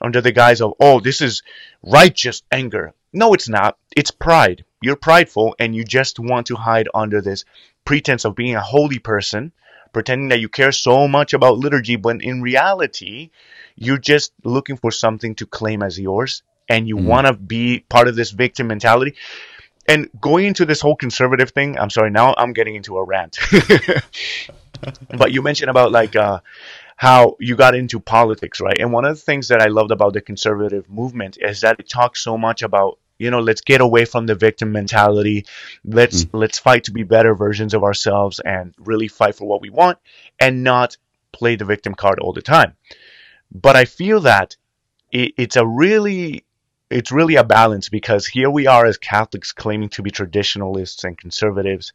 under 0.04 0.22
the 0.22 0.32
guise 0.32 0.62
of, 0.62 0.74
oh, 0.80 1.00
this 1.00 1.22
is 1.22 1.44
righteous 1.82 2.44
anger. 2.52 2.94
No, 3.12 3.34
it's 3.34 3.50
not. 3.50 3.78
It's 3.96 4.12
pride. 4.12 4.66
You're 4.82 4.96
prideful, 4.96 5.56
and 5.60 5.76
you 5.76 5.84
just 5.84 6.20
want 6.20 6.48
to 6.48 6.56
hide 6.56 6.89
under 6.94 7.22
this 7.22 7.46
pretense 7.86 8.26
of 8.26 8.36
being 8.36 8.56
a 8.56 8.62
holy 8.62 9.00
person, 9.00 9.52
pretending 9.94 10.30
that 10.30 10.39
you 10.39 10.50
care 10.50 10.72
so 10.72 11.08
much 11.08 11.34
about 11.34 11.58
liturgy, 11.58 11.96
but 11.96 12.22
in 12.22 12.42
reality, 12.42 13.30
you're 13.76 13.98
just 13.98 14.34
looking 14.44 14.78
for 14.78 14.92
something 14.92 15.36
to 15.36 15.46
claim 15.46 15.84
as 15.84 16.00
yours, 16.00 16.44
and 16.68 16.88
you 16.88 16.98
mm. 16.98 17.06
want 17.06 17.28
to 17.28 17.34
be 17.34 17.80
part 17.89 18.08
of 18.08 18.16
this 18.16 18.32
victim 18.32 18.68
mentality 18.68 19.16
and 19.88 20.10
going 20.20 20.46
into 20.46 20.66
this 20.66 20.82
whole 20.82 20.96
conservative 20.96 21.52
thing, 21.52 21.78
I'm 21.78 21.89
sorry, 21.89 22.10
now 22.10 22.34
I'm 22.38 22.54
getting 22.54 22.76
into 22.76 22.98
a 22.98 23.04
rant. 23.04 23.38
but 25.18 25.32
you 25.32 25.42
mentioned 25.42 25.70
about 25.70 25.92
like 25.92 26.16
uh, 26.16 26.39
how 27.04 27.36
you 27.38 27.58
got 27.58 27.76
into 27.76 28.00
politics, 28.00 28.62
right? 28.62 28.80
And 28.80 28.94
one 28.94 29.04
of 29.04 29.13
the 29.13 29.22
things 29.22 29.50
that 29.50 29.62
I 29.62 29.68
loved 29.68 29.92
about 29.92 30.13
the 30.13 30.22
conservative 30.22 30.89
movement 30.89 31.38
is 31.38 31.60
that 31.60 31.78
it 31.78 31.89
talks 31.89 32.24
so 32.24 32.38
much 32.38 32.62
about 32.62 32.98
you 33.18 33.30
know 33.30 33.42
let's 33.42 33.60
get 33.60 33.82
away 33.82 34.06
from 34.06 34.26
the 34.26 34.36
victim 34.36 34.72
mentality 34.72 35.46
let's 35.86 36.24
mm. 36.24 36.30
let's 36.34 36.58
fight 36.58 36.86
to 36.86 36.92
be 36.92 37.04
better 37.04 37.36
versions 37.36 37.74
of 37.76 37.84
ourselves 37.84 38.42
and 38.44 38.74
really 38.80 39.08
fight 39.08 39.36
for 39.36 39.48
what 39.48 39.62
we 39.62 39.70
want 39.70 40.00
and 40.39 40.63
not 40.63 40.98
play 41.32 41.56
the 41.56 41.63
victim 41.63 41.94
card 41.94 42.20
all 42.20 42.34
the 42.34 42.42
time 42.42 42.74
but 43.52 43.76
i 43.76 43.86
feel 43.86 44.20
that 44.22 44.58
it, 45.12 45.34
it's 45.38 45.58
a 45.58 45.66
really 45.66 46.44
it's 46.89 47.12
really 47.12 47.36
a 47.36 47.44
balance 47.44 47.89
because 47.89 48.26
here 48.26 48.50
we 48.50 48.68
are 48.68 48.86
as 48.86 48.98
Catholics 48.98 49.52
claiming 49.52 49.89
to 49.89 50.04
be 50.04 50.12
traditionalists 50.12 51.04
and 51.04 51.18
conservatives, 51.18 51.92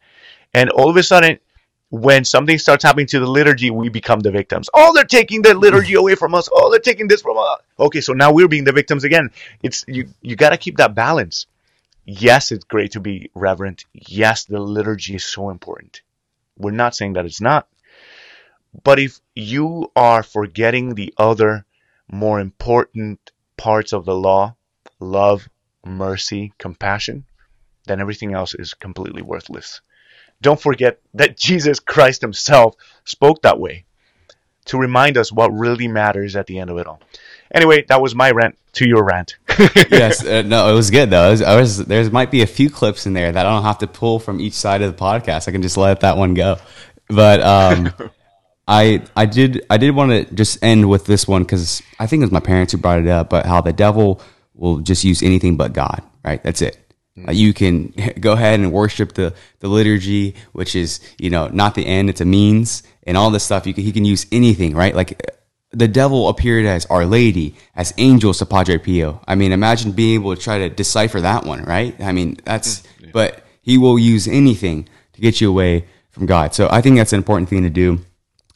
and 0.54 0.70
all 0.70 0.90
of 0.90 0.96
a 0.96 1.02
sudden, 1.02 1.38
when 1.90 2.24
something 2.24 2.58
starts 2.58 2.84
happening 2.84 3.06
to 3.06 3.20
the 3.20 3.26
liturgy, 3.26 3.70
we 3.70 3.88
become 3.88 4.20
the 4.20 4.30
victims. 4.30 4.68
Oh, 4.74 4.92
they're 4.94 5.04
taking 5.04 5.42
the 5.42 5.54
liturgy 5.54 5.94
away 5.94 6.14
from 6.14 6.34
us. 6.34 6.48
Oh, 6.52 6.70
they're 6.70 6.80
taking 6.80 7.08
this 7.08 7.22
from 7.22 7.38
us. 7.38 7.60
Okay, 7.78 8.00
so 8.00 8.12
now 8.12 8.32
we're 8.32 8.48
being 8.48 8.64
the 8.64 8.72
victims 8.72 9.04
again. 9.04 9.30
It's 9.62 9.84
you. 9.88 10.08
You 10.20 10.36
got 10.36 10.50
to 10.50 10.58
keep 10.58 10.76
that 10.76 10.94
balance. 10.94 11.46
Yes, 12.04 12.52
it's 12.52 12.64
great 12.64 12.92
to 12.92 13.00
be 13.00 13.30
reverent. 13.34 13.84
Yes, 13.92 14.44
the 14.44 14.60
liturgy 14.60 15.14
is 15.14 15.24
so 15.24 15.50
important. 15.50 16.02
We're 16.56 16.72
not 16.72 16.94
saying 16.94 17.14
that 17.14 17.26
it's 17.26 17.40
not. 17.40 17.68
But 18.84 18.98
if 18.98 19.20
you 19.34 19.90
are 19.96 20.22
forgetting 20.22 20.94
the 20.94 21.14
other 21.16 21.64
more 22.10 22.40
important 22.40 23.30
parts 23.56 23.92
of 23.92 24.04
the 24.04 24.14
law, 24.14 24.56
love, 25.00 25.48
mercy, 25.84 26.52
compassion, 26.58 27.24
then 27.86 28.00
everything 28.00 28.34
else 28.34 28.54
is 28.54 28.74
completely 28.74 29.22
worthless. 29.22 29.80
Don't 30.40 30.60
forget 30.60 31.00
that 31.14 31.36
Jesus 31.36 31.80
Christ 31.80 32.20
Himself 32.20 32.76
spoke 33.04 33.42
that 33.42 33.58
way 33.58 33.84
to 34.66 34.78
remind 34.78 35.16
us 35.16 35.32
what 35.32 35.50
really 35.52 35.88
matters 35.88 36.36
at 36.36 36.46
the 36.46 36.58
end 36.58 36.70
of 36.70 36.78
it 36.78 36.86
all. 36.86 37.00
Anyway, 37.54 37.84
that 37.88 38.00
was 38.00 38.14
my 38.14 38.30
rant 38.30 38.56
to 38.74 38.86
your 38.86 39.04
rant. 39.04 39.36
yes, 39.90 40.24
uh, 40.26 40.42
no, 40.42 40.70
it 40.70 40.74
was 40.74 40.90
good 40.90 41.10
though. 41.10 41.26
I 41.26 41.30
was, 41.30 41.42
I 41.42 41.60
was, 41.60 41.78
there 41.86 42.10
might 42.10 42.30
be 42.30 42.42
a 42.42 42.46
few 42.46 42.70
clips 42.70 43.06
in 43.06 43.14
there 43.14 43.32
that 43.32 43.46
I 43.46 43.50
don't 43.50 43.62
have 43.62 43.78
to 43.78 43.86
pull 43.86 44.18
from 44.18 44.40
each 44.40 44.52
side 44.52 44.82
of 44.82 44.94
the 44.94 45.02
podcast. 45.02 45.48
I 45.48 45.52
can 45.52 45.62
just 45.62 45.76
let 45.76 46.00
that 46.00 46.16
one 46.16 46.34
go. 46.34 46.58
But 47.08 47.40
um, 47.40 47.92
I 48.68 49.02
I 49.16 49.24
did 49.24 49.64
I 49.70 49.78
did 49.78 49.92
want 49.92 50.10
to 50.10 50.34
just 50.34 50.62
end 50.62 50.88
with 50.88 51.06
this 51.06 51.26
one 51.26 51.42
because 51.42 51.82
I 51.98 52.06
think 52.06 52.20
it 52.20 52.26
was 52.26 52.32
my 52.32 52.40
parents 52.40 52.72
who 52.72 52.78
brought 52.78 53.00
it 53.00 53.08
up. 53.08 53.30
But 53.30 53.46
how 53.46 53.62
the 53.62 53.72
devil 53.72 54.20
will 54.54 54.78
just 54.78 55.04
use 55.04 55.22
anything 55.22 55.56
but 55.56 55.72
God, 55.72 56.02
right? 56.22 56.42
That's 56.42 56.60
it. 56.60 56.76
Mm-hmm. 57.18 57.32
you 57.32 57.52
can 57.52 57.92
go 58.20 58.32
ahead 58.32 58.60
and 58.60 58.72
worship 58.72 59.14
the, 59.14 59.34
the 59.60 59.68
liturgy, 59.68 60.34
which 60.52 60.74
is, 60.76 61.00
you 61.18 61.30
know, 61.30 61.48
not 61.48 61.74
the 61.74 61.86
end, 61.86 62.10
it's 62.10 62.20
a 62.20 62.24
means 62.24 62.82
and 63.06 63.16
all 63.16 63.30
this 63.30 63.44
stuff. 63.44 63.66
You 63.66 63.74
can, 63.74 63.84
he 63.84 63.92
can 63.92 64.04
use 64.04 64.26
anything, 64.30 64.74
right? 64.74 64.94
Like 64.94 65.36
the 65.72 65.88
devil 65.88 66.28
appeared 66.28 66.66
as 66.66 66.86
Our 66.86 67.06
Lady, 67.06 67.54
as 67.74 67.92
angels 67.98 68.38
to 68.38 68.46
Padre 68.46 68.78
Pio. 68.78 69.20
I 69.26 69.34
mean, 69.34 69.52
imagine 69.52 69.92
being 69.92 70.20
able 70.20 70.34
to 70.34 70.40
try 70.40 70.58
to 70.58 70.68
decipher 70.68 71.20
that 71.20 71.44
one, 71.44 71.64
right? 71.64 71.94
I 72.00 72.12
mean, 72.12 72.38
that's, 72.44 72.80
mm, 72.80 72.86
yeah. 73.00 73.10
but 73.12 73.44
he 73.60 73.78
will 73.78 73.98
use 73.98 74.28
anything 74.28 74.88
to 75.12 75.20
get 75.20 75.40
you 75.40 75.50
away 75.50 75.86
from 76.10 76.26
God. 76.26 76.54
So 76.54 76.68
I 76.70 76.80
think 76.80 76.96
that's 76.96 77.12
an 77.12 77.18
important 77.18 77.48
thing 77.48 77.62
to 77.62 77.70
do. 77.70 78.00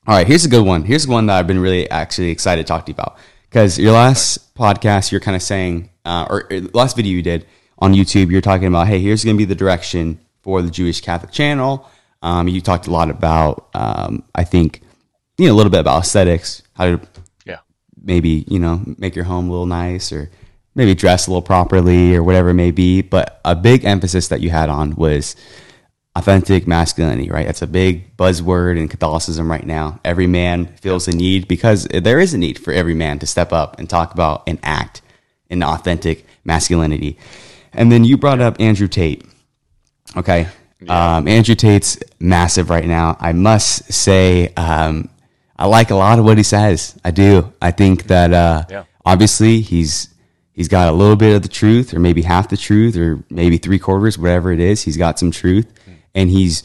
All 0.07 0.17
right, 0.17 0.27
here's 0.27 0.45
a 0.45 0.49
good 0.49 0.67
one. 0.67 0.85
Here's 0.85 1.07
one 1.07 1.27
that 1.27 1.39
I've 1.39 1.47
been 1.47 1.61
really 1.61 1.89
actually 1.91 2.31
excited 2.31 2.67
to 2.67 2.69
talk 2.69 2.87
to 2.87 2.91
you 2.91 2.95
about. 2.95 3.17
Because 3.49 3.79
your 3.79 3.93
last 3.93 4.55
podcast, 4.55 5.13
you're 5.13 5.21
kind 5.21 5.37
of 5.37 5.43
saying, 5.43 5.91
uh, 6.05 6.27
or, 6.29 6.53
or 6.53 6.61
last 6.73 6.97
video 6.97 7.13
you 7.13 7.23
did 7.23 7.47
on 7.83 7.95
YouTube, 7.95 8.31
you're 8.31 8.41
talking 8.41 8.69
about, 8.69 8.87
hey, 8.87 9.01
here's 9.01 9.25
going 9.25 9.37
to 9.37 9.39
be 9.39 9.45
the 9.45 9.57
direction 9.57 10.21
for 10.43 10.63
the 10.63 10.71
Jewish 10.71 11.01
Catholic 11.01 11.33
channel. 11.33 11.91
Um, 12.23 12.47
you 12.47 12.61
talked 12.61 12.87
a 12.87 12.93
lot 12.93 13.11
about, 13.11 13.71
um, 13.75 14.23
I 14.37 14.45
think, 14.45 14.83
you 15.37 15.49
know, 15.49 15.53
a 15.53 15.57
little 15.57 15.73
bit 15.73 15.81
about 15.81 16.03
aesthetics, 16.03 16.63
how 16.75 16.85
to 16.85 17.01
yeah. 17.45 17.59
maybe, 18.01 18.45
you 18.47 18.61
know, 18.61 18.81
make 18.99 19.17
your 19.17 19.25
home 19.25 19.49
a 19.49 19.51
little 19.51 19.67
nice 19.67 20.13
or 20.13 20.31
maybe 20.77 20.95
dress 20.95 21.27
a 21.27 21.31
little 21.31 21.43
properly 21.43 22.15
or 22.15 22.23
whatever 22.23 22.51
it 22.51 22.55
may 22.55 22.71
be. 22.71 23.03
But 23.03 23.41
a 23.45 23.57
big 23.57 23.85
emphasis 23.85 24.29
that 24.29 24.41
you 24.41 24.51
had 24.51 24.69
on 24.69 24.95
was 24.95 25.35
authentic 26.15 26.69
masculinity, 26.69 27.31
right? 27.31 27.47
That's 27.47 27.63
a 27.63 27.67
big 27.67 28.17
buzzword 28.17 28.79
in 28.79 28.87
Catholicism 28.87 29.51
right 29.51 29.67
now. 29.67 29.99
Every 30.05 30.29
man 30.29 30.67
feels 30.77 31.09
a 31.09 31.11
need 31.11 31.49
because 31.49 31.87
there 31.87 32.21
is 32.21 32.33
a 32.33 32.39
need 32.39 32.61
for 32.61 32.73
every 32.73 32.95
man 32.95 33.19
to 33.19 33.27
step 33.27 33.53
up 33.53 33.81
and 33.81 33.91
talk 33.91 34.15
about 34.15 34.45
and 34.47 34.61
act 34.63 35.03
in 35.51 35.65
authentic 35.65 36.27
masculinity. 36.45 37.19
And 37.75 37.91
then 37.91 38.05
you 38.05 38.17
brought 38.17 38.41
up 38.41 38.61
Andrew 38.61 38.89
Tate. 38.89 39.25
Okay. 40.17 40.49
Yeah. 40.81 41.17
Um, 41.17 41.29
Andrew 41.29 41.55
Tate's 41.55 41.97
massive 42.21 42.69
right 42.71 42.87
now. 42.87 43.17
I 43.21 43.33
must 43.33 43.93
say, 43.93 44.49
um, 44.57 45.09
I 45.57 45.67
like 45.67 45.91
a 45.91 45.95
lot 45.95 46.19
of 46.19 46.25
what 46.25 46.37
he 46.39 46.43
says. 46.43 46.99
I 47.05 47.11
do. 47.13 47.53
I 47.63 47.71
think 47.71 48.05
that 48.09 48.33
uh, 48.33 48.65
Yeah. 48.69 48.85
obviously 49.05 49.61
he's 49.61 50.09
he's 50.53 50.69
got 50.69 50.89
a 50.89 50.93
little 50.93 51.17
bit 51.17 51.35
of 51.37 51.43
the 51.43 51.49
truth, 51.49 51.95
or 51.95 52.01
maybe 52.01 52.23
half 52.23 52.49
the 52.49 52.57
truth, 52.57 52.97
or 52.97 53.23
maybe 53.31 53.59
three 53.59 53.79
quarters, 53.79 54.19
whatever 54.19 54.53
it 54.53 54.61
is. 54.61 54.83
He's 54.83 54.97
got 54.97 55.19
some 55.19 55.31
truth, 55.31 55.73
and 56.15 56.29
he's 56.31 56.63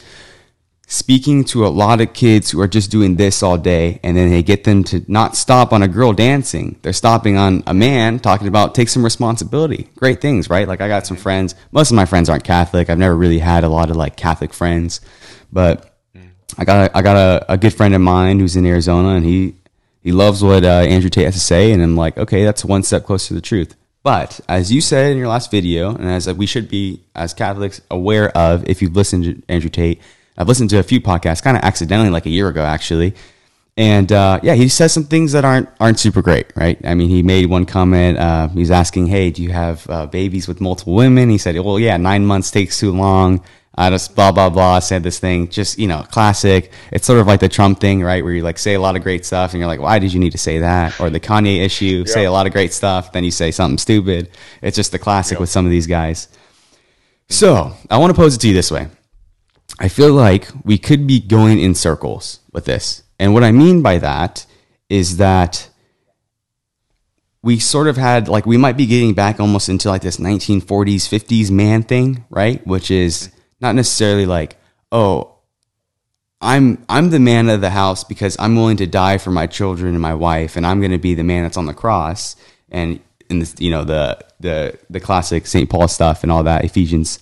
speaking 0.90 1.44
to 1.44 1.66
a 1.66 1.68
lot 1.68 2.00
of 2.00 2.14
kids 2.14 2.50
who 2.50 2.58
are 2.62 2.66
just 2.66 2.90
doing 2.90 3.16
this 3.16 3.42
all 3.42 3.58
day 3.58 4.00
and 4.02 4.16
then 4.16 4.30
they 4.30 4.42
get 4.42 4.64
them 4.64 4.82
to 4.82 5.04
not 5.06 5.36
stop 5.36 5.70
on 5.70 5.82
a 5.82 5.88
girl 5.88 6.14
dancing. 6.14 6.78
They're 6.80 6.94
stopping 6.94 7.36
on 7.36 7.62
a 7.66 7.74
man 7.74 8.18
talking 8.18 8.48
about 8.48 8.74
take 8.74 8.88
some 8.88 9.04
responsibility. 9.04 9.90
Great 9.96 10.22
things 10.22 10.48
right? 10.48 10.66
Like 10.66 10.80
i 10.80 10.88
got 10.88 11.06
some 11.06 11.18
friends. 11.18 11.54
Most 11.72 11.90
of 11.90 11.96
my 11.96 12.06
friends 12.06 12.30
aren't 12.30 12.42
catholic. 12.42 12.88
I've 12.88 12.98
never 12.98 13.14
really 13.14 13.38
had 13.38 13.64
a 13.64 13.68
lot 13.68 13.90
of 13.90 13.96
like 13.96 14.16
catholic 14.16 14.54
friends. 14.54 15.02
But 15.52 15.94
i 16.56 16.64
got 16.64 16.90
a, 16.90 16.96
i 16.96 17.02
got 17.02 17.16
a, 17.16 17.52
a 17.52 17.58
good 17.58 17.74
friend 17.74 17.94
of 17.94 18.00
mine 18.00 18.40
who's 18.40 18.56
in 18.56 18.64
arizona 18.64 19.10
and 19.10 19.26
he 19.26 19.54
he 20.00 20.12
loves 20.12 20.42
what 20.42 20.64
uh, 20.64 20.68
andrew 20.68 21.10
tate 21.10 21.26
has 21.26 21.34
to 21.34 21.40
say 21.40 21.72
and 21.72 21.82
i'm 21.82 21.94
like 21.94 22.16
okay 22.16 22.42
that's 22.42 22.64
one 22.64 22.82
step 22.82 23.04
closer 23.04 23.28
to 23.28 23.34
the 23.34 23.40
truth. 23.42 23.76
But 24.02 24.40
as 24.48 24.72
you 24.72 24.80
said 24.80 25.12
in 25.12 25.18
your 25.18 25.28
last 25.28 25.50
video, 25.50 25.94
and 25.94 26.08
as 26.08 26.32
we 26.32 26.46
should 26.46 26.70
be 26.70 27.02
as 27.14 27.34
Catholics 27.34 27.82
aware 27.90 28.34
of, 28.34 28.66
if 28.66 28.80
you've 28.80 28.96
listened 28.96 29.24
to 29.24 29.42
Andrew 29.48 29.68
Tate, 29.68 30.00
I've 30.38 30.48
listened 30.48 30.70
to 30.70 30.78
a 30.78 30.82
few 30.84 31.00
podcasts, 31.00 31.42
kind 31.42 31.56
of 31.56 31.64
accidentally, 31.64 32.10
like 32.10 32.24
a 32.24 32.30
year 32.30 32.48
ago, 32.48 32.62
actually. 32.62 33.14
And 33.76 34.10
uh, 34.10 34.40
yeah, 34.42 34.54
he 34.54 34.68
says 34.68 34.92
some 34.92 35.04
things 35.04 35.32
that 35.32 35.44
aren't 35.44 35.68
aren't 35.78 36.00
super 36.00 36.22
great, 36.22 36.46
right? 36.56 36.78
I 36.84 36.94
mean, 36.94 37.08
he 37.08 37.22
made 37.22 37.46
one 37.46 37.64
comment. 37.64 38.18
Uh, 38.18 38.48
he's 38.48 38.70
asking, 38.70 39.06
"Hey, 39.06 39.30
do 39.30 39.42
you 39.42 39.50
have 39.50 39.88
uh, 39.90 40.06
babies 40.06 40.48
with 40.48 40.60
multiple 40.60 40.94
women?" 40.94 41.28
He 41.28 41.38
said, 41.38 41.56
"Well, 41.60 41.78
yeah, 41.78 41.96
nine 41.96 42.24
months 42.24 42.50
takes 42.50 42.80
too 42.80 42.92
long." 42.92 43.42
I 43.76 43.90
just 43.90 44.16
blah 44.16 44.32
blah 44.32 44.50
blah 44.50 44.80
said 44.80 45.04
this 45.04 45.20
thing, 45.20 45.48
just 45.48 45.78
you 45.78 45.86
know, 45.86 46.02
classic. 46.10 46.72
It's 46.90 47.06
sort 47.06 47.20
of 47.20 47.28
like 47.28 47.38
the 47.38 47.48
Trump 47.48 47.78
thing, 47.78 48.02
right? 48.02 48.24
Where 48.24 48.32
you 48.32 48.42
like 48.42 48.58
say 48.58 48.74
a 48.74 48.80
lot 48.80 48.96
of 48.96 49.04
great 49.04 49.24
stuff, 49.24 49.52
and 49.52 49.60
you're 49.60 49.68
like, 49.68 49.80
"Why 49.80 50.00
did 50.00 50.12
you 50.12 50.18
need 50.18 50.32
to 50.32 50.38
say 50.38 50.58
that?" 50.58 50.98
Or 51.00 51.08
the 51.08 51.20
Kanye 51.20 51.64
issue, 51.64 52.04
say 52.04 52.24
a 52.24 52.32
lot 52.32 52.48
of 52.48 52.52
great 52.52 52.72
stuff, 52.72 53.12
then 53.12 53.22
you 53.22 53.30
say 53.30 53.52
something 53.52 53.78
stupid. 53.78 54.30
It's 54.60 54.74
just 54.74 54.90
the 54.90 54.98
classic 54.98 55.38
with 55.38 55.50
some 55.50 55.64
of 55.64 55.70
these 55.70 55.86
guys. 55.86 56.26
So 57.28 57.74
I 57.88 57.98
want 57.98 58.10
to 58.10 58.20
pose 58.20 58.34
it 58.34 58.40
to 58.40 58.48
you 58.48 58.54
this 58.54 58.72
way. 58.72 58.88
I 59.78 59.88
feel 59.88 60.12
like 60.12 60.48
we 60.64 60.78
could 60.78 61.06
be 61.06 61.20
going 61.20 61.60
in 61.60 61.74
circles 61.74 62.40
with 62.52 62.64
this. 62.64 63.02
And 63.18 63.34
what 63.34 63.44
I 63.44 63.52
mean 63.52 63.82
by 63.82 63.98
that 63.98 64.46
is 64.88 65.18
that 65.18 65.68
we 67.42 67.58
sort 67.58 67.86
of 67.86 67.96
had 67.96 68.28
like 68.28 68.46
we 68.46 68.56
might 68.56 68.76
be 68.76 68.86
getting 68.86 69.14
back 69.14 69.38
almost 69.38 69.68
into 69.68 69.88
like 69.88 70.02
this 70.02 70.16
1940s 70.16 71.08
50s 71.08 71.50
man 71.50 71.82
thing, 71.82 72.24
right? 72.30 72.64
Which 72.66 72.90
is 72.90 73.30
not 73.60 73.74
necessarily 73.74 74.26
like, 74.26 74.56
"Oh, 74.90 75.36
I'm 76.40 76.84
I'm 76.88 77.10
the 77.10 77.20
man 77.20 77.48
of 77.48 77.60
the 77.60 77.70
house 77.70 78.02
because 78.02 78.36
I'm 78.40 78.56
willing 78.56 78.76
to 78.78 78.86
die 78.86 79.18
for 79.18 79.30
my 79.30 79.46
children 79.46 79.94
and 79.94 80.02
my 80.02 80.14
wife 80.14 80.56
and 80.56 80.66
I'm 80.66 80.80
going 80.80 80.92
to 80.92 80.98
be 80.98 81.14
the 81.14 81.24
man 81.24 81.44
that's 81.44 81.56
on 81.56 81.66
the 81.66 81.74
cross." 81.74 82.34
And 82.70 83.00
in 83.30 83.38
this, 83.38 83.54
you 83.58 83.70
know, 83.70 83.84
the 83.84 84.18
the 84.40 84.78
the 84.90 85.00
classic 85.00 85.46
St. 85.46 85.70
Paul 85.70 85.88
stuff 85.88 86.22
and 86.22 86.32
all 86.32 86.42
that 86.42 86.64
Ephesians. 86.64 87.20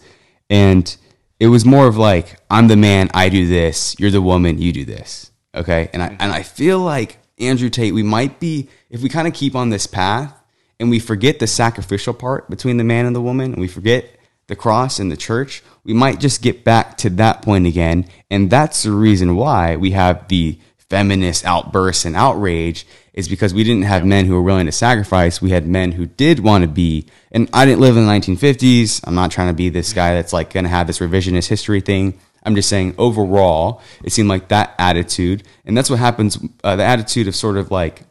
And 0.48 0.96
it 1.38 1.48
was 1.48 1.64
more 1.64 1.86
of 1.86 1.96
like, 1.96 2.38
I'm 2.50 2.68
the 2.68 2.76
man, 2.76 3.10
I 3.12 3.28
do 3.28 3.46
this. 3.46 3.94
You're 3.98 4.10
the 4.10 4.22
woman, 4.22 4.58
you 4.58 4.72
do 4.72 4.84
this. 4.84 5.30
Okay. 5.54 5.90
And 5.92 6.02
I, 6.02 6.16
and 6.18 6.32
I 6.32 6.42
feel 6.42 6.78
like 6.78 7.18
Andrew 7.38 7.70
Tate, 7.70 7.94
we 7.94 8.02
might 8.02 8.40
be, 8.40 8.68
if 8.90 9.02
we 9.02 9.08
kind 9.08 9.28
of 9.28 9.34
keep 9.34 9.54
on 9.54 9.70
this 9.70 9.86
path 9.86 10.34
and 10.78 10.90
we 10.90 10.98
forget 10.98 11.38
the 11.38 11.46
sacrificial 11.46 12.14
part 12.14 12.48
between 12.48 12.76
the 12.76 12.84
man 12.84 13.06
and 13.06 13.16
the 13.16 13.20
woman, 13.20 13.52
and 13.52 13.60
we 13.60 13.68
forget 13.68 14.18
the 14.46 14.56
cross 14.56 14.98
and 14.98 15.10
the 15.10 15.16
church, 15.16 15.62
we 15.84 15.92
might 15.92 16.20
just 16.20 16.42
get 16.42 16.64
back 16.64 16.96
to 16.98 17.10
that 17.10 17.42
point 17.42 17.66
again. 17.66 18.06
And 18.30 18.50
that's 18.50 18.82
the 18.82 18.92
reason 18.92 19.36
why 19.36 19.76
we 19.76 19.90
have 19.92 20.28
the 20.28 20.58
feminist 20.78 21.44
outbursts 21.44 22.04
and 22.04 22.14
outrage 22.14 22.86
is 23.16 23.28
because 23.28 23.54
we 23.54 23.64
didn't 23.64 23.84
have 23.84 24.04
men 24.04 24.26
who 24.26 24.34
were 24.34 24.42
willing 24.42 24.66
to 24.66 24.72
sacrifice. 24.72 25.40
We 25.40 25.50
had 25.50 25.66
men 25.66 25.92
who 25.92 26.04
did 26.04 26.40
want 26.40 26.62
to 26.62 26.68
be, 26.68 27.06
and 27.32 27.48
I 27.52 27.64
didn't 27.64 27.80
live 27.80 27.96
in 27.96 28.06
the 28.06 28.12
1950s. 28.12 29.00
I'm 29.04 29.14
not 29.14 29.30
trying 29.30 29.48
to 29.48 29.54
be 29.54 29.70
this 29.70 29.94
guy 29.94 30.14
that's 30.14 30.34
like 30.34 30.52
going 30.52 30.64
to 30.64 30.70
have 30.70 30.86
this 30.86 30.98
revisionist 30.98 31.48
history 31.48 31.80
thing. 31.80 32.20
I'm 32.44 32.54
just 32.54 32.68
saying 32.68 32.94
overall, 32.98 33.80
it 34.04 34.12
seemed 34.12 34.28
like 34.28 34.48
that 34.48 34.74
attitude, 34.78 35.42
and 35.64 35.76
that's 35.76 35.88
what 35.88 35.98
happens. 35.98 36.38
Uh, 36.62 36.76
the 36.76 36.84
attitude 36.84 37.26
of 37.26 37.34
sort 37.34 37.56
of 37.56 37.70
like, 37.70 38.02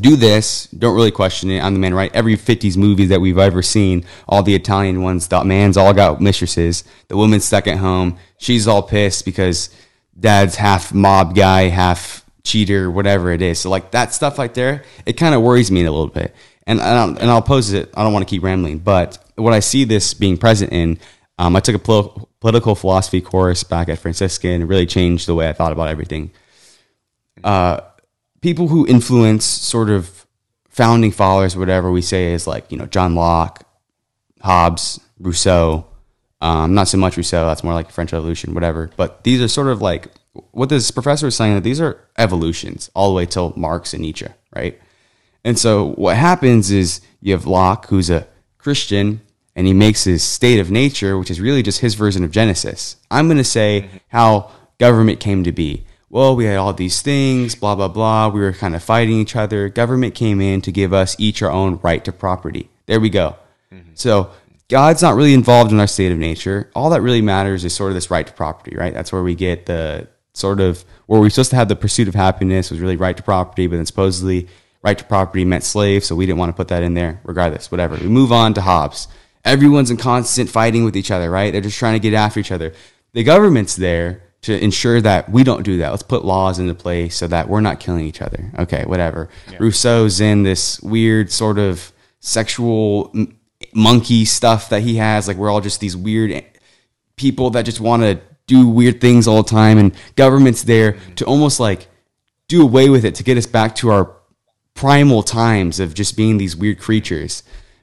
do 0.00 0.16
this, 0.16 0.66
don't 0.66 0.96
really 0.96 1.12
question 1.12 1.48
it. 1.50 1.60
I'm 1.60 1.72
the 1.72 1.78
man, 1.78 1.94
right? 1.94 2.12
Every 2.12 2.36
50s 2.36 2.76
movie 2.76 3.06
that 3.06 3.20
we've 3.20 3.38
ever 3.38 3.62
seen, 3.62 4.04
all 4.28 4.42
the 4.42 4.56
Italian 4.56 5.02
ones, 5.02 5.28
the 5.28 5.44
man's 5.44 5.76
all 5.76 5.94
got 5.94 6.20
mistresses. 6.20 6.82
The 7.06 7.16
woman's 7.16 7.44
stuck 7.44 7.68
at 7.68 7.78
home. 7.78 8.18
She's 8.38 8.66
all 8.66 8.82
pissed 8.82 9.24
because 9.24 9.70
dad's 10.18 10.56
half 10.56 10.92
mob 10.92 11.36
guy, 11.36 11.68
half 11.68 12.25
cheater, 12.46 12.90
whatever 12.90 13.30
it 13.30 13.42
is. 13.42 13.60
So 13.60 13.70
like 13.70 13.90
that 13.90 14.14
stuff 14.14 14.38
right 14.38 14.54
there, 14.54 14.84
it 15.04 15.14
kind 15.14 15.34
of 15.34 15.42
worries 15.42 15.70
me 15.70 15.84
a 15.84 15.90
little 15.90 16.08
bit. 16.08 16.34
And 16.66 16.80
and 16.80 17.18
and 17.18 17.30
I'll 17.30 17.42
pose 17.42 17.72
it. 17.72 17.92
I 17.94 18.02
don't 18.02 18.12
want 18.12 18.26
to 18.26 18.30
keep 18.30 18.42
rambling, 18.42 18.78
but 18.78 19.18
what 19.36 19.52
I 19.52 19.60
see 19.60 19.84
this 19.84 20.14
being 20.14 20.38
present 20.38 20.72
in, 20.72 20.98
um, 21.38 21.54
I 21.54 21.60
took 21.60 21.74
a 21.76 21.78
pol- 21.78 22.28
political 22.40 22.74
philosophy 22.74 23.20
course 23.20 23.62
back 23.62 23.88
at 23.88 23.98
Franciscan. 23.98 24.62
and 24.62 24.68
really 24.68 24.86
changed 24.86 25.26
the 25.26 25.34
way 25.34 25.48
I 25.48 25.52
thought 25.52 25.72
about 25.72 25.88
everything. 25.88 26.30
Uh, 27.44 27.80
people 28.40 28.68
who 28.68 28.86
influence 28.86 29.44
sort 29.44 29.90
of 29.90 30.26
founding 30.68 31.12
fathers, 31.12 31.56
whatever 31.56 31.90
we 31.90 32.02
say 32.02 32.32
is 32.32 32.46
like 32.46 32.70
you 32.72 32.78
know 32.78 32.86
John 32.86 33.14
Locke, 33.14 33.64
Hobbes, 34.40 35.00
Rousseau. 35.18 35.86
Um, 36.40 36.74
not 36.74 36.88
so 36.88 36.98
much 36.98 37.16
Rousseau. 37.16 37.46
That's 37.46 37.64
more 37.64 37.74
like 37.74 37.90
French 37.90 38.12
Revolution, 38.12 38.54
whatever. 38.54 38.90
But 38.96 39.24
these 39.24 39.40
are 39.40 39.48
sort 39.48 39.68
of 39.68 39.80
like 39.80 40.08
what 40.52 40.68
this 40.68 40.90
professor 40.90 41.26
is 41.26 41.36
saying 41.36 41.54
that 41.54 41.64
these 41.64 41.80
are 41.80 42.00
evolutions 42.18 42.90
all 42.94 43.10
the 43.10 43.16
way 43.16 43.26
till 43.26 43.52
Marx 43.56 43.92
and 43.92 44.02
Nietzsche, 44.02 44.28
right? 44.54 44.80
And 45.44 45.58
so 45.58 45.92
what 45.92 46.16
happens 46.16 46.70
is 46.70 47.00
you 47.20 47.32
have 47.32 47.46
Locke, 47.46 47.86
who's 47.86 48.10
a 48.10 48.26
Christian, 48.58 49.20
and 49.54 49.66
he 49.66 49.72
makes 49.72 50.04
his 50.04 50.22
state 50.22 50.58
of 50.58 50.70
nature, 50.70 51.16
which 51.16 51.30
is 51.30 51.40
really 51.40 51.62
just 51.62 51.80
his 51.80 51.94
version 51.94 52.24
of 52.24 52.30
Genesis. 52.30 52.96
I'm 53.10 53.26
going 53.26 53.38
to 53.38 53.44
say 53.44 53.88
how 54.08 54.50
government 54.78 55.20
came 55.20 55.44
to 55.44 55.52
be. 55.52 55.84
Well, 56.10 56.36
we 56.36 56.44
had 56.44 56.56
all 56.56 56.72
these 56.72 57.00
things, 57.02 57.54
blah, 57.54 57.74
blah, 57.74 57.88
blah. 57.88 58.28
We 58.28 58.40
were 58.40 58.52
kind 58.52 58.74
of 58.74 58.82
fighting 58.82 59.18
each 59.18 59.36
other. 59.36 59.68
Government 59.68 60.14
came 60.14 60.40
in 60.40 60.60
to 60.62 60.72
give 60.72 60.92
us 60.92 61.16
each 61.18 61.42
our 61.42 61.50
own 61.50 61.78
right 61.82 62.04
to 62.04 62.12
property. 62.12 62.68
There 62.86 63.00
we 63.00 63.10
go. 63.10 63.36
Mm-hmm. 63.72 63.90
So 63.94 64.30
God's 64.68 65.02
not 65.02 65.14
really 65.14 65.34
involved 65.34 65.72
in 65.72 65.80
our 65.80 65.86
state 65.86 66.12
of 66.12 66.18
nature. 66.18 66.70
All 66.74 66.90
that 66.90 67.00
really 67.00 67.22
matters 67.22 67.64
is 67.64 67.74
sort 67.74 67.90
of 67.90 67.94
this 67.94 68.10
right 68.10 68.26
to 68.26 68.32
property, 68.32 68.76
right? 68.76 68.92
That's 68.92 69.12
where 69.12 69.22
we 69.22 69.34
get 69.34 69.66
the 69.66 70.08
sort 70.36 70.60
of 70.60 70.84
where 71.06 71.20
we're 71.20 71.30
supposed 71.30 71.50
to 71.50 71.56
have 71.56 71.68
the 71.68 71.76
pursuit 71.76 72.08
of 72.08 72.14
happiness 72.14 72.70
was 72.70 72.78
really 72.78 72.96
right 72.96 73.16
to 73.16 73.22
property, 73.22 73.66
but 73.66 73.76
then 73.76 73.86
supposedly 73.86 74.48
right 74.82 74.98
to 74.98 75.04
property 75.04 75.44
meant 75.44 75.64
slave, 75.64 76.04
so 76.04 76.14
we 76.14 76.26
didn't 76.26 76.38
want 76.38 76.50
to 76.50 76.56
put 76.56 76.68
that 76.68 76.82
in 76.82 76.94
there. 76.94 77.20
Regardless, 77.24 77.70
whatever. 77.70 77.96
We 77.96 78.08
move 78.08 78.32
on 78.32 78.52
to 78.54 78.60
Hobbes. 78.60 79.08
Everyone's 79.44 79.90
in 79.90 79.96
constant 79.96 80.50
fighting 80.50 80.84
with 80.84 80.96
each 80.96 81.10
other, 81.10 81.30
right? 81.30 81.52
They're 81.52 81.60
just 81.60 81.78
trying 81.78 81.94
to 81.94 82.00
get 82.00 82.14
after 82.14 82.38
each 82.40 82.52
other. 82.52 82.74
The 83.12 83.24
government's 83.24 83.76
there 83.76 84.22
to 84.42 84.62
ensure 84.62 85.00
that 85.00 85.30
we 85.30 85.42
don't 85.42 85.62
do 85.62 85.78
that. 85.78 85.90
Let's 85.90 86.02
put 86.02 86.24
laws 86.24 86.58
into 86.58 86.74
place 86.74 87.16
so 87.16 87.26
that 87.28 87.48
we're 87.48 87.62
not 87.62 87.80
killing 87.80 88.04
each 88.04 88.20
other. 88.20 88.52
Okay, 88.58 88.84
whatever. 88.84 89.28
Rousseau's 89.58 90.20
in 90.20 90.42
this 90.42 90.80
weird 90.82 91.32
sort 91.32 91.58
of 91.58 91.92
sexual 92.20 93.10
m- 93.14 93.38
monkey 93.72 94.24
stuff 94.24 94.68
that 94.68 94.82
he 94.82 94.96
has. 94.96 95.26
Like 95.26 95.36
we're 95.38 95.50
all 95.50 95.62
just 95.62 95.80
these 95.80 95.96
weird 95.96 96.44
people 97.16 97.50
that 97.50 97.62
just 97.64 97.80
want 97.80 98.02
to 98.02 98.20
do 98.46 98.68
weird 98.68 99.00
things 99.00 99.26
all 99.26 99.42
the 99.42 99.50
time, 99.50 99.78
and 99.78 99.94
government's 100.14 100.62
there 100.62 100.98
to 101.16 101.24
almost 101.24 101.60
like 101.60 101.88
do 102.48 102.62
away 102.62 102.88
with 102.88 103.04
it 103.04 103.14
to 103.16 103.24
get 103.24 103.36
us 103.36 103.46
back 103.46 103.74
to 103.76 103.90
our 103.90 104.16
primal 104.74 105.22
times 105.22 105.80
of 105.80 105.94
just 105.94 106.16
being 106.16 106.38
these 106.38 106.54
weird 106.54 106.78
creatures. 106.78 107.42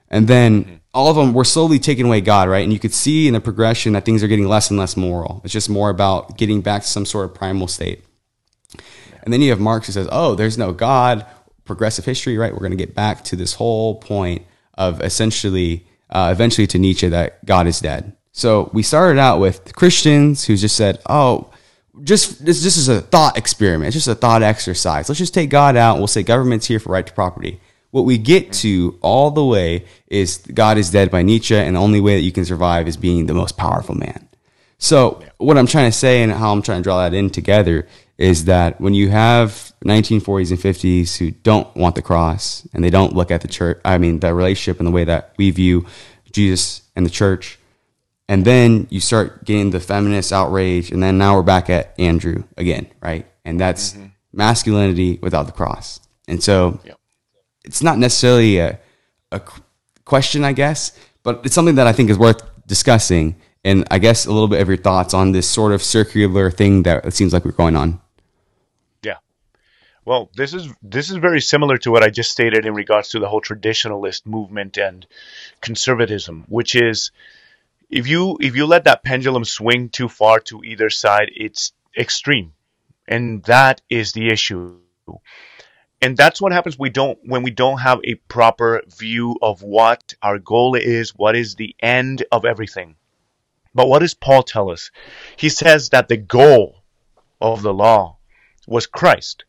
And 0.10 0.28
then 0.28 0.82
all 0.94 1.10
of 1.10 1.16
them 1.16 1.34
were 1.34 1.44
slowly 1.44 1.80
taking 1.80 2.06
away 2.06 2.22
God, 2.22 2.48
right? 2.48 2.64
And 2.64 2.72
you 2.72 2.80
could 2.80 2.94
see 2.94 3.28
in 3.28 3.34
the 3.34 3.42
progression 3.42 3.94
that 3.94 4.06
things 4.06 4.24
are 4.24 4.28
getting 4.28 4.48
less 4.48 4.70
and 4.70 4.80
less 4.80 4.96
moral. 4.96 5.42
It's 5.44 5.52
just 5.52 5.70
more 5.70 5.90
about 5.90 6.38
getting 6.38 6.62
back 6.62 6.84
to 6.84 6.88
some 6.88 7.06
sort 7.06 7.26
of 7.26 7.34
primal 7.34 7.68
state. 7.68 8.06
And 9.24 9.34
then 9.34 9.42
you 9.42 9.50
have 9.50 9.60
Marx 9.60 9.88
who 9.88 9.94
says, 9.94 10.08
oh, 10.12 10.36
there's 10.36 10.58
no 10.58 10.72
God, 10.72 11.26
progressive 11.66 12.06
history, 12.06 12.38
right? 12.38 12.54
We're 12.54 12.60
going 12.60 12.72
to 12.72 12.78
get 12.78 12.94
back 12.94 13.24
to 13.26 13.36
this 13.36 13.56
whole 13.56 13.96
point 13.96 14.46
of 14.76 15.02
essentially, 15.02 15.88
uh, 16.10 16.30
eventually 16.32 16.68
to 16.68 16.78
Nietzsche, 16.78 17.08
that 17.08 17.44
God 17.44 17.66
is 17.66 17.80
dead. 17.80 18.16
So 18.34 18.72
we 18.74 18.82
started 18.82 19.20
out 19.20 19.40
with 19.40 19.76
Christians 19.76 20.44
who 20.44 20.58
just 20.58 20.76
said, 20.76 21.00
oh, 21.08 21.52
just 22.04 22.44
this, 22.44 22.64
this 22.64 22.78
is 22.78 22.90
a 22.90 23.00
thought 23.00 23.38
experiment. 23.38 23.88
It's 23.88 23.96
just 23.96 24.08
a 24.08 24.16
thought 24.16 24.42
exercise. 24.42 25.08
Let's 25.08 25.20
just 25.20 25.36
take 25.36 25.52
God 25.52 25.78
out. 25.78 25.94
And 25.94 26.00
we'll 26.02 26.08
say 26.08 26.24
government's 26.24 26.66
here 26.66 26.80
for 26.80 26.92
right 26.92 27.06
to 27.06 27.14
property. 27.14 27.62
What 27.92 28.06
we 28.06 28.18
get 28.18 28.52
to 28.54 28.98
all 29.02 29.30
the 29.30 29.46
way 29.46 29.86
is 30.08 30.40
God 30.52 30.80
is 30.80 30.90
dead 30.90 31.12
by 31.12 31.22
Nietzsche, 31.22 31.56
and 31.56 31.76
the 31.76 31.80
only 31.80 32.02
way 32.02 32.16
that 32.16 32.24
you 32.24 32.32
can 32.32 32.44
survive 32.44 32.88
is 32.88 32.98
being 32.98 33.28
the 33.28 33.36
most 33.36 33.56
powerful 33.56 33.94
man. 33.94 34.28
So 34.80 35.24
what 35.38 35.60
I'm 35.60 35.68
trying 35.68 35.92
to 35.92 35.98
say 35.98 36.24
and 36.24 36.32
how 36.32 36.52
I'm 36.52 36.64
trying 36.64 36.80
to 36.80 36.84
draw 36.84 37.08
that 37.08 37.14
in 37.14 37.30
together 37.30 37.88
is 38.18 38.46
that 38.46 38.82
when 38.82 38.96
you 38.96 39.10
have 39.10 39.72
1940s 39.86 40.50
and 40.50 40.60
50s 40.60 41.18
who 41.18 41.30
don't 41.30 41.74
want 41.76 41.94
the 41.94 42.02
cross 42.02 42.68
and 42.74 42.84
they 42.84 42.90
don't 42.90 43.16
look 43.16 43.30
at 43.30 43.42
the 43.42 43.48
church, 43.48 43.80
I 43.86 44.00
mean 44.00 44.20
the 44.20 44.34
relationship 44.34 44.80
and 44.80 44.88
the 44.88 44.92
way 44.92 45.04
that 45.04 45.36
we 45.38 45.52
view 45.52 45.86
Jesus 46.32 46.82
and 46.96 47.06
the 47.06 47.12
church, 47.12 47.60
and 48.34 48.44
then 48.46 48.88
you 48.90 49.00
start 49.00 49.46
getting 49.46 49.70
the 49.70 49.80
feminist 49.80 50.34
outrage, 50.34 50.90
and 50.90 51.04
then 51.04 51.20
now 51.20 51.36
we're 51.36 51.44
back 51.44 51.70
at 51.70 51.94
Andrew 52.00 52.44
again, 52.58 52.88
right? 53.00 53.28
And 53.46 53.60
that's 53.60 53.94
mm-hmm. 53.94 54.08
masculinity 54.32 55.20
without 55.22 55.46
the 55.46 55.52
cross. 55.52 56.00
And 56.28 56.42
so 56.42 56.80
Yep. 56.84 56.98
it's 57.64 57.84
not 57.84 58.00
necessarily 58.00 58.58
a, 58.58 58.80
a 59.32 59.40
question, 60.06 60.44
I 60.44 60.54
guess, 60.54 60.98
but 61.22 61.42
it's 61.46 61.54
something 61.54 61.76
that 61.76 61.86
I 61.86 61.94
think 61.94 62.10
is 62.10 62.18
worth 62.18 62.42
discussing. 62.66 63.36
And 63.64 63.88
I 63.92 64.00
guess 64.00 64.26
a 64.26 64.32
little 64.32 64.48
bit 64.48 64.62
of 64.62 64.68
your 64.68 64.78
thoughts 64.78 65.14
on 65.14 65.32
this 65.32 65.48
sort 65.48 65.72
of 65.72 65.84
circular 65.84 66.50
thing 66.50 66.82
that 66.84 67.06
it 67.06 67.14
seems 67.14 67.34
like 67.34 67.46
we're 67.46 67.52
going 67.52 67.76
on. 67.76 68.02
Yeah. 69.04 69.18
Well, 70.06 70.32
this 70.36 70.56
is 70.56 70.74
this 70.82 71.12
is 71.12 71.18
very 71.18 71.40
similar 71.40 71.78
to 71.78 71.92
what 71.92 72.02
I 72.02 72.10
just 72.10 72.32
stated 72.32 72.66
in 72.66 72.74
regards 72.74 73.10
to 73.10 73.20
the 73.20 73.30
whole 73.30 73.42
traditionalist 73.42 74.26
movement 74.26 74.78
and 74.78 75.06
conservatism, 75.62 76.46
which 76.50 76.74
is 76.74 77.12
if 77.94 78.08
you 78.08 78.38
if 78.42 78.56
you 78.56 78.66
let 78.66 78.86
that 78.86 79.04
pendulum 79.04 79.46
swing 79.46 79.90
too 79.90 80.10
far 80.10 80.40
to 80.40 80.64
either 80.64 80.90
side, 80.90 81.30
it's 81.36 81.74
extreme. 81.96 82.54
And 83.08 83.44
that 83.44 83.82
is 83.88 84.14
the 84.14 84.30
issue. 84.30 84.80
And 86.02 86.18
that's 86.18 86.42
what 86.42 86.54
happens 86.54 86.78
we 86.78 86.90
don't 86.90 87.20
when 87.24 87.44
we 87.44 87.52
don't 87.52 87.78
have 87.78 88.00
a 88.04 88.16
proper 88.16 88.82
view 88.98 89.38
of 89.42 89.62
what 89.62 90.16
our 90.24 90.40
goal 90.40 90.74
is, 90.74 91.12
what 91.12 91.36
is 91.36 91.54
the 91.56 91.76
end 91.82 92.26
of 92.32 92.46
everything. 92.46 92.96
But 93.76 93.88
what 93.88 94.00
does 94.00 94.16
Paul 94.16 94.42
tell 94.42 94.72
us? 94.72 94.90
He 95.38 95.50
says 95.50 95.90
that 95.90 96.08
the 96.08 96.18
goal 96.18 96.84
of 97.40 97.62
the 97.62 97.74
law 97.74 98.18
was 98.68 98.88
Christ. 98.88 99.46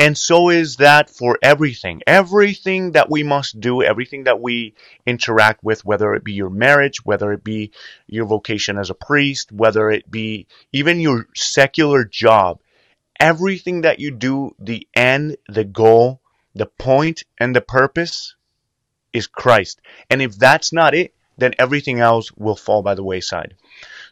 And 0.00 0.16
so 0.16 0.48
is 0.48 0.76
that 0.76 1.10
for 1.10 1.38
everything. 1.42 2.00
Everything 2.06 2.92
that 2.92 3.10
we 3.10 3.22
must 3.22 3.60
do, 3.60 3.82
everything 3.82 4.24
that 4.24 4.40
we 4.40 4.74
interact 5.04 5.62
with, 5.62 5.84
whether 5.84 6.14
it 6.14 6.24
be 6.24 6.32
your 6.32 6.48
marriage, 6.48 7.04
whether 7.04 7.32
it 7.32 7.44
be 7.44 7.72
your 8.06 8.24
vocation 8.24 8.78
as 8.78 8.88
a 8.88 8.94
priest, 8.94 9.52
whether 9.52 9.90
it 9.90 10.10
be 10.10 10.46
even 10.72 11.00
your 11.00 11.26
secular 11.34 12.06
job, 12.06 12.60
everything 13.20 13.82
that 13.82 14.00
you 14.00 14.10
do, 14.10 14.56
the 14.58 14.88
end, 14.94 15.36
the 15.50 15.64
goal, 15.64 16.22
the 16.54 16.64
point, 16.64 17.24
and 17.38 17.54
the 17.54 17.60
purpose 17.60 18.36
is 19.12 19.26
Christ. 19.26 19.82
And 20.08 20.22
if 20.22 20.34
that's 20.34 20.72
not 20.72 20.94
it, 20.94 21.12
then 21.36 21.52
everything 21.58 22.00
else 22.00 22.32
will 22.32 22.56
fall 22.56 22.82
by 22.82 22.94
the 22.94 23.04
wayside. 23.04 23.54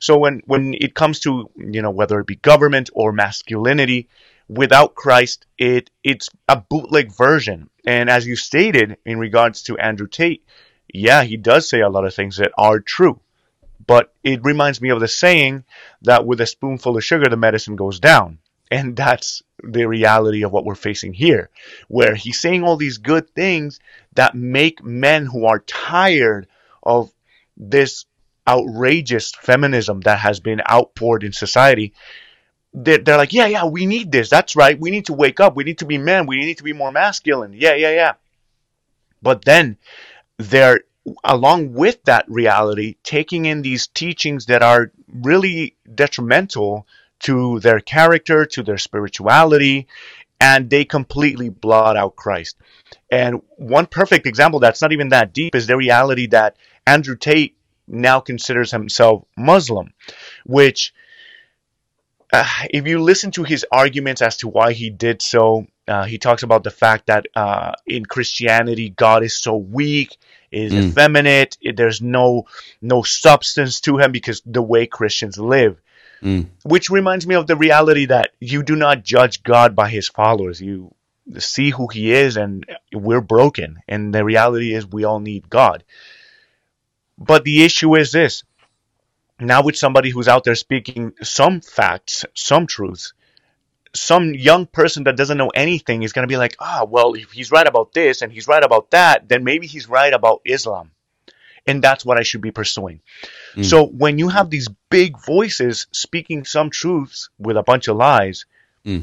So 0.00 0.18
when, 0.18 0.42
when 0.44 0.74
it 0.74 0.94
comes 0.94 1.20
to, 1.20 1.50
you 1.56 1.80
know, 1.80 1.92
whether 1.92 2.20
it 2.20 2.26
be 2.26 2.36
government 2.36 2.90
or 2.92 3.10
masculinity, 3.10 4.10
without 4.48 4.94
Christ, 4.94 5.46
it 5.58 5.90
it's 6.02 6.28
a 6.48 6.56
bootleg 6.56 7.14
version. 7.14 7.70
And 7.86 8.10
as 8.10 8.26
you 8.26 8.36
stated 8.36 8.96
in 9.04 9.18
regards 9.18 9.62
to 9.64 9.78
Andrew 9.78 10.08
Tate, 10.08 10.44
yeah, 10.92 11.22
he 11.22 11.36
does 11.36 11.68
say 11.68 11.80
a 11.80 11.88
lot 11.88 12.06
of 12.06 12.14
things 12.14 12.38
that 12.38 12.52
are 12.56 12.80
true. 12.80 13.20
But 13.86 14.12
it 14.22 14.44
reminds 14.44 14.80
me 14.80 14.90
of 14.90 15.00
the 15.00 15.08
saying 15.08 15.64
that 16.02 16.26
with 16.26 16.40
a 16.40 16.46
spoonful 16.46 16.96
of 16.96 17.04
sugar, 17.04 17.28
the 17.28 17.36
medicine 17.36 17.76
goes 17.76 18.00
down. 18.00 18.38
And 18.70 18.94
that's 18.94 19.42
the 19.62 19.86
reality 19.86 20.42
of 20.42 20.52
what 20.52 20.64
we're 20.64 20.74
facing 20.74 21.14
here, 21.14 21.48
where 21.88 22.14
he's 22.14 22.38
saying 22.38 22.64
all 22.64 22.76
these 22.76 22.98
good 22.98 23.30
things 23.30 23.80
that 24.14 24.34
make 24.34 24.84
men 24.84 25.24
who 25.24 25.46
are 25.46 25.60
tired 25.60 26.48
of 26.82 27.10
this 27.56 28.04
outrageous 28.46 29.32
feminism 29.32 30.00
that 30.00 30.18
has 30.18 30.40
been 30.40 30.60
outpoured 30.70 31.24
in 31.24 31.32
society 31.32 31.94
they're, 32.74 32.98
they're 32.98 33.16
like, 33.16 33.32
yeah, 33.32 33.46
yeah, 33.46 33.66
we 33.66 33.86
need 33.86 34.12
this. 34.12 34.28
That's 34.30 34.56
right. 34.56 34.78
We 34.78 34.90
need 34.90 35.06
to 35.06 35.14
wake 35.14 35.40
up. 35.40 35.56
We 35.56 35.64
need 35.64 35.78
to 35.78 35.86
be 35.86 35.98
men. 35.98 36.26
We 36.26 36.36
need 36.38 36.58
to 36.58 36.64
be 36.64 36.72
more 36.72 36.92
masculine. 36.92 37.52
Yeah, 37.54 37.74
yeah, 37.74 37.90
yeah. 37.90 38.12
But 39.22 39.44
then 39.44 39.78
they're, 40.36 40.80
along 41.24 41.72
with 41.72 42.02
that 42.04 42.26
reality, 42.28 42.96
taking 43.02 43.46
in 43.46 43.62
these 43.62 43.86
teachings 43.86 44.46
that 44.46 44.62
are 44.62 44.92
really 45.12 45.76
detrimental 45.92 46.86
to 47.20 47.58
their 47.60 47.80
character, 47.80 48.44
to 48.46 48.62
their 48.62 48.78
spirituality, 48.78 49.88
and 50.40 50.70
they 50.70 50.84
completely 50.84 51.48
blot 51.48 51.96
out 51.96 52.14
Christ. 52.14 52.56
And 53.10 53.42
one 53.56 53.86
perfect 53.86 54.26
example 54.26 54.60
that's 54.60 54.82
not 54.82 54.92
even 54.92 55.08
that 55.08 55.32
deep 55.32 55.54
is 55.54 55.66
the 55.66 55.76
reality 55.76 56.26
that 56.28 56.56
Andrew 56.86 57.16
Tate 57.16 57.56
now 57.88 58.20
considers 58.20 58.70
himself 58.70 59.24
Muslim, 59.36 59.92
which 60.44 60.92
uh, 62.32 62.46
if 62.70 62.86
you 62.86 62.98
listen 63.00 63.30
to 63.32 63.44
his 63.44 63.64
arguments 63.72 64.22
as 64.22 64.36
to 64.38 64.48
why 64.48 64.72
he 64.72 64.90
did 64.90 65.22
so, 65.22 65.66
uh, 65.86 66.04
he 66.04 66.18
talks 66.18 66.42
about 66.42 66.62
the 66.64 66.70
fact 66.70 67.06
that 67.06 67.26
uh, 67.34 67.72
in 67.86 68.04
Christianity 68.04 68.90
God 68.90 69.22
is 69.22 69.38
so 69.40 69.56
weak, 69.56 70.16
is 70.50 70.72
Mm. 70.72 70.90
effeminate. 70.90 71.56
There's 71.74 72.00
no 72.02 72.46
no 72.82 73.02
substance 73.02 73.80
to 73.82 73.98
him 73.98 74.12
because 74.12 74.42
the 74.44 74.62
way 74.62 74.86
Christians 74.86 75.38
live. 75.38 75.80
Mm. 76.22 76.46
Which 76.64 76.90
reminds 76.90 77.26
me 77.26 77.36
of 77.36 77.46
the 77.46 77.56
reality 77.56 78.06
that 78.06 78.32
you 78.40 78.62
do 78.62 78.74
not 78.76 79.04
judge 79.04 79.42
God 79.42 79.76
by 79.76 79.88
his 79.88 80.08
followers. 80.08 80.60
You 80.60 80.94
see 81.38 81.70
who 81.70 81.86
he 81.88 82.12
is, 82.12 82.36
and 82.36 82.66
we're 82.92 83.20
broken. 83.20 83.78
And 83.86 84.14
the 84.14 84.24
reality 84.24 84.74
is 84.74 84.86
we 84.86 85.04
all 85.04 85.20
need 85.20 85.48
God. 85.48 85.84
But 87.18 87.44
the 87.44 87.64
issue 87.64 87.94
is 87.96 88.12
this 88.12 88.42
now 89.40 89.62
with 89.62 89.76
somebody 89.76 90.10
who's 90.10 90.28
out 90.28 90.44
there 90.44 90.54
speaking 90.54 91.12
some 91.22 91.60
facts, 91.60 92.24
some 92.34 92.66
truths, 92.66 93.12
some 93.94 94.34
young 94.34 94.66
person 94.66 95.04
that 95.04 95.16
doesn't 95.16 95.38
know 95.38 95.50
anything 95.50 96.02
is 96.02 96.12
going 96.12 96.26
to 96.26 96.32
be 96.32 96.36
like, 96.36 96.56
ah, 96.60 96.84
well, 96.88 97.14
if 97.14 97.32
he's 97.32 97.50
right 97.50 97.66
about 97.66 97.92
this 97.94 98.22
and 98.22 98.32
he's 98.32 98.48
right 98.48 98.62
about 98.62 98.90
that, 98.90 99.28
then 99.28 99.44
maybe 99.44 99.66
he's 99.66 99.88
right 99.88 100.12
about 100.12 100.42
Islam. 100.44 100.90
And 101.66 101.82
that's 101.82 102.04
what 102.04 102.18
I 102.18 102.22
should 102.22 102.40
be 102.40 102.50
pursuing. 102.50 103.00
Mm. 103.54 103.64
So 103.64 103.86
when 103.86 104.18
you 104.18 104.28
have 104.28 104.50
these 104.50 104.68
big 104.90 105.22
voices 105.24 105.86
speaking 105.92 106.44
some 106.44 106.70
truths 106.70 107.30
with 107.38 107.56
a 107.56 107.62
bunch 107.62 107.88
of 107.88 107.96
lies, 107.96 108.46
Mm. 108.86 109.02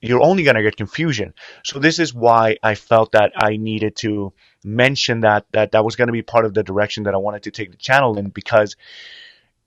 you're 0.00 0.22
only 0.22 0.44
going 0.44 0.56
to 0.56 0.62
get 0.62 0.76
confusion. 0.76 1.34
So 1.64 1.78
this 1.78 1.98
is 1.98 2.14
why 2.14 2.58
I 2.62 2.74
felt 2.74 3.12
that 3.12 3.32
I 3.34 3.56
needed 3.56 3.96
to 3.96 4.32
mention 4.62 5.20
that 5.20 5.46
that 5.52 5.72
that 5.72 5.84
was 5.84 5.96
going 5.96 6.08
to 6.08 6.12
be 6.12 6.22
part 6.22 6.44
of 6.44 6.54
the 6.54 6.62
direction 6.62 7.04
that 7.04 7.14
I 7.14 7.18
wanted 7.18 7.44
to 7.44 7.50
take 7.50 7.70
the 7.70 7.76
channel 7.76 8.18
in 8.18 8.28
because 8.28 8.76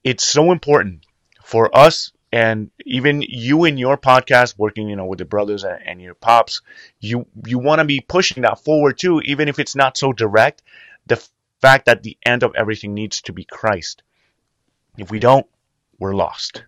it's 0.04 0.24
so 0.24 0.52
important 0.52 1.04
for 1.42 1.76
us 1.76 2.12
and 2.32 2.70
even 2.86 3.22
you 3.22 3.64
in 3.64 3.76
your 3.76 3.96
podcast 3.96 4.56
working 4.58 4.88
you 4.88 4.96
know 4.96 5.06
with 5.06 5.18
the 5.18 5.24
brothers 5.24 5.64
and, 5.64 5.80
and 5.84 6.00
your 6.00 6.14
pops 6.14 6.62
you 7.00 7.26
you 7.46 7.58
want 7.58 7.80
to 7.80 7.84
be 7.84 8.00
pushing 8.00 8.42
that 8.42 8.62
forward 8.62 8.98
too 8.98 9.20
even 9.22 9.48
if 9.48 9.58
it's 9.58 9.74
not 9.74 9.96
so 9.96 10.12
direct 10.12 10.62
the 11.06 11.16
f- 11.16 11.28
fact 11.60 11.86
that 11.86 12.02
the 12.02 12.16
end 12.24 12.42
of 12.42 12.54
everything 12.54 12.94
needs 12.94 13.20
to 13.20 13.32
be 13.32 13.44
christ 13.44 14.02
if 14.96 15.10
we 15.10 15.18
don't 15.18 15.46
we're 15.98 16.14
lost 16.14 16.64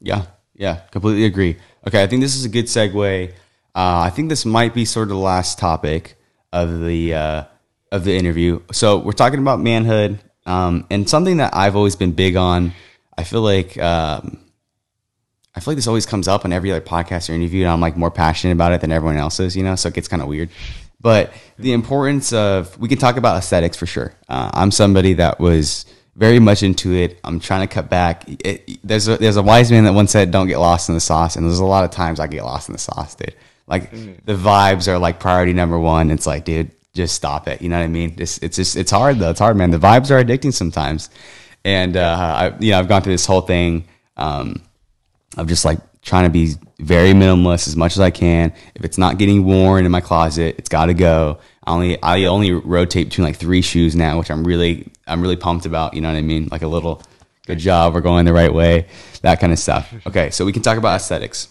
Yeah, 0.00 0.26
yeah, 0.54 0.80
completely 0.90 1.24
agree. 1.24 1.56
Okay, 1.86 2.02
I 2.02 2.06
think 2.06 2.20
this 2.20 2.36
is 2.36 2.44
a 2.44 2.48
good 2.48 2.66
segue. 2.66 3.30
Uh, 3.30 3.32
I 3.74 4.10
think 4.10 4.28
this 4.28 4.44
might 4.44 4.74
be 4.74 4.84
sort 4.84 5.04
of 5.04 5.10
the 5.10 5.16
last 5.16 5.58
topic 5.58 6.16
of 6.52 6.80
the 6.80 7.14
uh, 7.14 7.44
of 7.92 8.04
the 8.04 8.16
interview. 8.16 8.60
So 8.72 8.98
we're 8.98 9.12
talking 9.12 9.38
about 9.38 9.60
manhood, 9.60 10.18
um, 10.48 10.86
and 10.90 11.08
something 11.08 11.36
that 11.36 11.54
I've 11.54 11.76
always 11.76 11.94
been 11.94 12.12
big 12.12 12.34
on. 12.34 12.72
I 13.16 13.24
feel 13.24 13.42
like 13.42 13.76
um, 13.78 14.40
I 15.54 15.60
feel 15.60 15.72
like 15.72 15.76
this 15.76 15.86
always 15.86 16.06
comes 16.06 16.26
up 16.26 16.44
on 16.44 16.52
every 16.52 16.70
other 16.70 16.80
podcast 16.80 17.28
or 17.28 17.34
interview, 17.34 17.64
and 17.64 17.70
I'm 17.70 17.80
like 17.80 17.96
more 17.96 18.10
passionate 18.10 18.54
about 18.54 18.72
it 18.72 18.80
than 18.80 18.90
everyone 18.90 19.18
else 19.18 19.40
is. 19.40 19.54
You 19.56 19.62
know, 19.62 19.76
so 19.76 19.88
it 19.88 19.94
gets 19.94 20.08
kind 20.08 20.22
of 20.22 20.28
weird. 20.28 20.48
But 21.00 21.32
the 21.58 21.72
importance 21.72 22.32
of 22.32 22.76
we 22.78 22.88
can 22.88 22.98
talk 22.98 23.16
about 23.16 23.36
aesthetics 23.36 23.76
for 23.76 23.86
sure. 23.86 24.14
Uh, 24.28 24.50
I'm 24.54 24.70
somebody 24.70 25.14
that 25.14 25.38
was 25.38 25.84
very 26.16 26.38
much 26.38 26.62
into 26.62 26.94
it. 26.94 27.20
I'm 27.24 27.40
trying 27.40 27.68
to 27.68 27.72
cut 27.72 27.90
back. 27.90 28.24
It, 28.26 28.80
there's 28.82 29.06
a 29.06 29.18
there's 29.18 29.36
a 29.36 29.42
wise 29.42 29.70
man 29.70 29.84
that 29.84 29.92
once 29.92 30.12
said, 30.12 30.30
"Don't 30.30 30.48
get 30.48 30.58
lost 30.58 30.88
in 30.88 30.94
the 30.94 31.00
sauce," 31.00 31.36
and 31.36 31.44
there's 31.44 31.58
a 31.58 31.64
lot 31.64 31.84
of 31.84 31.90
times 31.90 32.20
I 32.20 32.26
get 32.26 32.42
lost 32.42 32.70
in 32.70 32.72
the 32.72 32.78
sauce, 32.78 33.14
dude. 33.14 33.34
Like 33.66 33.90
the 33.90 34.34
vibes 34.34 34.88
are 34.88 34.98
like 34.98 35.20
priority 35.20 35.52
number 35.52 35.78
one. 35.78 36.10
It's 36.10 36.26
like, 36.26 36.46
dude, 36.46 36.70
just 36.94 37.14
stop 37.14 37.48
it. 37.48 37.62
You 37.62 37.68
know 37.68 37.78
what 37.78 37.84
I 37.84 37.88
mean? 37.88 38.14
It's 38.18 38.38
it's 38.38 38.56
just 38.56 38.76
it's 38.76 38.90
hard 38.90 39.18
though. 39.18 39.30
It's 39.30 39.40
hard, 39.40 39.56
man. 39.56 39.70
The 39.70 39.78
vibes 39.78 40.10
are 40.10 40.22
addicting 40.22 40.52
sometimes, 40.52 41.10
and 41.64 41.96
uh, 41.96 42.50
I 42.54 42.58
you 42.58 42.72
know 42.72 42.78
I've 42.78 42.88
gone 42.88 43.02
through 43.02 43.14
this 43.14 43.26
whole 43.26 43.42
thing. 43.42 43.86
Um, 44.16 44.62
of 45.36 45.46
just 45.46 45.64
like 45.64 45.78
trying 46.02 46.24
to 46.24 46.30
be 46.30 46.54
very 46.80 47.12
minimalist 47.12 47.68
as 47.68 47.76
much 47.76 47.92
as 47.92 48.00
I 48.00 48.10
can. 48.10 48.52
If 48.74 48.84
it's 48.84 48.98
not 48.98 49.18
getting 49.18 49.44
worn 49.44 49.84
in 49.84 49.92
my 49.92 50.00
closet, 50.00 50.56
it's 50.58 50.68
got 50.68 50.86
to 50.86 50.94
go. 50.94 51.38
I 51.64 51.72
only 51.72 52.02
I 52.02 52.24
only 52.24 52.52
rotate 52.52 53.08
between 53.08 53.26
like 53.26 53.36
three 53.36 53.62
shoes 53.62 53.94
now, 53.94 54.18
which 54.18 54.30
I'm 54.30 54.44
really 54.44 54.90
I'm 55.06 55.22
really 55.22 55.36
pumped 55.36 55.66
about. 55.66 55.94
You 55.94 56.00
know 56.00 56.08
what 56.08 56.18
I 56.18 56.22
mean? 56.22 56.48
Like 56.50 56.62
a 56.62 56.68
little 56.68 57.02
good 57.46 57.58
job, 57.58 57.94
we're 57.94 58.00
going 58.00 58.26
the 58.26 58.32
right 58.32 58.52
way, 58.52 58.86
that 59.22 59.40
kind 59.40 59.52
of 59.52 59.58
stuff. 59.58 59.92
Okay, 60.06 60.30
so 60.30 60.44
we 60.44 60.52
can 60.52 60.62
talk 60.62 60.76
about 60.76 60.96
aesthetics. 60.96 61.48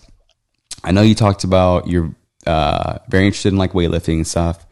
I 0.83 0.91
know 0.91 1.01
you 1.01 1.15
talked 1.15 1.43
about 1.43 1.87
you're 1.87 2.13
uh, 2.45 2.99
very 3.09 3.25
interested 3.25 3.49
in 3.49 3.57
like 3.57 3.71
weightlifting 3.73 4.17
and 4.17 4.27
stuff. 4.27 4.65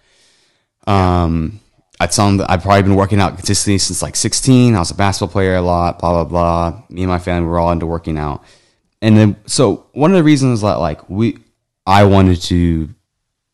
Um, 0.87 1.59
I'd 1.99 2.13
some 2.13 2.41
I've 2.47 2.61
probably 2.61 2.83
been 2.83 2.95
working 2.95 3.19
out 3.19 3.35
consistently 3.37 3.77
since 3.77 4.01
like 4.01 4.15
16. 4.15 4.75
I 4.75 4.79
was 4.79 4.91
a 4.91 4.95
basketball 4.95 5.31
player 5.31 5.55
a 5.55 5.61
lot, 5.61 5.99
blah 5.99 6.11
blah 6.11 6.23
blah. 6.25 6.83
Me 6.89 7.03
and 7.03 7.09
my 7.09 7.19
family 7.19 7.47
were 7.47 7.59
all 7.59 7.71
into 7.71 7.85
working 7.85 8.17
out, 8.17 8.43
and 9.01 9.17
then 9.17 9.35
so 9.45 9.87
one 9.93 10.11
of 10.11 10.17
the 10.17 10.23
reasons 10.23 10.61
that 10.61 10.75
like 10.75 11.09
we 11.09 11.37
I 11.85 12.03
wanted 12.03 12.41
to 12.43 12.89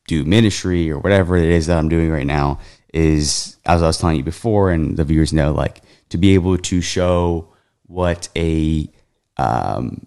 do 0.08 0.24
ministry 0.26 0.92
or 0.92 1.00
whatever 1.00 1.38
it 1.38 1.50
is 1.50 1.68
that 1.68 1.78
I'm 1.78 1.90
doing 1.90 2.10
right 2.10 2.26
now 2.26 2.60
is 2.94 3.58
as 3.66 3.84
I 3.84 3.88
was 3.88 3.98
telling 3.98 4.18
you 4.18 4.24
before, 4.24 4.72
and 4.72 4.98
the 4.98 5.04
viewers 5.04 5.34
know 5.34 5.54
like 5.54 5.82
to 6.10 6.18
be 6.18 6.34
able 6.34 6.58
to 6.58 6.82
show 6.82 7.54
what 7.86 8.28
a 8.36 8.90
um, 9.38 10.06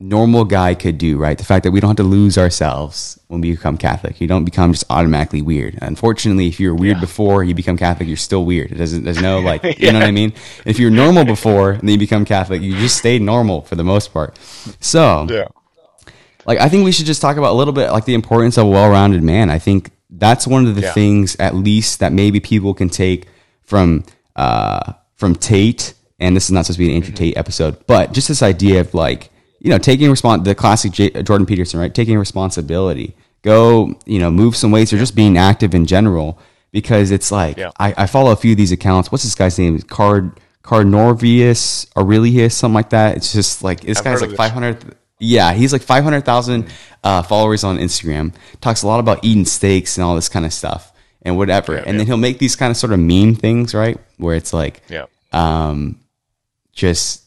normal 0.00 0.46
guy 0.46 0.74
could 0.74 0.96
do, 0.96 1.18
right? 1.18 1.36
The 1.36 1.44
fact 1.44 1.62
that 1.64 1.72
we 1.72 1.78
don't 1.78 1.90
have 1.90 1.96
to 1.98 2.02
lose 2.02 2.38
ourselves 2.38 3.20
when 3.28 3.42
we 3.42 3.50
become 3.50 3.76
Catholic. 3.76 4.18
You 4.18 4.26
don't 4.26 4.46
become 4.46 4.72
just 4.72 4.84
automatically 4.88 5.42
weird. 5.42 5.78
Unfortunately, 5.82 6.48
if 6.48 6.58
you're 6.58 6.74
weird 6.74 6.96
yeah. 6.96 7.00
before 7.02 7.44
you 7.44 7.54
become 7.54 7.76
Catholic, 7.76 8.08
you're 8.08 8.16
still 8.16 8.46
weird. 8.46 8.72
It 8.72 8.76
doesn't, 8.76 9.04
there's 9.04 9.20
no 9.20 9.40
like, 9.40 9.62
yeah. 9.62 9.74
you 9.78 9.92
know 9.92 9.98
what 9.98 10.08
I 10.08 10.10
mean? 10.10 10.32
If 10.64 10.78
you're 10.78 10.90
normal 10.90 11.26
before 11.26 11.72
and 11.72 11.82
then 11.82 11.90
you 11.90 11.98
become 11.98 12.24
Catholic, 12.24 12.62
you 12.62 12.76
just 12.78 12.96
stay 12.96 13.18
normal 13.18 13.60
for 13.60 13.76
the 13.76 13.84
most 13.84 14.12
part. 14.12 14.38
So, 14.80 15.26
yeah. 15.28 15.48
Like, 16.46 16.58
I 16.58 16.70
think 16.70 16.84
we 16.84 16.92
should 16.92 17.06
just 17.06 17.20
talk 17.20 17.36
about 17.36 17.52
a 17.52 17.58
little 17.58 17.74
bit 17.74 17.92
like 17.92 18.06
the 18.06 18.14
importance 18.14 18.56
of 18.56 18.66
a 18.66 18.70
well 18.70 18.88
rounded 18.88 19.22
man. 19.22 19.50
I 19.50 19.58
think 19.58 19.90
that's 20.08 20.46
one 20.46 20.66
of 20.66 20.74
the 20.74 20.80
yeah. 20.80 20.92
things, 20.92 21.36
at 21.38 21.54
least, 21.54 22.00
that 22.00 22.12
maybe 22.12 22.40
people 22.40 22.72
can 22.72 22.88
take 22.88 23.26
from, 23.62 24.04
uh, 24.34 24.94
from 25.16 25.34
Tate. 25.34 25.92
And 26.18 26.34
this 26.34 26.46
is 26.46 26.52
not 26.52 26.64
supposed 26.64 26.78
to 26.78 26.84
be 26.84 26.88
an 26.88 26.96
Andrew 26.96 27.12
mm-hmm. 27.12 27.16
Tate 27.16 27.36
episode, 27.36 27.86
but 27.86 28.12
just 28.12 28.28
this 28.28 28.42
idea 28.42 28.80
of 28.80 28.94
like, 28.94 29.30
you 29.60 29.70
know, 29.70 29.78
taking 29.78 30.10
respons 30.10 30.44
the 30.44 30.54
classic 30.54 30.92
J- 30.92 31.22
Jordan 31.22 31.46
Peterson, 31.46 31.78
right? 31.78 31.94
Taking 31.94 32.18
responsibility. 32.18 33.14
Go, 33.42 33.94
you 34.04 34.18
know, 34.18 34.30
move 34.30 34.56
some 34.56 34.70
weights 34.70 34.92
or 34.92 34.98
just 34.98 35.14
being 35.14 35.38
active 35.38 35.74
in 35.74 35.86
general 35.86 36.38
because 36.72 37.10
it's 37.10 37.30
like 37.30 37.56
yeah. 37.56 37.70
I, 37.78 37.94
I, 37.96 38.06
follow 38.06 38.32
a 38.32 38.36
few 38.36 38.52
of 38.52 38.58
these 38.58 38.72
accounts. 38.72 39.10
What's 39.10 39.24
this 39.24 39.34
guy's 39.34 39.58
name? 39.58 39.78
Card 39.80 40.38
Carnivore 40.62 41.14
Aurelius, 41.96 42.54
something 42.54 42.74
like 42.74 42.90
that. 42.90 43.16
It's 43.16 43.32
just 43.32 43.62
like 43.62 43.80
this 43.80 43.98
I've 43.98 44.04
guy's 44.04 44.20
like 44.20 44.32
five 44.32 44.52
hundred. 44.52 44.96
Yeah, 45.18 45.52
he's 45.52 45.72
like 45.72 45.82
five 45.82 46.04
hundred 46.04 46.24
thousand 46.24 46.66
uh, 47.02 47.22
followers 47.22 47.64
on 47.64 47.78
Instagram. 47.78 48.34
Talks 48.60 48.82
a 48.82 48.86
lot 48.86 49.00
about 49.00 49.24
eating 49.24 49.44
steaks 49.44 49.96
and 49.96 50.04
all 50.04 50.14
this 50.14 50.28
kind 50.28 50.44
of 50.44 50.52
stuff 50.52 50.92
and 51.22 51.36
whatever. 51.36 51.74
Yeah, 51.74 51.78
and 51.80 51.86
yeah. 51.88 51.98
then 51.98 52.06
he'll 52.06 52.16
make 52.16 52.38
these 52.38 52.56
kind 52.56 52.70
of 52.70 52.76
sort 52.76 52.92
of 52.92 52.98
mean 52.98 53.34
things, 53.34 53.74
right? 53.74 53.98
Where 54.18 54.36
it's 54.36 54.52
like, 54.52 54.82
yeah, 54.88 55.06
um, 55.32 56.00
just 56.72 57.24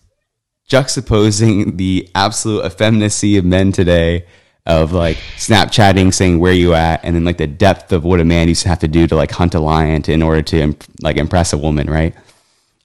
juxtaposing 0.69 1.77
the 1.77 2.09
absolute 2.15 2.65
effeminacy 2.65 3.37
of 3.37 3.45
men 3.45 3.71
today 3.71 4.25
of 4.65 4.93
like 4.93 5.17
Snapchatting, 5.35 6.13
saying 6.13 6.39
where 6.39 6.53
you 6.53 6.73
at, 6.73 7.03
and 7.03 7.15
then 7.15 7.25
like 7.25 7.37
the 7.37 7.47
depth 7.47 7.91
of 7.91 8.03
what 8.03 8.19
a 8.19 8.23
man 8.23 8.47
used 8.47 8.63
to 8.63 8.69
have 8.69 8.79
to 8.79 8.87
do 8.87 9.07
to 9.07 9.15
like 9.15 9.31
hunt 9.31 9.55
a 9.55 9.59
lion 9.59 10.01
to, 10.03 10.13
in 10.13 10.21
order 10.21 10.41
to 10.41 10.61
imp- 10.61 10.83
like 11.01 11.17
impress 11.17 11.51
a 11.51 11.57
woman, 11.57 11.89
right? 11.89 12.15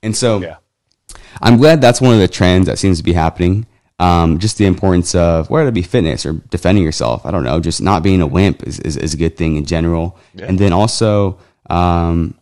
And 0.02 0.16
so, 0.16 0.40
yeah. 0.40 0.56
I'm 1.40 1.56
glad 1.56 1.80
that's 1.80 2.00
one 2.00 2.14
of 2.14 2.20
the 2.20 2.28
trends 2.28 2.66
that 2.66 2.78
seems 2.78 2.98
to 2.98 3.04
be 3.04 3.12
happening. 3.12 3.66
Um, 4.00 4.38
just 4.38 4.58
the 4.58 4.66
importance 4.66 5.14
of 5.14 5.50
whether 5.50 5.68
it 5.68 5.74
be 5.74 5.82
fitness 5.82 6.24
or 6.24 6.34
defending 6.50 6.84
yourself. 6.84 7.26
I 7.26 7.30
don't 7.30 7.44
know, 7.44 7.58
just 7.60 7.82
not 7.82 8.02
being 8.02 8.20
a 8.22 8.26
wimp 8.26 8.64
is, 8.64 8.78
is, 8.80 8.96
is 8.96 9.14
a 9.14 9.16
good 9.16 9.36
thing 9.36 9.56
in 9.56 9.64
general. 9.64 10.16
Yeah. 10.34 10.46
And 10.46 10.58
then 10.58 10.72
also, 10.72 11.38
um, 11.68 12.37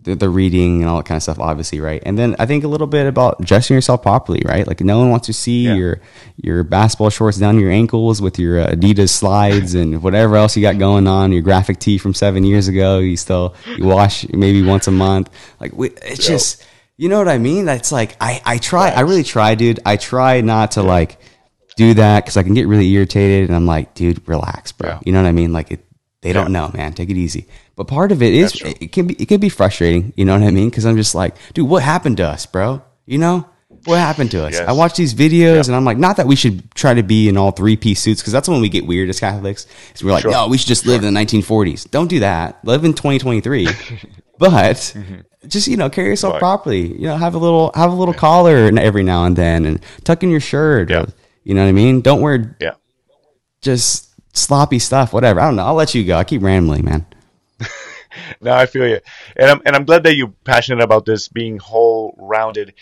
the, 0.00 0.14
the, 0.14 0.28
reading 0.28 0.80
and 0.80 0.90
all 0.90 0.96
that 0.98 1.06
kind 1.06 1.16
of 1.16 1.22
stuff, 1.22 1.38
obviously, 1.38 1.80
right? 1.80 2.02
And 2.04 2.18
then 2.18 2.34
I 2.38 2.46
think 2.46 2.64
a 2.64 2.68
little 2.68 2.86
bit 2.86 3.06
about 3.06 3.40
dressing 3.40 3.74
yourself 3.74 4.02
properly, 4.02 4.42
right? 4.44 4.66
Like 4.66 4.80
no 4.80 4.98
one 4.98 5.10
wants 5.10 5.26
to 5.26 5.32
see 5.32 5.64
yeah. 5.64 5.74
your 5.74 6.00
your 6.36 6.64
basketball 6.64 7.10
shorts 7.10 7.38
down 7.38 7.58
your 7.58 7.70
ankles 7.70 8.20
with 8.20 8.38
your 8.38 8.60
uh, 8.60 8.70
Adidas 8.72 9.10
slides 9.10 9.74
and 9.74 10.02
whatever 10.02 10.36
else 10.36 10.56
you 10.56 10.62
got 10.62 10.78
going 10.78 11.06
on. 11.06 11.32
Your 11.32 11.42
graphic 11.42 11.78
tee 11.78 11.98
from 11.98 12.12
seven 12.12 12.44
years 12.44 12.68
ago, 12.68 12.98
you 12.98 13.16
still 13.16 13.54
you 13.76 13.84
wash 13.86 14.28
maybe 14.30 14.62
once 14.62 14.88
a 14.88 14.92
month. 14.92 15.30
Like 15.60 15.72
it's 15.78 16.26
just 16.26 16.64
you 16.96 17.08
know 17.08 17.18
what 17.18 17.28
I 17.28 17.38
mean? 17.38 17.68
It's 17.68 17.92
like 17.92 18.16
I 18.20 18.40
I 18.44 18.58
try, 18.58 18.90
I 18.90 19.00
really 19.00 19.24
try, 19.24 19.54
dude. 19.54 19.80
I 19.84 19.96
try 19.96 20.40
not 20.40 20.72
to 20.72 20.82
like 20.82 21.18
do 21.76 21.94
that 21.94 22.24
because 22.24 22.36
I 22.36 22.42
can 22.42 22.54
get 22.54 22.68
really 22.68 22.90
irritated, 22.90 23.48
and 23.48 23.56
I'm 23.56 23.66
like, 23.66 23.94
dude, 23.94 24.26
relax, 24.28 24.72
bro. 24.72 24.90
Yeah. 24.90 25.00
You 25.04 25.12
know 25.12 25.22
what 25.22 25.28
I 25.28 25.32
mean? 25.32 25.52
Like 25.52 25.72
it, 25.72 25.84
they 26.24 26.32
don't 26.32 26.52
know, 26.52 26.70
man. 26.72 26.94
Take 26.94 27.10
it 27.10 27.18
easy. 27.18 27.46
But 27.76 27.86
part 27.86 28.10
of 28.10 28.22
it 28.22 28.32
is 28.32 28.58
it 28.62 28.92
can 28.92 29.06
be 29.06 29.14
it 29.14 29.28
can 29.28 29.40
be 29.40 29.50
frustrating. 29.50 30.14
You 30.16 30.24
know 30.24 30.32
what 30.32 30.42
I 30.42 30.50
mean? 30.50 30.70
Because 30.70 30.86
I'm 30.86 30.96
just 30.96 31.14
like, 31.14 31.36
dude, 31.52 31.68
what 31.68 31.82
happened 31.82 32.16
to 32.16 32.26
us, 32.26 32.46
bro? 32.46 32.82
You 33.04 33.18
know 33.18 33.46
what 33.84 33.98
happened 33.98 34.30
to 34.30 34.46
us? 34.46 34.54
Yes. 34.54 34.66
I 34.66 34.72
watch 34.72 34.96
these 34.96 35.12
videos 35.12 35.56
yep. 35.56 35.66
and 35.66 35.76
I'm 35.76 35.84
like, 35.84 35.98
not 35.98 36.16
that 36.16 36.26
we 36.26 36.34
should 36.34 36.74
try 36.74 36.94
to 36.94 37.02
be 37.02 37.28
in 37.28 37.36
all 37.36 37.50
three 37.50 37.76
piece 37.76 38.00
suits 38.00 38.22
because 38.22 38.32
that's 38.32 38.48
when 38.48 38.62
we 38.62 38.70
get 38.70 38.86
weird 38.86 39.10
as 39.10 39.20
Catholics. 39.20 39.66
Is 39.94 40.02
we're 40.02 40.12
like, 40.12 40.22
sure. 40.22 40.30
no, 40.30 40.48
we 40.48 40.56
should 40.56 40.68
just 40.68 40.86
live 40.86 41.02
sure. 41.02 41.08
in 41.08 41.12
the 41.12 41.20
1940s. 41.20 41.90
Don't 41.90 42.08
do 42.08 42.20
that. 42.20 42.64
Live 42.64 42.86
in 42.86 42.94
2023. 42.94 43.66
but 44.38 44.76
mm-hmm. 44.76 45.16
just 45.46 45.68
you 45.68 45.76
know, 45.76 45.90
carry 45.90 46.08
yourself 46.08 46.32
right. 46.32 46.40
properly. 46.40 46.86
You 46.86 47.08
know, 47.08 47.18
have 47.18 47.34
a 47.34 47.38
little 47.38 47.70
have 47.74 47.92
a 47.92 47.94
little 47.94 48.14
yeah. 48.14 48.20
collar 48.20 48.70
every 48.78 49.02
now 49.02 49.26
and 49.26 49.36
then, 49.36 49.66
and 49.66 49.84
tuck 50.04 50.22
in 50.22 50.30
your 50.30 50.40
shirt. 50.40 50.88
Yeah. 50.88 51.04
You 51.42 51.52
know 51.52 51.62
what 51.62 51.68
I 51.68 51.72
mean? 51.72 52.00
Don't 52.00 52.22
wear 52.22 52.56
yeah. 52.60 52.76
just 53.60 54.03
sloppy 54.34 54.78
stuff. 54.78 55.12
Whatever. 55.12 55.40
I 55.40 55.46
don't 55.46 55.56
know. 55.56 55.64
I'll 55.64 55.74
let 55.74 55.94
you 55.94 56.04
go. 56.04 56.16
I 56.16 56.24
keep 56.24 56.42
rambling, 56.42 56.84
man. 56.84 57.06
no, 58.40 58.52
I 58.52 58.66
feel 58.66 58.86
you, 58.86 59.00
and 59.36 59.50
I'm 59.50 59.62
and 59.64 59.74
I'm 59.74 59.84
glad 59.84 60.02
that 60.04 60.16
you're 60.16 60.34
passionate 60.44 60.82
about 60.82 61.06
this 61.06 61.28
being 61.28 61.58
whole 61.58 62.14
rounded. 62.18 62.74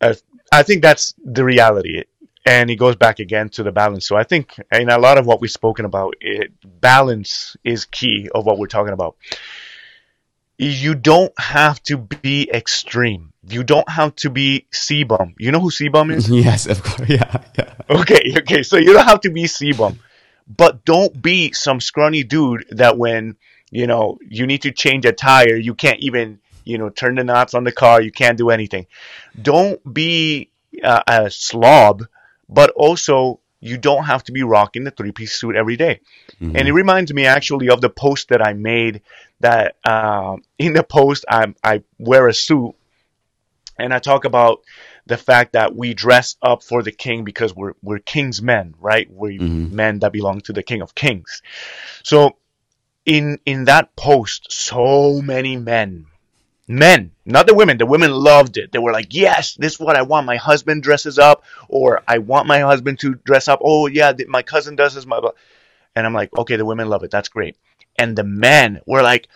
Uh, 0.00 0.14
I 0.52 0.62
think 0.62 0.82
that's 0.82 1.14
the 1.24 1.44
reality, 1.44 2.04
and 2.44 2.70
it 2.70 2.76
goes 2.76 2.96
back 2.96 3.18
again 3.18 3.48
to 3.50 3.62
the 3.62 3.72
balance. 3.72 4.06
So 4.06 4.16
I 4.16 4.24
think 4.24 4.58
in 4.72 4.88
a 4.88 4.98
lot 4.98 5.18
of 5.18 5.26
what 5.26 5.40
we've 5.40 5.50
spoken 5.50 5.84
about, 5.84 6.14
it, 6.20 6.52
balance 6.80 7.56
is 7.64 7.84
key 7.84 8.28
of 8.34 8.46
what 8.46 8.58
we're 8.58 8.66
talking 8.66 8.92
about. 8.92 9.16
You 10.60 10.96
don't 10.96 11.32
have 11.38 11.80
to 11.84 11.96
be 11.98 12.50
extreme. 12.52 13.32
You 13.46 13.62
don't 13.62 13.88
have 13.88 14.16
to 14.16 14.30
be 14.30 14.66
CBum. 14.72 15.34
You 15.38 15.52
know 15.52 15.60
who 15.60 15.70
CBum 15.70 16.12
is? 16.12 16.28
Yes, 16.30 16.66
of 16.66 16.82
course. 16.82 17.08
Yeah, 17.08 17.42
yeah. 17.56 17.74
Okay, 17.88 18.34
okay. 18.38 18.62
So 18.62 18.76
you 18.76 18.92
don't 18.92 19.06
have 19.06 19.20
to 19.20 19.30
be 19.30 19.44
CBum, 19.44 19.98
but 20.48 20.84
don't 20.84 21.20
be 21.20 21.52
some 21.52 21.80
scrawny 21.80 22.24
dude 22.24 22.66
that 22.70 22.98
when 22.98 23.36
you 23.70 23.86
know, 23.86 24.18
you 24.26 24.46
need 24.46 24.62
to 24.62 24.72
change 24.72 25.04
a 25.04 25.12
tire, 25.12 25.56
you 25.56 25.74
can't 25.74 26.00
even, 26.00 26.40
you 26.64 26.78
know, 26.78 26.88
turn 26.88 27.16
the 27.16 27.24
knots 27.24 27.54
on 27.54 27.64
the 27.64 27.72
car, 27.72 28.00
you 28.00 28.10
can't 28.10 28.38
do 28.38 28.50
anything. 28.50 28.86
Don't 29.40 29.80
be 29.92 30.50
uh, 30.82 31.02
a 31.06 31.30
slob, 31.30 32.04
but 32.48 32.70
also 32.70 33.40
you 33.60 33.76
don't 33.76 34.04
have 34.04 34.22
to 34.24 34.32
be 34.32 34.42
rocking 34.42 34.84
the 34.84 34.90
three 34.90 35.12
piece 35.12 35.34
suit 35.34 35.56
every 35.56 35.76
day. 35.76 36.00
Mm-hmm. 36.40 36.56
And 36.56 36.68
it 36.68 36.72
reminds 36.72 37.12
me 37.12 37.26
actually 37.26 37.68
of 37.68 37.80
the 37.80 37.90
post 37.90 38.28
that 38.28 38.44
I 38.44 38.52
made 38.52 39.02
that 39.40 39.76
uh, 39.84 40.36
in 40.58 40.72
the 40.72 40.84
post 40.84 41.24
I, 41.28 41.54
I 41.62 41.82
wear 41.98 42.28
a 42.28 42.34
suit 42.34 42.74
and 43.78 43.92
I 43.92 43.98
talk 43.98 44.24
about 44.24 44.62
the 45.08 45.16
fact 45.16 45.52
that 45.54 45.74
we 45.74 45.94
dress 45.94 46.36
up 46.42 46.62
for 46.62 46.82
the 46.82 46.92
king 46.92 47.24
because 47.24 47.54
we're 47.54 47.74
we're 47.82 47.98
king's 47.98 48.40
men, 48.40 48.74
right? 48.78 49.10
We're 49.10 49.40
mm-hmm. 49.40 49.74
men 49.74 49.98
that 50.00 50.12
belong 50.12 50.42
to 50.42 50.52
the 50.52 50.62
king 50.62 50.82
of 50.82 50.94
kings. 50.94 51.42
So 52.02 52.36
in 53.06 53.38
in 53.46 53.64
that 53.64 53.96
post, 53.96 54.52
so 54.52 55.22
many 55.22 55.56
men, 55.56 56.06
men, 56.68 57.12
not 57.24 57.46
the 57.46 57.54
women. 57.54 57.78
The 57.78 57.86
women 57.86 58.12
loved 58.12 58.58
it. 58.58 58.70
They 58.70 58.78
were 58.78 58.92
like, 58.92 59.14
"Yes, 59.14 59.54
this 59.54 59.74
is 59.74 59.80
what 59.80 59.96
I 59.96 60.02
want. 60.02 60.26
My 60.26 60.36
husband 60.36 60.82
dresses 60.82 61.18
up, 61.18 61.42
or 61.68 62.02
I 62.06 62.18
want 62.18 62.46
my 62.46 62.60
husband 62.60 63.00
to 63.00 63.14
dress 63.14 63.48
up. 63.48 63.60
Oh 63.64 63.86
yeah, 63.86 64.12
my 64.28 64.42
cousin 64.42 64.76
does 64.76 64.94
this. 64.94 65.06
My," 65.06 65.20
and 65.96 66.06
I'm 66.06 66.14
like, 66.14 66.36
"Okay, 66.36 66.56
the 66.56 66.66
women 66.66 66.88
love 66.88 67.02
it. 67.02 67.10
That's 67.10 67.30
great." 67.30 67.56
And 67.96 68.14
the 68.14 68.24
men 68.24 68.80
were 68.86 69.02
like, 69.02 69.26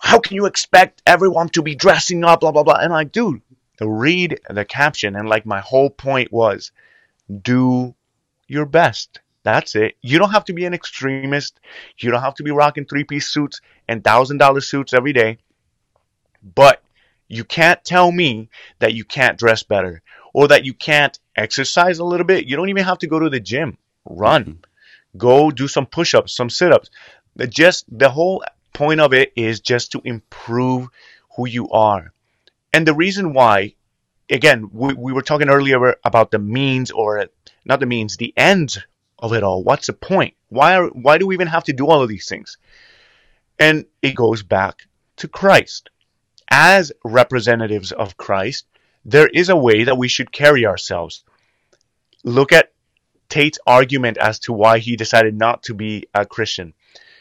"How 0.00 0.20
can 0.20 0.36
you 0.36 0.46
expect 0.46 1.02
everyone 1.04 1.48
to 1.50 1.62
be 1.62 1.74
dressing 1.74 2.24
up? 2.24 2.40
Blah 2.40 2.52
blah 2.52 2.62
blah." 2.62 2.76
And 2.76 2.86
I'm 2.86 2.92
like, 2.92 3.12
dude, 3.12 3.42
read 3.80 4.40
the 4.48 4.64
caption, 4.64 5.16
and 5.16 5.28
like 5.28 5.46
my 5.46 5.60
whole 5.60 5.90
point 5.90 6.32
was, 6.32 6.72
do 7.42 7.94
your 8.46 8.66
best 8.66 9.20
that's 9.46 9.76
it. 9.76 9.96
You 10.02 10.18
don't 10.18 10.32
have 10.32 10.46
to 10.46 10.52
be 10.52 10.64
an 10.64 10.74
extremist. 10.74 11.60
You 11.98 12.10
don't 12.10 12.20
have 12.20 12.34
to 12.34 12.42
be 12.42 12.50
rocking 12.50 12.84
three 12.84 13.04
piece 13.04 13.28
suits 13.28 13.60
and 13.86 14.02
thousand 14.02 14.38
dollar 14.38 14.60
suits 14.60 14.92
every 14.92 15.12
day. 15.12 15.38
But 16.42 16.82
you 17.28 17.44
can't 17.44 17.82
tell 17.84 18.10
me 18.10 18.48
that 18.80 18.94
you 18.94 19.04
can't 19.04 19.38
dress 19.38 19.62
better 19.62 20.02
or 20.34 20.48
that 20.48 20.64
you 20.64 20.74
can't 20.74 21.16
exercise 21.36 22.00
a 22.00 22.04
little 22.04 22.26
bit. 22.26 22.46
You 22.46 22.56
don't 22.56 22.70
even 22.70 22.82
have 22.82 22.98
to 22.98 23.06
go 23.06 23.20
to 23.20 23.30
the 23.30 23.38
gym. 23.38 23.78
Run. 24.04 24.44
Mm-hmm. 24.44 25.18
Go 25.18 25.52
do 25.52 25.68
some 25.68 25.86
push 25.86 26.12
ups, 26.14 26.34
some 26.34 26.50
sit 26.50 26.72
ups. 26.72 26.90
Just 27.48 27.84
the 27.88 28.10
whole 28.10 28.42
point 28.72 29.00
of 29.00 29.14
it 29.14 29.32
is 29.36 29.60
just 29.60 29.92
to 29.92 30.00
improve 30.04 30.88
who 31.36 31.46
you 31.46 31.70
are. 31.70 32.12
And 32.76 32.86
the 32.86 32.92
reason 32.92 33.32
why, 33.32 33.72
again, 34.28 34.68
we, 34.70 34.92
we 34.92 35.14
were 35.14 35.22
talking 35.22 35.48
earlier 35.48 35.96
about 36.04 36.30
the 36.30 36.38
means 36.38 36.90
or 36.90 37.24
not 37.64 37.80
the 37.80 37.86
means, 37.86 38.18
the 38.18 38.34
ends 38.36 38.78
of 39.18 39.32
it 39.32 39.42
all? 39.42 39.64
What's 39.64 39.86
the 39.86 39.94
point? 39.94 40.34
Why 40.50 40.76
are, 40.76 40.88
why 40.88 41.16
do 41.16 41.26
we 41.26 41.34
even 41.34 41.46
have 41.46 41.64
to 41.64 41.72
do 41.72 41.86
all 41.86 42.02
of 42.02 42.10
these 42.10 42.28
things? 42.28 42.58
And 43.58 43.86
it 44.02 44.14
goes 44.14 44.42
back 44.42 44.88
to 45.16 45.26
Christ. 45.26 45.88
As 46.50 46.92
representatives 47.02 47.92
of 47.92 48.18
Christ, 48.18 48.66
there 49.06 49.26
is 49.26 49.48
a 49.48 49.56
way 49.56 49.84
that 49.84 49.96
we 49.96 50.08
should 50.08 50.30
carry 50.30 50.66
ourselves. 50.66 51.24
Look 52.24 52.52
at 52.52 52.74
Tate's 53.30 53.58
argument 53.66 54.18
as 54.18 54.38
to 54.40 54.52
why 54.52 54.80
he 54.80 54.96
decided 54.96 55.34
not 55.34 55.62
to 55.62 55.72
be 55.72 56.08
a 56.12 56.26
Christian. 56.26 56.74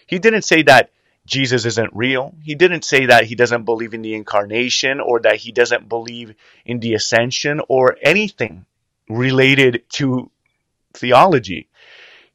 He 0.06 0.20
didn't 0.20 0.41
say 0.41 0.64
that 0.64 0.91
Jesus 1.26 1.65
isn't 1.65 1.89
real. 1.93 2.36
He 2.43 2.55
didn't 2.55 2.86
say 2.86 3.07
that 3.07 3.26
he 3.26 3.36
doesn't 3.36 3.63
believe 3.63 3.93
in 3.93 4.01
the 4.01 4.13
incarnation 4.13 4.99
or 4.99 5.19
that 5.21 5.38
he 5.38 5.51
doesn't 5.51 5.89
believe 5.89 6.36
in 6.65 6.80
the 6.80 6.93
ascension 6.93 7.61
or 7.67 7.97
anything 8.01 8.65
related 9.09 9.84
to 9.89 10.30
theology. 10.93 11.67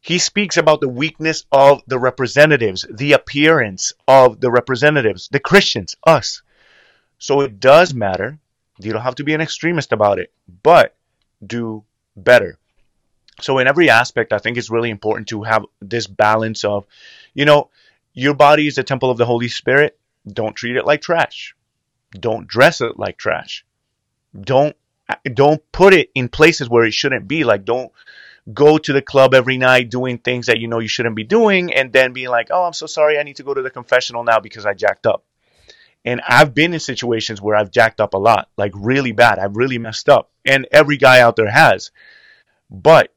He 0.01 0.19
speaks 0.19 0.57
about 0.57 0.81
the 0.81 0.89
weakness 0.89 1.45
of 1.53 1.83
the 1.87 1.99
representatives, 1.99 2.87
the 2.91 3.13
appearance 3.13 3.93
of 4.09 4.41
the 4.41 4.51
representatives, 4.51 5.29
the 5.31 5.41
Christians, 5.41 5.95
us. 6.05 6.43
So 7.19 7.43
it 7.43 7.61
does 7.61 7.93
matter. 7.93 8.39
You 8.79 8.93
don't 8.93 9.03
have 9.03 9.17
to 9.17 9.25
be 9.25 9.35
an 9.35 9.43
extremist 9.43 9.93
about 9.93 10.19
it, 10.19 10.33
but 10.63 10.97
do 11.47 11.85
better. 12.17 12.59
So 13.43 13.59
in 13.59 13.69
every 13.69 13.91
aspect, 13.91 14.33
I 14.33 14.39
think 14.39 14.57
it's 14.57 14.71
really 14.71 14.91
important 14.91 15.29
to 15.29 15.43
have 15.43 15.65
this 15.81 16.07
balance 16.07 16.65
of, 16.65 16.87
you 17.35 17.45
know, 17.45 17.69
your 18.13 18.35
body 18.35 18.67
is 18.67 18.79
a 18.79 18.83
temple 18.83 19.11
of 19.11 19.19
the 19.19 19.27
Holy 19.27 19.49
Spirit. 19.49 19.99
Don't 20.27 20.55
treat 20.55 20.77
it 20.77 20.85
like 20.85 21.01
trash. 21.01 21.55
Don't 22.13 22.47
dress 22.47 22.81
it 22.81 22.99
like 22.99 23.17
trash. 23.17 23.65
Don't 24.39 24.77
don't 25.33 25.61
put 25.73 25.93
it 25.93 26.11
in 26.15 26.29
places 26.29 26.69
where 26.69 26.85
it 26.85 26.95
shouldn't 26.95 27.27
be. 27.27 27.45
Like 27.45 27.65
don't 27.65 27.93
go 28.53 28.79
to 28.79 28.93
the 28.93 29.03
club 29.03 29.35
every 29.35 29.59
night 29.59 29.91
doing 29.91 30.19
things 30.19 30.47
that 30.47 30.59
you 30.59 30.69
know 30.69 30.79
you 30.79 30.89
shouldn't 30.89 31.17
be 31.17 31.25
doing 31.25 31.73
and 31.73 31.93
then 31.93 32.13
being 32.13 32.29
like, 32.29 32.49
"Oh, 32.51 32.65
I'm 32.65 32.73
so 32.73 32.87
sorry. 32.87 33.19
I 33.19 33.23
need 33.23 33.37
to 33.37 33.43
go 33.43 33.55
to 33.55 33.63
the 33.63 33.71
confessional 33.71 34.25
now 34.25 34.41
because 34.41 34.67
I 34.67 34.75
jacked 34.75 35.07
up." 35.07 35.25
And 36.05 36.21
I've 36.27 36.55
been 36.55 36.73
in 36.73 36.81
situations 36.81 37.43
where 37.43 37.57
I've 37.57 37.71
jacked 37.71 38.01
up 38.01 38.15
a 38.15 38.19
lot, 38.19 38.49
like 38.57 38.73
really 38.75 39.13
bad. 39.13 39.39
I've 39.39 39.57
really 39.57 39.79
messed 39.79 40.09
up. 40.09 40.31
And 40.47 40.67
every 40.73 40.97
guy 40.97 41.21
out 41.21 41.37
there 41.37 41.51
has. 41.51 41.91
But 42.71 43.13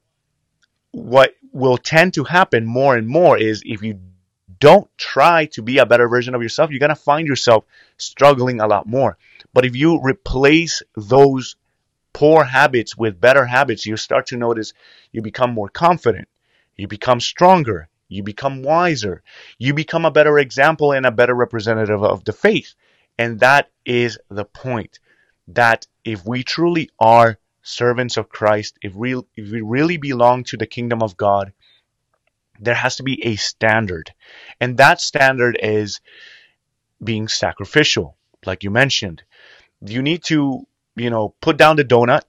what 0.90 1.34
will 1.52 1.78
tend 1.78 2.14
to 2.14 2.24
happen 2.24 2.66
more 2.66 2.96
and 2.96 3.08
more 3.08 3.38
is 3.38 3.62
if 3.64 3.82
you 3.82 4.00
don't 4.60 4.88
try 4.98 5.46
to 5.46 5.62
be 5.62 5.78
a 5.78 5.86
better 5.86 6.08
version 6.08 6.34
of 6.34 6.42
yourself, 6.42 6.70
you're 6.70 6.80
going 6.80 6.88
to 6.90 6.96
find 6.96 7.26
yourself 7.26 7.64
struggling 7.96 8.60
a 8.60 8.66
lot 8.66 8.86
more. 8.86 9.16
But 9.52 9.64
if 9.64 9.76
you 9.76 10.00
replace 10.00 10.82
those 10.96 11.56
poor 12.12 12.44
habits 12.44 12.96
with 12.96 13.20
better 13.20 13.44
habits, 13.44 13.86
you 13.86 13.96
start 13.96 14.26
to 14.26 14.36
notice 14.36 14.72
you 15.12 15.22
become 15.22 15.52
more 15.52 15.68
confident, 15.68 16.28
you 16.76 16.88
become 16.88 17.20
stronger, 17.20 17.88
you 18.08 18.22
become 18.22 18.62
wiser, 18.62 19.22
you 19.58 19.74
become 19.74 20.04
a 20.04 20.10
better 20.10 20.38
example 20.38 20.92
and 20.92 21.06
a 21.06 21.10
better 21.10 21.34
representative 21.34 22.02
of 22.02 22.24
the 22.24 22.32
faith. 22.32 22.74
And 23.18 23.40
that 23.40 23.70
is 23.84 24.18
the 24.28 24.44
point 24.44 24.98
that 25.48 25.86
if 26.04 26.24
we 26.24 26.42
truly 26.42 26.90
are 26.98 27.38
servants 27.62 28.16
of 28.16 28.28
Christ, 28.28 28.78
if 28.82 28.94
we, 28.94 29.14
if 29.36 29.50
we 29.50 29.60
really 29.60 29.96
belong 29.96 30.44
to 30.44 30.56
the 30.56 30.66
kingdom 30.66 31.02
of 31.02 31.16
God, 31.16 31.52
there 32.60 32.74
has 32.74 32.96
to 32.96 33.02
be 33.02 33.24
a 33.24 33.36
standard. 33.36 34.12
And 34.60 34.76
that 34.78 35.00
standard 35.00 35.58
is 35.60 36.00
being 37.02 37.28
sacrificial, 37.28 38.16
like 38.46 38.62
you 38.62 38.70
mentioned. 38.70 39.22
You 39.80 40.02
need 40.02 40.24
to, 40.24 40.66
you 40.96 41.10
know, 41.10 41.34
put 41.40 41.56
down 41.56 41.76
the 41.76 41.84
donut. 41.84 42.22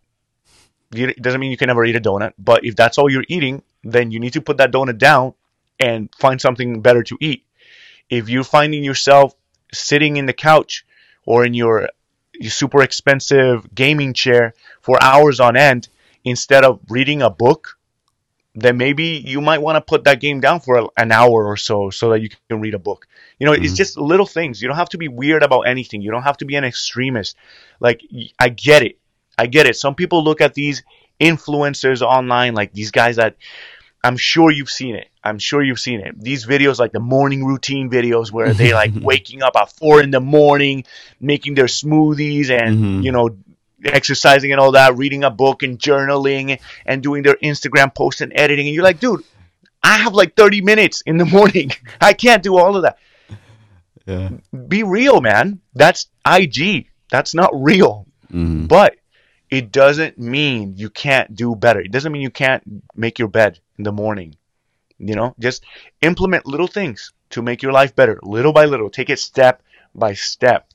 It 0.94 1.22
doesn't 1.22 1.40
mean 1.40 1.52
you 1.52 1.58
can 1.58 1.68
never 1.68 1.86
eat 1.86 1.96
a 1.96 2.02
donut, 2.02 2.34
but 2.38 2.66
if 2.66 2.76
that's 2.76 2.98
all 2.98 3.12
you're 3.12 3.26
eating, 3.28 3.64
then 3.84 4.12
you 4.12 4.20
need 4.20 4.34
to 4.34 4.42
put 4.42 4.58
that 4.58 4.72
donut 4.72 4.98
down 4.98 5.34
and 5.80 6.10
find 6.18 6.40
something 6.40 6.82
better 6.82 7.04
to 7.04 7.18
eat. 7.20 7.44
If 8.10 8.30
you're 8.30 8.44
finding 8.44 8.84
yourself 8.84 9.34
sitting 9.74 10.18
in 10.18 10.26
the 10.26 10.34
couch 10.34 10.86
or 11.26 11.46
in 11.46 11.54
your, 11.54 11.90
your 12.34 12.52
super 12.52 12.82
expensive 12.82 13.74
gaming 13.74 14.14
chair 14.14 14.54
for 14.82 15.02
hours 15.02 15.40
on 15.40 15.58
end 15.58 15.90
instead 16.24 16.64
of 16.64 16.80
reading 16.90 17.22
a 17.22 17.30
book, 17.30 17.78
then 18.56 18.78
maybe 18.78 19.22
you 19.26 19.42
might 19.42 19.62
want 19.62 19.76
to 19.76 19.82
put 19.82 20.06
that 20.06 20.22
game 20.22 20.40
down 20.40 20.62
for 20.62 20.78
a, 20.78 20.88
an 20.98 21.12
hour 21.12 21.46
or 21.46 21.58
so 21.58 21.90
so 21.90 22.12
that 22.12 22.22
you 22.22 22.30
can 22.50 22.62
read 22.62 22.74
a 22.74 22.80
book. 22.80 23.08
You 23.38 23.46
know, 23.46 23.54
mm-hmm. 23.54 23.66
it's 23.66 23.74
just 23.74 23.98
little 23.98 24.26
things. 24.26 24.62
You 24.62 24.68
don't 24.70 24.78
have 24.78 24.90
to 24.90 24.98
be 24.98 25.10
weird 25.10 25.44
about 25.44 25.62
anything. 25.62 26.02
You 26.02 26.12
don't 26.12 26.24
have 26.24 26.38
to 26.38 26.46
be 26.46 26.56
an 26.56 26.64
extremist. 26.64 27.36
Like, 27.80 28.02
I 28.40 28.50
get 28.50 28.82
it. 28.82 28.98
I 29.38 29.48
get 29.48 29.68
it. 29.68 29.76
Some 29.76 29.96
people 29.96 30.24
look 30.24 30.40
at 30.40 30.54
these 30.54 30.84
influencers 31.20 32.02
online, 32.02 32.54
like 32.54 32.72
these 32.72 32.92
guys 32.92 33.18
that 33.18 33.36
I'm 34.06 34.18
sure 34.18 34.52
you've 34.52 34.70
seen 34.70 34.96
it. 34.96 35.10
I'm 35.24 35.40
sure 35.40 35.64
you've 35.64 35.80
seen 35.80 36.00
it. 36.00 36.22
These 36.22 36.46
videos, 36.46 36.78
like 36.78 36.92
the 36.92 37.00
morning 37.00 37.44
routine 37.44 37.90
videos, 37.90 38.32
where 38.32 38.54
they 38.54 38.74
like 38.74 38.92
waking 39.02 39.42
up 39.42 39.56
at 39.56 39.72
four 39.72 40.02
in 40.02 40.12
the 40.12 40.20
morning, 40.20 40.86
making 41.20 41.56
their 41.56 41.66
smoothies, 41.66 42.52
and 42.52 42.78
mm-hmm. 42.78 43.02
you 43.02 43.12
know, 43.12 43.36
exercising 43.94 44.52
and 44.52 44.60
all 44.60 44.72
that, 44.72 44.98
reading 44.98 45.24
a 45.24 45.32
book 45.32 45.64
and 45.64 45.80
journaling 45.80 46.60
and 46.86 47.04
doing 47.04 47.24
their 47.24 47.36
Instagram 47.36 47.94
posts 47.94 48.22
and 48.22 48.32
editing. 48.36 48.68
And 48.68 48.76
you're 48.76 48.84
like, 48.84 49.00
dude, 49.00 49.24
I 49.84 49.98
have 49.98 50.14
like 50.14 50.36
30 50.36 50.62
minutes 50.62 51.02
in 51.02 51.18
the 51.18 51.26
morning. 51.38 51.72
I 52.02 52.14
can't 52.14 52.44
do 52.44 52.58
all 52.58 52.76
of 52.76 52.84
that. 52.84 52.98
Yeah. 54.06 54.30
Be 54.68 54.84
real, 54.84 55.22
man. 55.22 55.62
That's 55.74 56.08
IG. 56.28 56.88
That's 57.10 57.34
not 57.34 57.52
real. 57.54 58.06
Mm-hmm. 58.32 58.66
But 58.66 58.98
it 59.50 59.72
doesn't 59.72 60.18
mean 60.18 60.74
you 60.76 60.90
can't 60.90 61.36
do 61.36 61.56
better. 61.56 61.80
It 61.80 61.92
doesn't 61.92 62.12
mean 62.12 62.22
you 62.22 62.32
can't 62.32 62.64
make 62.96 63.20
your 63.20 63.28
bed 63.28 63.60
in 63.78 63.84
the 63.84 63.92
morning. 63.92 64.36
You 64.98 65.16
know, 65.16 65.36
just 65.40 65.64
implement 66.02 66.46
little 66.46 66.68
things 66.68 67.12
to 67.32 67.42
make 67.42 67.62
your 67.62 67.74
life 67.74 67.96
better, 67.96 68.20
little 68.24 68.54
by 68.54 68.66
little. 68.66 68.90
Take 68.90 69.10
it 69.10 69.20
step 69.20 69.62
by 69.94 70.14
step. 70.14 70.70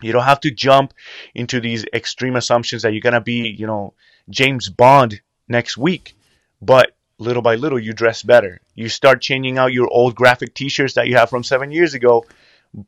You 0.00 0.12
don't 0.12 0.24
have 0.24 0.40
to 0.40 0.50
jump 0.50 0.94
into 1.34 1.60
these 1.60 1.84
extreme 1.92 2.36
assumptions 2.36 2.82
that 2.82 2.92
you're 2.92 3.00
going 3.00 3.14
to 3.14 3.20
be, 3.20 3.48
you 3.48 3.66
know, 3.66 3.94
James 4.28 4.68
Bond 4.68 5.20
next 5.48 5.76
week. 5.76 6.16
But 6.62 6.94
little 7.18 7.42
by 7.42 7.56
little, 7.56 7.78
you 7.78 7.92
dress 7.92 8.22
better. 8.22 8.60
You 8.74 8.88
start 8.88 9.20
changing 9.20 9.58
out 9.58 9.72
your 9.72 9.88
old 9.88 10.14
graphic 10.14 10.54
t 10.54 10.68
shirts 10.68 10.94
that 10.94 11.08
you 11.08 11.16
have 11.16 11.30
from 11.30 11.44
seven 11.44 11.70
years 11.70 11.94
ago 11.94 12.24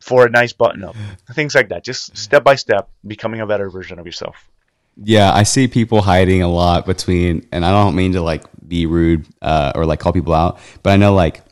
for 0.00 0.26
a 0.26 0.30
nice 0.30 0.52
button 0.52 0.84
up. 0.84 0.96
Things 1.32 1.54
like 1.54 1.68
that. 1.68 1.84
Just 1.84 2.16
step 2.16 2.44
by 2.44 2.54
step, 2.54 2.88
becoming 3.06 3.40
a 3.40 3.46
better 3.46 3.70
version 3.70 3.98
of 3.98 4.06
yourself. 4.06 4.48
Yeah, 4.96 5.32
I 5.32 5.44
see 5.44 5.68
people 5.68 6.02
hiding 6.02 6.42
a 6.42 6.48
lot 6.48 6.84
between, 6.84 7.48
and 7.50 7.64
I 7.64 7.70
don't 7.70 7.94
mean 7.94 8.12
to 8.12 8.20
like 8.20 8.44
be 8.66 8.84
rude 8.86 9.26
uh, 9.40 9.72
or 9.74 9.86
like 9.86 10.00
call 10.00 10.12
people 10.12 10.34
out, 10.34 10.58
but 10.82 10.92
I 10.92 10.96
know 10.96 11.14
like 11.14 11.42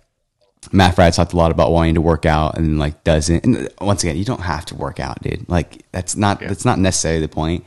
Matt 0.72 0.94
Fradd 0.94 1.14
talked 1.14 1.32
a 1.32 1.36
lot 1.36 1.50
about 1.50 1.72
wanting 1.72 1.94
to 1.94 2.00
work 2.00 2.26
out 2.26 2.58
and 2.58 2.78
like 2.78 3.02
doesn't. 3.04 3.44
And 3.44 3.68
once 3.80 4.02
again, 4.02 4.16
you 4.16 4.24
don't 4.24 4.42
have 4.42 4.64
to 4.66 4.74
work 4.74 5.00
out, 5.00 5.22
dude. 5.22 5.48
Like 5.48 5.84
that's 5.92 6.16
not 6.16 6.40
yeah. 6.40 6.48
that's 6.48 6.64
not 6.64 6.78
necessarily 6.78 7.20
the 7.20 7.28
point. 7.28 7.64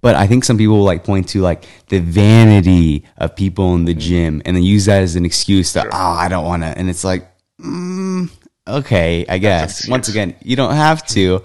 But 0.00 0.16
I 0.16 0.26
think 0.26 0.44
some 0.44 0.58
people 0.58 0.76
will 0.76 0.84
like 0.84 1.02
point 1.02 1.28
to 1.30 1.40
like 1.40 1.64
the 1.88 1.98
vanity 1.98 3.04
of 3.16 3.34
people 3.34 3.74
in 3.74 3.86
the 3.86 3.92
mm-hmm. 3.92 4.00
gym 4.00 4.42
and 4.44 4.54
then 4.54 4.62
use 4.62 4.84
that 4.84 5.02
as 5.02 5.16
an 5.16 5.24
excuse 5.24 5.72
to 5.72 5.80
sure. 5.80 5.90
oh 5.92 5.96
I 5.96 6.28
don't 6.28 6.44
want 6.44 6.62
to. 6.62 6.68
And 6.68 6.90
it's 6.90 7.04
like 7.04 7.26
mm, 7.58 8.30
okay, 8.68 9.24
I 9.28 9.38
guess. 9.38 9.88
Once 9.88 10.08
again, 10.08 10.36
you 10.42 10.56
don't 10.56 10.74
have 10.74 11.06
to. 11.08 11.40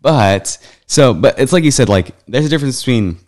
But 0.00 0.58
so, 0.86 1.14
but 1.14 1.38
it's 1.38 1.52
like 1.52 1.62
you 1.62 1.70
said, 1.70 1.88
like 1.88 2.14
there's 2.26 2.46
a 2.46 2.48
difference 2.48 2.80
between 2.80 3.18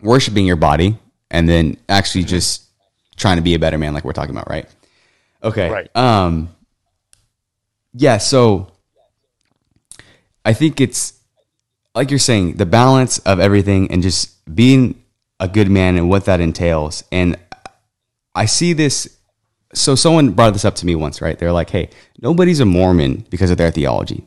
worshiping 0.00 0.46
your 0.46 0.56
body 0.56 0.98
and 1.30 1.48
then 1.48 1.76
actually 1.88 2.24
just 2.24 2.68
trying 3.16 3.36
to 3.36 3.42
be 3.42 3.54
a 3.54 3.58
better 3.58 3.78
man, 3.78 3.94
like 3.94 4.04
we're 4.04 4.12
talking 4.12 4.34
about, 4.34 4.48
right? 4.48 4.66
Okay. 5.42 5.70
Right. 5.70 5.96
Um, 5.96 6.48
yeah. 7.94 8.18
So 8.18 8.72
I 10.44 10.52
think 10.52 10.80
it's 10.80 11.20
like 11.94 12.10
you're 12.10 12.18
saying, 12.18 12.54
the 12.54 12.66
balance 12.66 13.18
of 13.20 13.40
everything 13.40 13.90
and 13.90 14.02
just 14.02 14.32
being 14.54 15.02
a 15.40 15.48
good 15.48 15.70
man 15.70 15.96
and 15.96 16.08
what 16.08 16.24
that 16.24 16.40
entails. 16.40 17.04
And 17.12 17.36
I 18.34 18.46
see 18.46 18.72
this. 18.72 19.18
So 19.74 19.94
someone 19.94 20.30
brought 20.30 20.52
this 20.52 20.64
up 20.64 20.74
to 20.76 20.86
me 20.86 20.94
once, 20.94 21.20
right? 21.20 21.38
They're 21.38 21.52
like, 21.52 21.70
"Hey, 21.70 21.90
nobody's 22.20 22.60
a 22.60 22.66
Mormon 22.66 23.26
because 23.30 23.50
of 23.50 23.56
their 23.56 23.70
theology." 23.70 24.26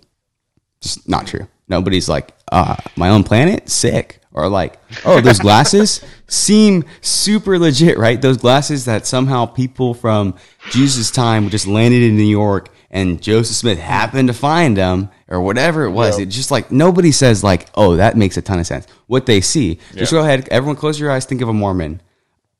Just 0.82 1.08
not 1.08 1.28
true. 1.28 1.48
Nobody's 1.68 2.10
like, 2.10 2.34
uh, 2.52 2.76
"My 2.96 3.10
own 3.10 3.24
planet, 3.24 3.70
sick." 3.70 4.22
Or 4.36 4.50
like, 4.50 4.78
oh, 5.06 5.22
those 5.22 5.40
glasses 5.40 6.04
seem 6.28 6.84
super 7.00 7.58
legit, 7.58 7.98
right? 7.98 8.22
Those 8.22 8.36
glasses 8.36 8.84
that 8.84 9.08
somehow 9.08 9.46
people 9.46 9.94
from 9.94 10.36
Jesus' 10.72 11.10
time 11.10 11.50
just 11.50 11.66
landed 11.68 12.04
in 12.04 12.18
New 12.18 12.24
York 12.24 12.70
and 12.92 13.22
Joseph 13.22 13.56
Smith 13.56 13.80
happened 13.80 14.28
to 14.28 14.34
find 14.34 14.76
them 14.76 15.10
or 15.30 15.42
whatever 15.42 15.86
it 15.86 15.92
was. 15.92 16.20
It 16.20 16.28
just 16.28 16.52
like 16.52 16.70
nobody 16.70 17.14
says 17.14 17.44
like, 17.46 17.68
oh, 17.76 17.96
that 17.96 18.18
makes 18.18 18.36
a 18.36 18.42
ton 18.42 18.60
of 18.60 18.68
sense. 18.68 18.88
What 19.08 19.26
they 19.26 19.40
see. 19.40 19.80
Just 19.94 20.12
go 20.12 20.20
ahead, 20.22 20.50
everyone 20.50 20.76
close 20.76 21.00
your 21.00 21.12
eyes, 21.12 21.26
think 21.26 21.42
of 21.42 21.48
a 21.48 21.54
Mormon. 21.54 22.02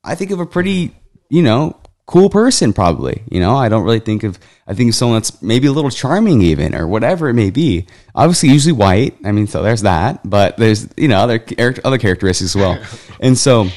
I 0.02 0.14
think 0.14 0.30
of 0.30 0.40
a 0.40 0.46
pretty, 0.46 0.96
you 1.28 1.42
know, 1.42 1.78
cool 2.06 2.30
person 2.30 2.72
probably 2.72 3.22
you 3.30 3.40
know? 3.40 3.56
I 3.56 3.68
don't 3.68 3.84
really 3.84 4.00
think 4.00 4.22
of 4.22 4.38
i 4.66 4.74
think 4.74 4.90
of 4.90 4.94
someone 4.94 5.18
that's 5.18 5.42
maybe 5.42 5.66
a 5.66 5.72
little 5.72 5.90
charming 5.90 6.42
even 6.42 6.74
or 6.74 6.86
whatever 6.86 7.28
it 7.28 7.34
may 7.34 7.50
be. 7.50 7.86
Obviously 8.14 8.48
usually 8.50 8.72
white. 8.72 9.16
I 9.24 9.32
mean 9.32 9.46
so 9.46 9.62
there's 9.62 9.82
that. 9.82 10.28
But 10.28 10.56
there's 10.56 10.88
you 10.96 11.08
know 11.08 11.18
other 11.18 11.44
other 11.84 11.98
characteristics 11.98 12.54
as 12.54 12.56
well. 12.56 12.82
And 13.18 13.38
so 13.38 13.68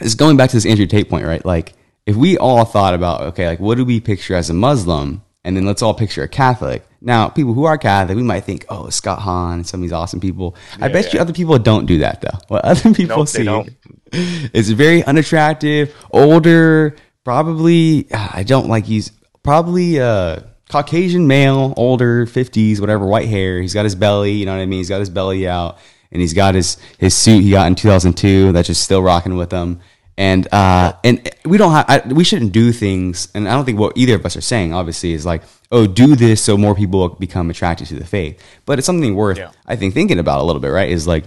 it's 0.00 0.14
going 0.14 0.38
back 0.38 0.50
to 0.50 0.56
this 0.56 0.66
andrew 0.66 0.86
tate 0.86 1.10
point 1.10 1.26
right? 1.26 1.44
Like 1.44 1.74
if 2.06 2.16
we 2.16 2.38
all 2.38 2.64
thought 2.64 2.94
about 2.94 3.22
okay 3.32 3.46
like 3.46 3.60
what 3.60 3.76
do 3.76 3.84
we 3.84 4.00
picture 4.00 4.34
as 4.34 4.50
a 4.50 4.54
muslim? 4.54 5.22
And 5.42 5.56
then 5.56 5.64
let's 5.64 5.80
all 5.80 5.94
picture 5.94 6.22
a 6.22 6.28
catholic. 6.28 6.86
Now 7.00 7.28
people 7.28 7.54
who 7.54 7.64
are 7.64 7.78
catholic 7.78 8.16
we 8.16 8.22
might 8.22 8.44
think 8.44 8.66
oh 8.68 8.90
scott 8.90 9.20
hahn 9.20 9.58
and 9.58 9.66
some 9.66 9.80
of 9.80 9.82
these 9.82 9.92
awesome 9.92 10.20
people. 10.20 10.56
Yeah, 10.78 10.86
i 10.86 10.88
bet 10.88 11.06
yeah. 11.06 11.14
you 11.14 11.20
other 11.20 11.32
people 11.32 11.58
don't 11.58 11.86
do 11.86 11.98
that 11.98 12.20
though. 12.20 12.38
What 12.48 12.64
other 12.64 12.92
people 12.94 13.18
nope, 13.18 13.28
see 13.28 13.46
is 14.52 14.70
very 14.70 15.04
unattractive 15.04 15.94
older 16.10 16.96
probably 17.24 18.06
I 18.12 18.42
don't 18.42 18.68
like 18.68 18.84
he's 18.84 19.12
probably 19.42 19.98
a 19.98 20.46
Caucasian 20.68 21.26
male, 21.26 21.74
older, 21.76 22.26
fifties, 22.26 22.80
whatever, 22.80 23.06
white 23.06 23.28
hair. 23.28 23.60
He's 23.60 23.74
got 23.74 23.84
his 23.84 23.94
belly, 23.94 24.32
you 24.32 24.46
know 24.46 24.52
what 24.52 24.62
I 24.62 24.66
mean. 24.66 24.78
He's 24.78 24.88
got 24.88 25.00
his 25.00 25.10
belly 25.10 25.48
out, 25.48 25.78
and 26.12 26.20
he's 26.20 26.34
got 26.34 26.54
his 26.54 26.76
his 26.98 27.14
suit 27.14 27.42
he 27.42 27.50
got 27.50 27.66
in 27.66 27.74
2002 27.74 28.52
that's 28.52 28.68
just 28.68 28.82
still 28.82 29.02
rocking 29.02 29.36
with 29.36 29.50
him. 29.50 29.80
And 30.16 30.46
uh, 30.52 30.92
and 31.02 31.28
we 31.44 31.56
don't 31.56 31.72
have 31.72 31.86
I, 31.88 32.02
we 32.06 32.24
shouldn't 32.24 32.52
do 32.52 32.72
things, 32.72 33.28
and 33.34 33.48
I 33.48 33.54
don't 33.54 33.64
think 33.64 33.78
what 33.78 33.96
either 33.96 34.16
of 34.16 34.26
us 34.26 34.36
are 34.36 34.42
saying 34.42 34.74
obviously 34.74 35.12
is 35.12 35.24
like 35.24 35.42
oh 35.72 35.86
do 35.86 36.14
this 36.14 36.42
so 36.42 36.56
more 36.56 36.74
people 36.74 37.08
become 37.08 37.48
attracted 37.48 37.86
to 37.88 37.94
the 37.94 38.04
faith. 38.04 38.42
But 38.66 38.78
it's 38.78 38.86
something 38.86 39.14
worth 39.14 39.38
yeah. 39.38 39.52
I 39.66 39.76
think 39.76 39.94
thinking 39.94 40.18
about 40.18 40.40
a 40.40 40.44
little 40.44 40.60
bit, 40.60 40.68
right? 40.68 40.90
Is 40.90 41.06
like 41.06 41.24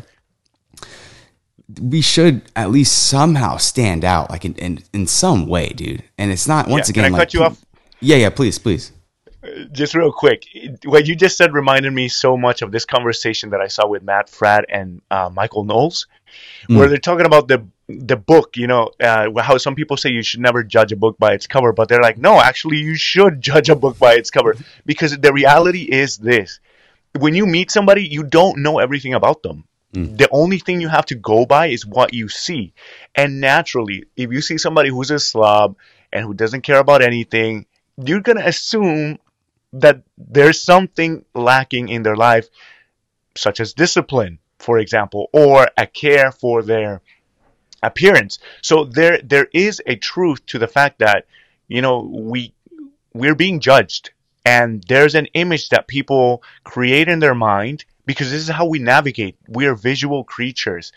we 1.82 2.01
should 2.01 2.41
at 2.55 2.72
least 2.72 3.07
somehow 3.07 3.57
stand 3.57 4.03
out, 4.05 4.30
like 4.30 4.45
in 4.45 4.53
in, 4.55 4.84
in 4.93 5.07
some 5.07 5.47
way, 5.47 5.70
dude. 5.70 6.03
And 6.18 6.32
it's 6.32 6.47
not 6.47 6.68
once 6.68 6.88
Yeah, 6.88 6.91
again. 6.93 7.03
can 7.05 7.14
I 7.14 7.18
like, 7.18 7.28
cut 7.28 7.34
you 7.34 7.43
off? 7.43 7.66
Yeah, 7.99 8.18
yeah. 8.18 8.30
Please, 8.30 8.59
please. 8.59 8.91
just 9.72 9.93
real 9.93 10.11
quick, 10.11 10.45
what 10.86 11.05
you 11.07 11.16
just 11.16 11.38
said 11.38 11.53
reminded 11.53 11.91
me 11.93 12.07
so 12.07 12.38
much 12.38 12.61
of 12.61 12.72
this 12.72 12.86
conversation 12.86 13.49
that 13.51 13.59
I 13.61 13.68
saw 13.68 13.88
with 13.88 14.03
Matt 14.03 14.28
Fradd 14.28 14.64
and 14.70 15.01
uh, 15.11 15.30
Michael 15.34 15.64
Knowles, 15.66 16.07
where 16.68 16.88
they're 16.88 16.97
talking 16.97 17.26
about 17.26 17.47
the 17.47 17.66
the 17.88 18.16
book. 18.16 18.55
You 18.55 18.68
know, 18.68 18.91
uh, 19.01 19.30
how 19.41 19.57
some 19.57 19.76
people 19.76 19.97
say 19.97 20.09
you 20.11 20.24
should 20.24 20.39
never 20.39 20.64
judge 20.64 20.91
a 20.91 20.95
book 20.95 21.18
by 21.18 21.34
its 21.34 21.47
cover, 21.47 21.74
but 21.74 21.89
they're 21.89 22.01
like, 22.01 22.18
no, 22.18 22.39
actually, 22.39 22.78
you 22.78 22.95
should 22.95 23.41
judge 23.41 23.70
a 23.70 23.76
book 23.76 23.97
by 23.99 24.14
its 24.14 24.32
cover 24.32 24.55
because 24.86 25.18
the 25.18 25.34
reality 25.34 25.84
is 25.84 26.18
this: 26.18 26.59
when 27.20 27.36
you 27.36 27.45
meet 27.45 27.70
somebody, 27.72 28.03
you 28.07 28.24
don't 28.24 28.59
know 28.59 28.80
everything 28.80 29.14
about 29.14 29.43
them. 29.43 29.66
Mm. 29.94 30.18
The 30.18 30.30
only 30.32 30.60
thing 30.60 30.82
you 30.82 30.89
have 30.89 31.06
to 31.08 31.16
go 31.16 31.46
by 31.46 31.68
is 31.68 31.86
what 31.86 32.14
you 32.14 32.28
see. 32.28 32.74
And 33.16 33.39
naturally, 33.39 34.06
if 34.16 34.32
you 34.32 34.41
see 34.41 34.58
somebody 34.58 34.89
who's 34.89 35.12
a 35.12 35.20
slob 35.20 35.78
and 36.12 36.26
who 36.26 36.34
doesn't 36.34 36.62
care 36.62 36.80
about 36.80 37.04
anything, 37.04 37.66
you're 37.98 38.22
going 38.22 38.38
to 38.38 38.48
assume 38.48 39.20
that 39.74 40.02
there's 40.18 40.62
something 40.62 41.26
lacking 41.34 41.89
in 41.89 42.04
their 42.04 42.16
life, 42.16 42.48
such 43.36 43.60
as 43.60 43.74
discipline, 43.74 44.39
for 44.60 44.80
example, 44.80 45.30
or 45.34 45.68
a 45.78 45.88
care 45.88 46.32
for 46.32 46.64
their 46.64 47.02
appearance. 47.82 48.39
So 48.62 48.86
there 48.86 49.20
there 49.24 49.48
is 49.54 49.82
a 49.86 49.96
truth 49.96 50.46
to 50.48 50.60
the 50.60 50.68
fact 50.68 51.00
that 51.00 51.26
you 51.68 51.82
know 51.82 52.00
we 52.02 52.54
we're 53.14 53.36
being 53.36 53.60
judged 53.60 54.12
and 54.46 54.84
there's 54.88 55.16
an 55.16 55.28
image 55.34 55.70
that 55.70 55.88
people 55.88 56.44
create 56.64 57.08
in 57.08 57.20
their 57.20 57.36
mind 57.36 57.86
because 58.06 58.32
this 58.32 58.41
is 58.41 58.49
how 58.49 58.66
we 58.66 58.80
navigate. 58.80 59.38
We 59.47 59.66
are 59.68 59.76
visual 59.76 60.24
creatures 60.24 60.91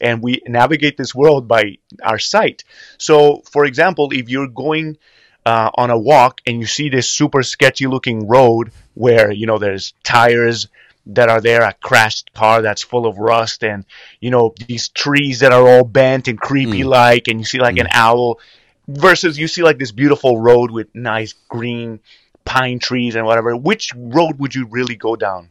and 0.00 0.22
we 0.22 0.42
navigate 0.46 0.96
this 0.96 1.14
world 1.14 1.48
by 1.48 1.78
our 2.02 2.18
sight. 2.18 2.64
So, 2.98 3.42
for 3.50 3.64
example, 3.64 4.10
if 4.12 4.28
you're 4.28 4.48
going 4.48 4.98
uh, 5.44 5.70
on 5.74 5.90
a 5.90 5.98
walk 5.98 6.40
and 6.46 6.60
you 6.60 6.66
see 6.66 6.88
this 6.88 7.10
super 7.10 7.42
sketchy 7.42 7.86
looking 7.86 8.28
road 8.28 8.70
where, 8.94 9.32
you 9.32 9.46
know, 9.46 9.58
there's 9.58 9.94
tires 10.04 10.68
that 11.06 11.28
are 11.28 11.40
there, 11.40 11.62
a 11.62 11.72
crashed 11.72 12.32
car 12.32 12.62
that's 12.62 12.82
full 12.82 13.06
of 13.06 13.18
rust, 13.18 13.64
and, 13.64 13.84
you 14.20 14.30
know, 14.30 14.54
these 14.68 14.88
trees 14.88 15.40
that 15.40 15.50
are 15.50 15.66
all 15.66 15.84
bent 15.84 16.28
and 16.28 16.40
creepy 16.40 16.84
like, 16.84 17.26
and 17.26 17.40
you 17.40 17.44
see 17.44 17.58
like 17.58 17.78
an 17.78 17.88
owl 17.90 18.38
versus 18.86 19.36
you 19.36 19.48
see 19.48 19.62
like 19.62 19.78
this 19.78 19.90
beautiful 19.90 20.38
road 20.38 20.70
with 20.70 20.94
nice 20.94 21.34
green 21.48 21.98
pine 22.44 22.78
trees 22.78 23.16
and 23.16 23.26
whatever. 23.26 23.56
Which 23.56 23.92
road 23.96 24.38
would 24.38 24.54
you 24.54 24.66
really 24.66 24.94
go 24.94 25.16
down? 25.16 25.50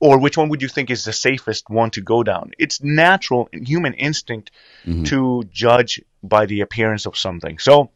Or 0.00 0.18
which 0.18 0.36
one 0.36 0.48
would 0.48 0.62
you 0.62 0.68
think 0.68 0.90
is 0.90 1.04
the 1.04 1.12
safest 1.12 1.70
one 1.70 1.90
to 1.90 2.00
go 2.00 2.22
down? 2.22 2.52
It's 2.58 2.82
natural 2.82 3.48
human 3.52 3.94
instinct 3.94 4.50
mm-hmm. 4.84 5.04
to 5.04 5.44
judge 5.50 6.02
by 6.22 6.46
the 6.46 6.60
appearance 6.60 7.06
of 7.06 7.16
something. 7.16 7.58
So, 7.58 7.90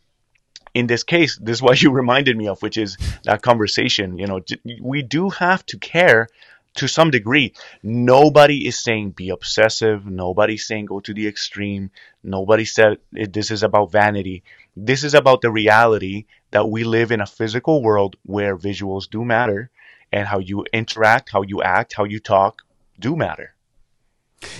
in 0.72 0.86
this 0.86 1.02
case, 1.02 1.36
this 1.36 1.58
is 1.58 1.62
what 1.62 1.82
you 1.82 1.90
reminded 1.90 2.36
me 2.36 2.48
of, 2.48 2.62
which 2.62 2.78
is 2.78 2.96
that 3.24 3.42
conversation. 3.42 4.18
You 4.18 4.26
know, 4.26 4.40
we 4.80 5.02
do 5.02 5.30
have 5.30 5.64
to 5.66 5.78
care 5.78 6.28
to 6.76 6.86
some 6.86 7.10
degree. 7.10 7.52
Nobody 7.82 8.66
is 8.66 8.78
saying 8.78 9.10
be 9.10 9.30
obsessive. 9.30 10.06
Nobody's 10.06 10.66
saying 10.66 10.86
go 10.86 11.00
to 11.00 11.12
the 11.12 11.26
extreme. 11.26 11.90
Nobody 12.22 12.64
said 12.64 12.98
it, 13.12 13.32
this 13.32 13.50
is 13.50 13.62
about 13.62 13.90
vanity. 13.90 14.44
This 14.76 15.02
is 15.02 15.14
about 15.14 15.40
the 15.40 15.50
reality 15.50 16.26
that 16.52 16.68
we 16.68 16.84
live 16.84 17.10
in 17.10 17.20
a 17.20 17.26
physical 17.26 17.82
world 17.82 18.16
where 18.22 18.56
visuals 18.56 19.10
do 19.10 19.24
matter 19.24 19.70
and 20.12 20.26
how 20.28 20.38
you 20.38 20.64
interact, 20.72 21.30
how 21.30 21.42
you 21.42 21.62
act, 21.62 21.94
how 21.94 22.04
you 22.04 22.20
talk 22.20 22.62
do 23.00 23.16
matter. 23.16 23.54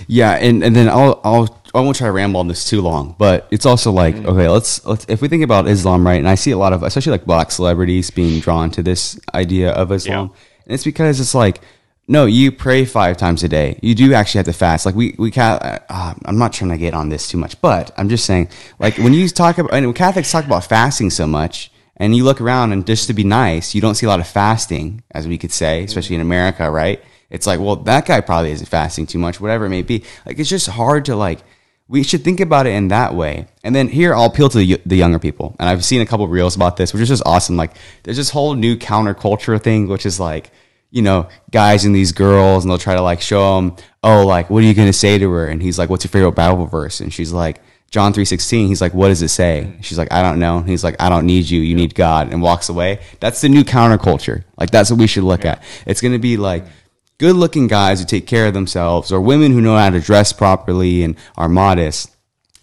Yeah, 0.07 0.33
and, 0.33 0.63
and 0.63 0.75
then 0.75 0.89
I'll 0.89 1.19
I'll 1.23 1.61
I 1.73 1.79
won't 1.79 1.95
try 1.95 2.07
to 2.07 2.11
ramble 2.11 2.39
on 2.39 2.47
this 2.47 2.69
too 2.69 2.81
long, 2.81 3.15
but 3.17 3.47
it's 3.49 3.65
also 3.65 3.91
like 3.91 4.15
okay, 4.15 4.47
let's 4.47 4.85
let's 4.85 5.05
if 5.07 5.21
we 5.21 5.27
think 5.27 5.43
about 5.43 5.67
Islam, 5.67 6.05
right? 6.05 6.19
And 6.19 6.29
I 6.29 6.35
see 6.35 6.51
a 6.51 6.57
lot 6.57 6.73
of 6.73 6.83
especially 6.83 7.13
like 7.13 7.25
black 7.25 7.51
celebrities 7.51 8.11
being 8.11 8.39
drawn 8.41 8.69
to 8.71 8.83
this 8.83 9.19
idea 9.33 9.71
of 9.71 9.91
Islam, 9.91 10.31
and 10.65 10.73
it's 10.73 10.83
because 10.83 11.19
it's 11.19 11.33
like 11.33 11.61
no, 12.07 12.25
you 12.25 12.51
pray 12.51 12.83
five 12.83 13.15
times 13.17 13.41
a 13.41 13.47
day. 13.47 13.79
You 13.81 13.95
do 13.95 14.13
actually 14.13 14.39
have 14.39 14.47
to 14.47 14.53
fast. 14.53 14.85
Like 14.85 14.95
we 14.95 15.15
we 15.17 15.31
can 15.31 15.57
uh, 15.57 16.13
I'm 16.25 16.37
not 16.37 16.53
trying 16.53 16.71
to 16.71 16.77
get 16.77 16.93
on 16.93 17.09
this 17.09 17.27
too 17.27 17.37
much, 17.37 17.59
but 17.61 17.91
I'm 17.97 18.09
just 18.09 18.25
saying 18.25 18.49
like 18.77 18.97
when 18.97 19.13
you 19.13 19.27
talk 19.29 19.57
about 19.57 19.73
and 19.73 19.95
Catholics 19.95 20.31
talk 20.31 20.45
about 20.45 20.65
fasting 20.65 21.09
so 21.09 21.25
much. 21.25 21.71
And 21.97 22.15
you 22.15 22.23
look 22.23 22.41
around, 22.41 22.71
and 22.71 22.85
just 22.87 23.07
to 23.07 23.13
be 23.13 23.23
nice, 23.23 23.75
you 23.75 23.81
don't 23.81 23.95
see 23.95 24.05
a 24.05 24.09
lot 24.09 24.19
of 24.19 24.27
fasting, 24.27 25.03
as 25.11 25.27
we 25.27 25.37
could 25.37 25.51
say, 25.51 25.83
especially 25.83 26.15
in 26.15 26.21
America, 26.21 26.69
right? 26.71 27.03
It's 27.29 27.47
like, 27.47 27.59
well, 27.59 27.75
that 27.75 28.05
guy 28.05 28.21
probably 28.21 28.51
isn't 28.51 28.67
fasting 28.67 29.05
too 29.05 29.19
much, 29.19 29.39
whatever 29.39 29.65
it 29.65 29.69
may 29.69 29.83
be. 29.83 30.03
Like, 30.25 30.39
it's 30.39 30.49
just 30.49 30.67
hard 30.67 31.05
to 31.05 31.15
like. 31.15 31.39
We 31.87 32.03
should 32.03 32.23
think 32.23 32.39
about 32.39 32.67
it 32.67 32.71
in 32.71 32.87
that 32.87 33.15
way. 33.15 33.47
And 33.65 33.75
then 33.75 33.89
here, 33.89 34.15
I'll 34.15 34.25
appeal 34.25 34.47
to 34.49 34.57
the, 34.57 34.95
younger 34.95 35.19
people. 35.19 35.55
And 35.59 35.67
I've 35.67 35.83
seen 35.83 36.01
a 36.01 36.05
couple 36.05 36.25
reels 36.27 36.55
about 36.55 36.77
this, 36.77 36.93
which 36.93 37.01
is 37.01 37.09
just 37.09 37.23
awesome. 37.25 37.57
Like, 37.57 37.71
there's 38.03 38.17
this 38.17 38.29
whole 38.29 38.53
new 38.53 38.77
counterculture 38.77 39.61
thing, 39.61 39.87
which 39.87 40.05
is 40.05 40.17
like, 40.17 40.51
you 40.89 41.01
know, 41.01 41.27
guys 41.51 41.85
and 41.85 41.95
these 41.95 42.11
girls, 42.11 42.63
and 42.63 42.71
they'll 42.71 42.77
try 42.77 42.95
to 42.95 43.01
like 43.01 43.21
show 43.21 43.55
them, 43.55 43.75
oh, 44.03 44.25
like, 44.25 44.49
what 44.49 44.63
are 44.63 44.67
you 44.67 44.73
gonna 44.73 44.93
say 44.93 45.17
to 45.17 45.31
her? 45.31 45.47
And 45.47 45.61
he's 45.61 45.79
like, 45.79 45.89
what's 45.89 46.03
your 46.03 46.09
favorite 46.09 46.33
Bible 46.33 46.65
verse? 46.65 46.99
And 46.99 47.13
she's 47.13 47.31
like, 47.31 47.61
John 47.91 48.13
three 48.13 48.25
sixteen. 48.25 48.67
He's 48.67 48.81
like, 48.81 48.93
what 48.93 49.09
does 49.09 49.21
it 49.21 49.27
say? 49.29 49.73
She's 49.81 49.97
like, 49.97 50.11
I 50.11 50.21
don't 50.21 50.39
know. 50.39 50.57
And 50.59 50.69
he's 50.69 50.83
like, 50.83 50.95
I 51.01 51.09
don't 51.09 51.25
need 51.25 51.49
you. 51.49 51.59
You 51.61 51.75
need 51.75 51.93
God, 51.93 52.31
and 52.31 52.41
walks 52.41 52.69
away. 52.69 52.99
That's 53.19 53.41
the 53.41 53.49
new 53.49 53.63
counterculture. 53.63 54.45
Like 54.57 54.71
that's 54.71 54.89
what 54.89 54.99
we 54.99 55.07
should 55.07 55.23
look 55.25 55.43
at. 55.45 55.61
It's 55.85 55.99
gonna 56.01 56.17
be 56.19 56.37
like 56.37 56.65
good 57.17 57.35
looking 57.35 57.67
guys 57.67 57.99
who 57.99 58.05
take 58.05 58.25
care 58.27 58.47
of 58.47 58.53
themselves, 58.53 59.11
or 59.11 59.19
women 59.21 59.51
who 59.51 59.61
know 59.61 59.75
how 59.77 59.89
to 59.89 59.99
dress 59.99 60.31
properly 60.33 61.03
and 61.03 61.15
are 61.35 61.49
modest. 61.49 62.15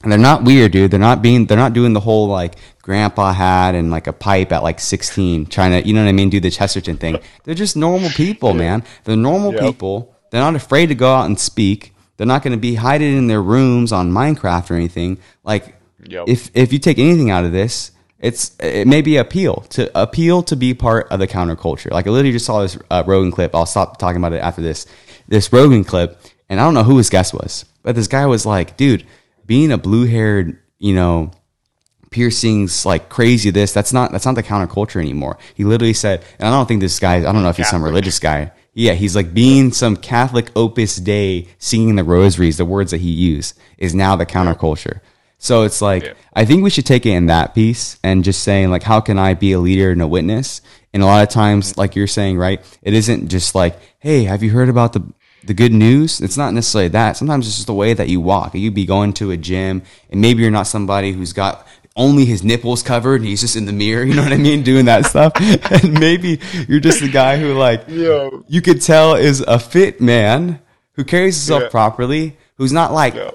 And 0.02 0.12
they're 0.12 0.18
not 0.18 0.44
weird, 0.44 0.72
dude. 0.72 0.92
They're 0.92 1.00
not 1.00 1.22
being. 1.22 1.46
They're 1.46 1.58
not 1.58 1.72
doing 1.74 1.92
the 1.92 2.00
whole 2.00 2.28
like 2.28 2.54
grandpa 2.82 3.32
hat 3.32 3.74
and 3.74 3.90
like 3.90 4.06
a 4.06 4.12
pipe 4.12 4.50
at 4.52 4.62
like 4.62 4.80
sixteen, 4.80 5.44
trying 5.44 5.72
to, 5.72 5.86
you 5.86 5.92
know 5.92 6.02
what 6.02 6.08
I 6.08 6.12
mean, 6.12 6.30
do 6.30 6.40
the 6.40 6.50
Chesterton 6.50 6.96
thing. 6.96 7.18
They're 7.44 7.54
just 7.54 7.76
normal 7.76 8.08
people, 8.10 8.54
man. 8.54 8.82
They're 9.04 9.16
normal 9.16 9.52
Yep. 9.52 9.60
people. 9.60 10.14
They're 10.30 10.40
not 10.40 10.54
afraid 10.54 10.86
to 10.86 10.94
go 10.94 11.12
out 11.14 11.26
and 11.26 11.38
speak. 11.38 11.92
They're 12.18 12.26
not 12.26 12.42
going 12.42 12.52
to 12.52 12.60
be 12.60 12.74
hiding 12.74 13.16
in 13.16 13.26
their 13.28 13.40
rooms 13.42 13.92
on 13.92 14.12
Minecraft 14.12 14.70
or 14.70 14.74
anything. 14.74 15.18
Like, 15.44 15.74
Yep. 16.04 16.24
if 16.28 16.50
if 16.54 16.72
you 16.72 16.78
take 16.78 16.98
anything 16.98 17.30
out 17.30 17.44
of 17.44 17.52
this, 17.52 17.92
it's 18.20 18.54
it 18.60 18.86
may 18.86 19.02
be 19.02 19.16
appeal 19.16 19.64
to 19.70 19.90
appeal 20.00 20.42
to 20.44 20.56
be 20.56 20.74
part 20.74 21.08
of 21.10 21.18
the 21.20 21.26
counterculture. 21.26 21.90
Like 21.90 22.06
I 22.06 22.10
literally 22.10 22.32
just 22.32 22.46
saw 22.46 22.62
this 22.62 22.78
uh, 22.90 23.02
Rogan 23.06 23.30
clip. 23.32 23.54
I'll 23.54 23.66
stop 23.66 23.98
talking 23.98 24.18
about 24.18 24.32
it 24.32 24.38
after 24.42 24.60
this. 24.62 24.86
This 25.26 25.52
Rogan 25.52 25.84
clip, 25.84 26.20
and 26.48 26.60
I 26.60 26.64
don't 26.64 26.74
know 26.74 26.84
who 26.84 26.98
his 26.98 27.10
guest 27.10 27.34
was, 27.34 27.64
but 27.82 27.94
this 27.94 28.06
guy 28.06 28.26
was 28.26 28.46
like, 28.46 28.76
"Dude, 28.76 29.04
being 29.46 29.72
a 29.72 29.78
blue 29.78 30.06
haired, 30.06 30.58
you 30.78 30.94
know, 30.94 31.32
piercings 32.10 32.86
like 32.86 33.08
crazy 33.10 33.50
this 33.50 33.72
that's 33.72 33.92
not 33.92 34.10
that's 34.12 34.24
not 34.24 34.34
the 34.34 34.42
counterculture 34.42 34.98
anymore 34.98 35.36
he 35.54 35.62
literally 35.64 35.92
said 35.92 36.24
and 36.38 36.48
i 36.48 36.50
don't 36.50 36.66
think 36.66 36.80
this 36.80 36.98
guy 36.98 37.16
i 37.16 37.20
don't 37.20 37.42
know 37.42 37.50
if 37.50 37.58
he's 37.58 37.68
some 37.68 37.84
religious 37.84 38.18
guy 38.18 38.50
yeah 38.78 38.94
he's 38.94 39.16
like 39.16 39.34
being 39.34 39.72
some 39.72 39.96
catholic 39.96 40.46
Opus 40.54 40.96
Dei 40.96 41.48
singing 41.58 41.96
the 41.96 42.04
rosaries 42.04 42.56
the 42.58 42.64
words 42.64 42.90
that 42.92 43.00
he 43.00 43.10
used 43.10 43.58
is 43.76 43.92
now 43.94 44.14
the 44.16 44.24
counterculture. 44.26 45.00
So 45.40 45.62
it's 45.62 45.80
like 45.82 46.02
Yeah. 46.04 46.14
i 46.40 46.44
think 46.44 46.62
we 46.62 46.70
should 46.70 46.86
take 46.86 47.04
it 47.06 47.10
in 47.20 47.26
that 47.26 47.54
piece 47.54 47.98
and 48.02 48.24
just 48.24 48.42
saying 48.42 48.70
like 48.70 48.84
how 48.84 49.00
can 49.00 49.18
i 49.18 49.34
be 49.34 49.50
a 49.52 49.58
leader 49.58 49.90
and 49.90 50.02
a 50.02 50.06
witness? 50.16 50.62
And 50.94 51.02
a 51.02 51.06
lot 51.06 51.22
of 51.22 51.28
times 51.28 51.76
like 51.76 51.96
you're 51.96 52.06
saying 52.18 52.38
right 52.38 52.58
it 52.82 52.94
isn't 52.94 53.28
just 53.28 53.54
like 53.54 53.74
hey 53.98 54.24
have 54.30 54.42
you 54.44 54.50
heard 54.50 54.68
about 54.68 54.92
the 54.94 55.02
the 55.44 55.54
good 55.54 55.72
news? 55.72 56.20
It's 56.20 56.36
not 56.36 56.52
necessarily 56.52 56.88
that. 56.88 57.16
Sometimes 57.16 57.46
it's 57.46 57.56
just 57.56 57.68
the 57.68 57.72
way 57.82 57.94
that 57.94 58.08
you 58.08 58.20
walk. 58.20 58.54
You'd 58.54 58.74
be 58.74 58.84
going 58.84 59.12
to 59.14 59.30
a 59.30 59.36
gym 59.36 59.82
and 60.10 60.20
maybe 60.20 60.42
you're 60.42 60.50
not 60.50 60.66
somebody 60.66 61.12
who's 61.12 61.32
got 61.32 61.66
only 61.98 62.24
his 62.24 62.42
nipples 62.42 62.82
covered 62.82 63.16
and 63.20 63.28
he's 63.28 63.42
just 63.42 63.56
in 63.56 63.66
the 63.66 63.72
mirror 63.72 64.02
you 64.04 64.14
know 64.14 64.22
what 64.22 64.32
i 64.32 64.36
mean 64.38 64.62
doing 64.62 64.86
that 64.86 65.04
stuff 65.04 65.32
and 65.82 65.98
maybe 66.00 66.40
you're 66.68 66.80
just 66.80 67.00
the 67.00 67.10
guy 67.10 67.36
who 67.36 67.52
like 67.52 67.84
Yo. 67.88 68.44
you 68.48 68.62
could 68.62 68.80
tell 68.80 69.14
is 69.16 69.40
a 69.42 69.58
fit 69.58 70.00
man 70.00 70.60
who 70.92 71.04
carries 71.04 71.36
himself 71.36 71.64
Yeah. 71.64 71.68
properly 71.68 72.36
who's 72.56 72.72
not 72.72 72.92
like 72.92 73.14
Yeah. 73.14 73.32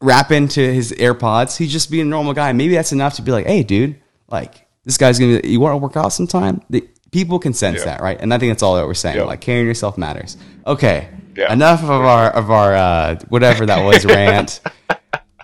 rapping 0.00 0.48
to 0.48 0.74
his 0.74 0.92
AirPods. 0.92 1.56
He's 1.56 1.72
just 1.72 1.90
being 1.90 2.02
a 2.06 2.10
normal 2.10 2.34
guy. 2.34 2.52
Maybe 2.52 2.74
that's 2.74 2.92
enough 2.92 3.14
to 3.14 3.22
be 3.22 3.32
like, 3.32 3.46
hey, 3.46 3.62
dude, 3.62 3.96
like 4.28 4.66
this 4.84 4.98
guy's 4.98 5.18
gonna. 5.18 5.40
Be, 5.40 5.48
you 5.50 5.60
want 5.60 5.72
to 5.72 5.78
work 5.78 5.96
out 5.96 6.12
sometime? 6.12 6.60
The, 6.70 6.86
people 7.10 7.38
can 7.38 7.54
sense 7.54 7.78
Yeah. 7.78 7.84
that, 7.86 8.00
right? 8.02 8.18
And 8.20 8.32
I 8.34 8.38
think 8.38 8.50
that's 8.50 8.62
all 8.62 8.76
that 8.76 8.86
we're 8.86 8.94
saying. 8.94 9.24
Like 9.26 9.40
carrying 9.40 9.66
yourself 9.66 9.96
matters. 9.96 10.36
Okay, 10.66 11.08
enough 11.48 11.82
of 11.82 11.90
our 11.90 12.30
of 12.30 12.50
our 12.50 12.74
uh, 12.74 13.16
whatever 13.28 13.64
that 13.66 13.82
was 13.84 14.04
rant. 14.16 14.60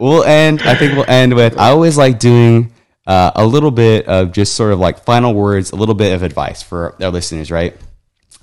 We'll 0.02 0.24
end. 0.24 0.62
I 0.62 0.74
think 0.74 0.94
we'll 0.96 1.08
end 1.08 1.34
with. 1.34 1.56
I 1.56 1.70
always 1.70 1.96
like 1.96 2.18
doing. 2.18 2.72
Uh, 3.04 3.32
a 3.34 3.44
little 3.44 3.72
bit 3.72 4.06
of 4.06 4.30
just 4.30 4.54
sort 4.54 4.72
of 4.72 4.78
like 4.78 5.04
final 5.04 5.34
words, 5.34 5.72
a 5.72 5.76
little 5.76 5.94
bit 5.96 6.12
of 6.14 6.22
advice 6.22 6.62
for 6.62 6.94
our 7.02 7.10
listeners, 7.10 7.50
right? 7.50 7.76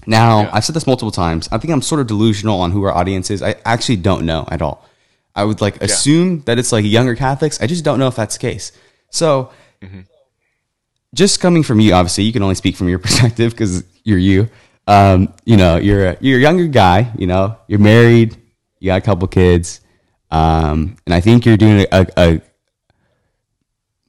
Now, 0.05 0.41
Yeah. 0.41 0.49
I've 0.51 0.65
said 0.65 0.75
this 0.75 0.85
multiple 0.85 1.11
times. 1.11 1.47
I 1.49 1.57
think 1.57 1.71
I'm 1.71 1.81
sort 1.81 2.01
of 2.01 2.07
delusional 2.07 2.59
on 2.59 2.71
who 2.71 2.83
our 2.83 2.93
audience 2.93 3.31
is. 3.31 3.41
I 3.41 3.55
actually 3.63 3.95
don't 3.97 4.25
know 4.25 4.45
at 4.51 4.61
all. 4.61 4.85
I 5.33 5.45
would 5.45 5.61
like 5.61 5.81
assume 5.81 6.41
that 6.41 6.59
it's 6.59 6.73
like 6.73 6.83
younger 6.83 7.15
Catholics. 7.15 7.61
I 7.61 7.67
just 7.67 7.85
don't 7.85 7.99
know 7.99 8.07
if 8.07 8.17
that's 8.17 8.35
the 8.35 8.41
case. 8.41 8.73
So, 9.11 9.51
just 11.13 11.39
coming 11.39 11.63
from 11.63 11.79
you, 11.79 11.93
obviously, 11.93 12.25
you 12.25 12.33
can 12.33 12.43
only 12.43 12.55
speak 12.55 12.75
from 12.75 12.89
your 12.89 12.99
perspective 13.07 13.51
because 13.51 13.85
you're 14.03 14.17
you. 14.17 14.49
Um, 14.87 15.33
you 15.45 15.55
know, 15.55 15.77
you're 15.77 16.05
a, 16.09 16.17
you're 16.19 16.39
a 16.39 16.41
younger 16.41 16.67
guy. 16.67 17.11
You 17.17 17.27
know, 17.27 17.57
you're 17.67 17.79
married. 17.79 18.35
You 18.79 18.87
got 18.87 18.97
a 18.97 19.01
couple 19.05 19.27
kids. 19.29 19.79
Um, 20.31 20.97
and 21.05 21.13
I 21.13 21.21
think 21.21 21.45
you're 21.45 21.57
doing 21.57 21.85
a, 21.91 22.07
a 22.17 22.41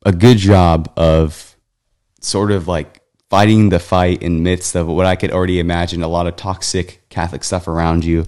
a 0.05 0.12
good 0.12 0.39
job 0.39 0.93
of 0.97 1.57
sort 2.21 2.51
of 2.51 2.68
like 2.68 3.01
fighting 3.29 3.68
the 3.68 3.79
fight 3.79 4.23
in 4.23 4.43
midst 4.43 4.75
of 4.75 4.87
what 4.87 5.07
I 5.07 5.16
could 5.16 5.31
already 5.31 5.61
imagine 5.61 6.03
a 6.03 6.09
lot 6.09 6.27
of 6.27 6.37
toxic 6.37 7.03
Catholic 7.11 7.45
stuff 7.45 7.68
around 7.68 8.05
you, 8.05 8.27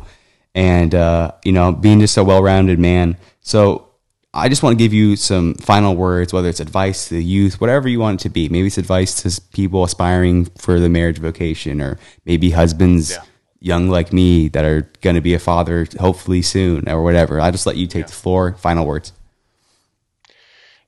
and 0.54 0.94
uh, 0.94 1.32
you 1.44 1.52
know 1.52 1.72
being 1.72 2.00
just 2.00 2.16
a 2.16 2.24
well-rounded 2.24 2.78
man. 2.78 3.16
So 3.40 3.88
I 4.32 4.48
just 4.48 4.62
want 4.62 4.78
to 4.78 4.82
give 4.82 4.94
you 4.94 5.16
some 5.16 5.54
final 5.56 5.94
words, 5.94 6.32
whether 6.32 6.48
it's 6.48 6.60
advice 6.60 7.08
to 7.08 7.14
the 7.14 7.24
youth, 7.24 7.60
whatever 7.60 7.88
you 7.88 8.00
want 8.00 8.20
it 8.20 8.22
to 8.24 8.30
be. 8.30 8.48
Maybe 8.48 8.68
it's 8.68 8.78
advice 8.78 9.22
to 9.22 9.40
people 9.52 9.84
aspiring 9.84 10.46
for 10.56 10.80
the 10.80 10.88
marriage 10.88 11.18
vocation, 11.18 11.82
or 11.82 11.98
maybe 12.24 12.50
husbands 12.50 13.10
yeah. 13.10 13.22
Young 13.62 13.88
like 13.88 14.12
me 14.12 14.48
that 14.48 14.64
are 14.64 14.90
going 15.00 15.16
to 15.16 15.22
be 15.22 15.34
a 15.34 15.38
father 15.38 15.86
hopefully 15.98 16.42
soon, 16.42 16.88
or 16.88 17.02
whatever. 17.02 17.40
I 17.40 17.50
just 17.50 17.66
let 17.66 17.76
you 17.76 17.86
take 17.86 18.02
yeah. 18.02 18.06
the 18.06 18.12
floor. 18.12 18.54
Final 18.54 18.86
words. 18.86 19.12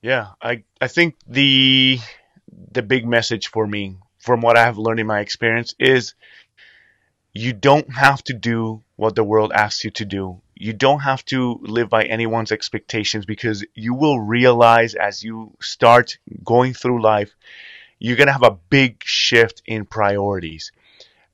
Yeah, 0.03 0.29
I 0.43 0.65
I 0.81 0.89
think 0.89 1.17
the 1.27 1.99
the 2.73 2.83
big 2.83 3.07
message 3.07 3.49
for 3.49 3.67
me, 3.67 3.97
from 4.19 4.41
what 4.41 4.57
I 4.57 4.65
have 4.65 4.79
learned 4.79 5.01
in 5.01 5.07
my 5.07 5.21
experience, 5.21 5.75
is 5.79 6.15
you 7.33 7.53
don't 7.53 7.93
have 7.93 8.23
to 8.25 8.35
do 8.35 8.83
what 8.97 9.15
the 9.15 9.25
world 9.25 9.53
asks 9.53 9.85
you 9.85 9.91
to 9.91 10.05
do 10.05 10.41
you 10.57 10.73
don't 10.73 11.01
have 11.01 11.25
to 11.27 11.59
live 11.63 11.89
by 11.89 12.05
anyone's 12.05 12.53
expectations 12.53 13.27
because 13.27 13.65
you 13.75 13.95
will 13.95 14.21
realize 14.21 14.95
as 14.95 15.23
you 15.23 15.53
start 15.61 16.19
going 16.45 16.75
through 16.75 17.03
life, 17.03 17.35
you're 17.99 18.17
going 18.17 18.29
to 18.29 18.33
have 18.33 18.45
a 18.45 18.59
big 18.71 19.03
shift 19.05 19.63
in 19.67 19.85
priorities. 19.85 20.73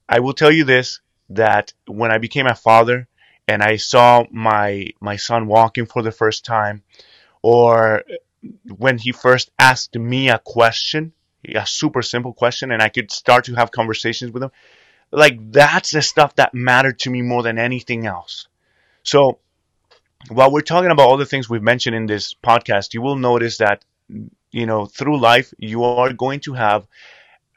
I 0.08 0.20
will 0.20 0.32
tell 0.32 0.50
you 0.50 0.64
this 0.64 1.00
that 1.30 1.72
when 1.86 2.10
I 2.12 2.18
became 2.18 2.46
a 2.46 2.54
father 2.54 3.08
and 3.48 3.62
I 3.62 3.76
saw 3.76 4.24
my 4.30 4.90
my 5.00 5.16
son 5.16 5.46
walking 5.46 5.86
for 5.86 6.02
the 6.02 6.12
first 6.12 6.44
time 6.44 6.82
or 7.42 8.02
when 8.76 8.98
he 8.98 9.12
first 9.12 9.50
asked 9.58 9.96
me 9.96 10.30
a 10.30 10.38
question, 10.38 11.12
a 11.54 11.66
super 11.66 12.02
simple 12.02 12.32
question 12.32 12.70
and 12.70 12.82
I 12.82 12.88
could 12.88 13.10
start 13.10 13.44
to 13.44 13.54
have 13.54 13.70
conversations 13.70 14.32
with 14.32 14.42
him, 14.42 14.50
like 15.10 15.52
that's 15.52 15.90
the 15.90 16.02
stuff 16.02 16.34
that 16.36 16.54
mattered 16.54 16.98
to 17.00 17.10
me 17.10 17.22
more 17.22 17.42
than 17.42 17.58
anything 17.58 18.06
else. 18.06 18.48
So 19.02 19.38
while 20.28 20.50
we're 20.50 20.60
talking 20.60 20.90
about 20.90 21.08
all 21.08 21.16
the 21.16 21.26
things 21.26 21.48
we've 21.48 21.62
mentioned 21.62 21.96
in 21.96 22.06
this 22.06 22.34
podcast, 22.34 22.94
you 22.94 23.02
will 23.02 23.16
notice 23.16 23.58
that, 23.58 23.84
you 24.50 24.66
know, 24.66 24.86
through 24.86 25.18
life, 25.18 25.52
you 25.58 25.84
are 25.84 26.12
going 26.12 26.40
to 26.40 26.54
have 26.54 26.86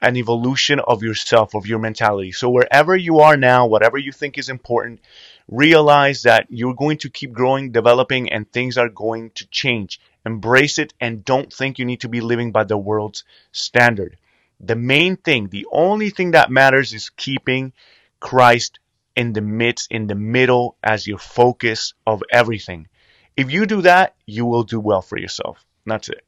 an 0.02 0.16
evolution 0.16 0.80
of 0.80 1.02
yourself, 1.02 1.54
of 1.54 1.66
your 1.66 1.78
mentality. 1.78 2.32
So 2.32 2.50
wherever 2.50 2.96
you 2.96 3.20
are 3.20 3.36
now, 3.36 3.66
whatever 3.66 3.98
you 3.98 4.12
think 4.12 4.38
is 4.38 4.48
important, 4.48 5.00
realize 5.48 6.22
that 6.22 6.46
you're 6.50 6.74
going 6.74 6.98
to 6.98 7.10
keep 7.10 7.32
growing, 7.32 7.72
developing, 7.72 8.32
and 8.32 8.50
things 8.50 8.76
are 8.76 8.88
going 8.88 9.30
to 9.36 9.46
change. 9.48 10.00
Embrace 10.26 10.78
it 10.78 10.92
and 11.00 11.24
don't 11.24 11.52
think 11.52 11.78
you 11.78 11.84
need 11.84 12.00
to 12.00 12.08
be 12.08 12.20
living 12.20 12.52
by 12.52 12.64
the 12.64 12.78
world's 12.78 13.24
standard. 13.52 14.16
The 14.60 14.76
main 14.76 15.16
thing, 15.16 15.48
the 15.48 15.66
only 15.70 16.10
thing 16.10 16.32
that 16.32 16.50
matters 16.50 16.92
is 16.92 17.10
keeping 17.10 17.72
Christ 18.20 18.78
in 19.16 19.32
the 19.32 19.42
midst, 19.42 19.90
in 19.90 20.06
the 20.06 20.14
middle 20.14 20.76
as 20.82 21.06
your 21.06 21.18
focus 21.18 21.94
of 22.06 22.22
everything. 22.30 22.88
If 23.36 23.50
you 23.50 23.66
do 23.66 23.82
that, 23.82 24.14
you 24.26 24.46
will 24.46 24.64
do 24.64 24.80
well 24.80 25.02
for 25.02 25.18
yourself. 25.18 25.64
That's 25.86 26.08
it. 26.08 26.24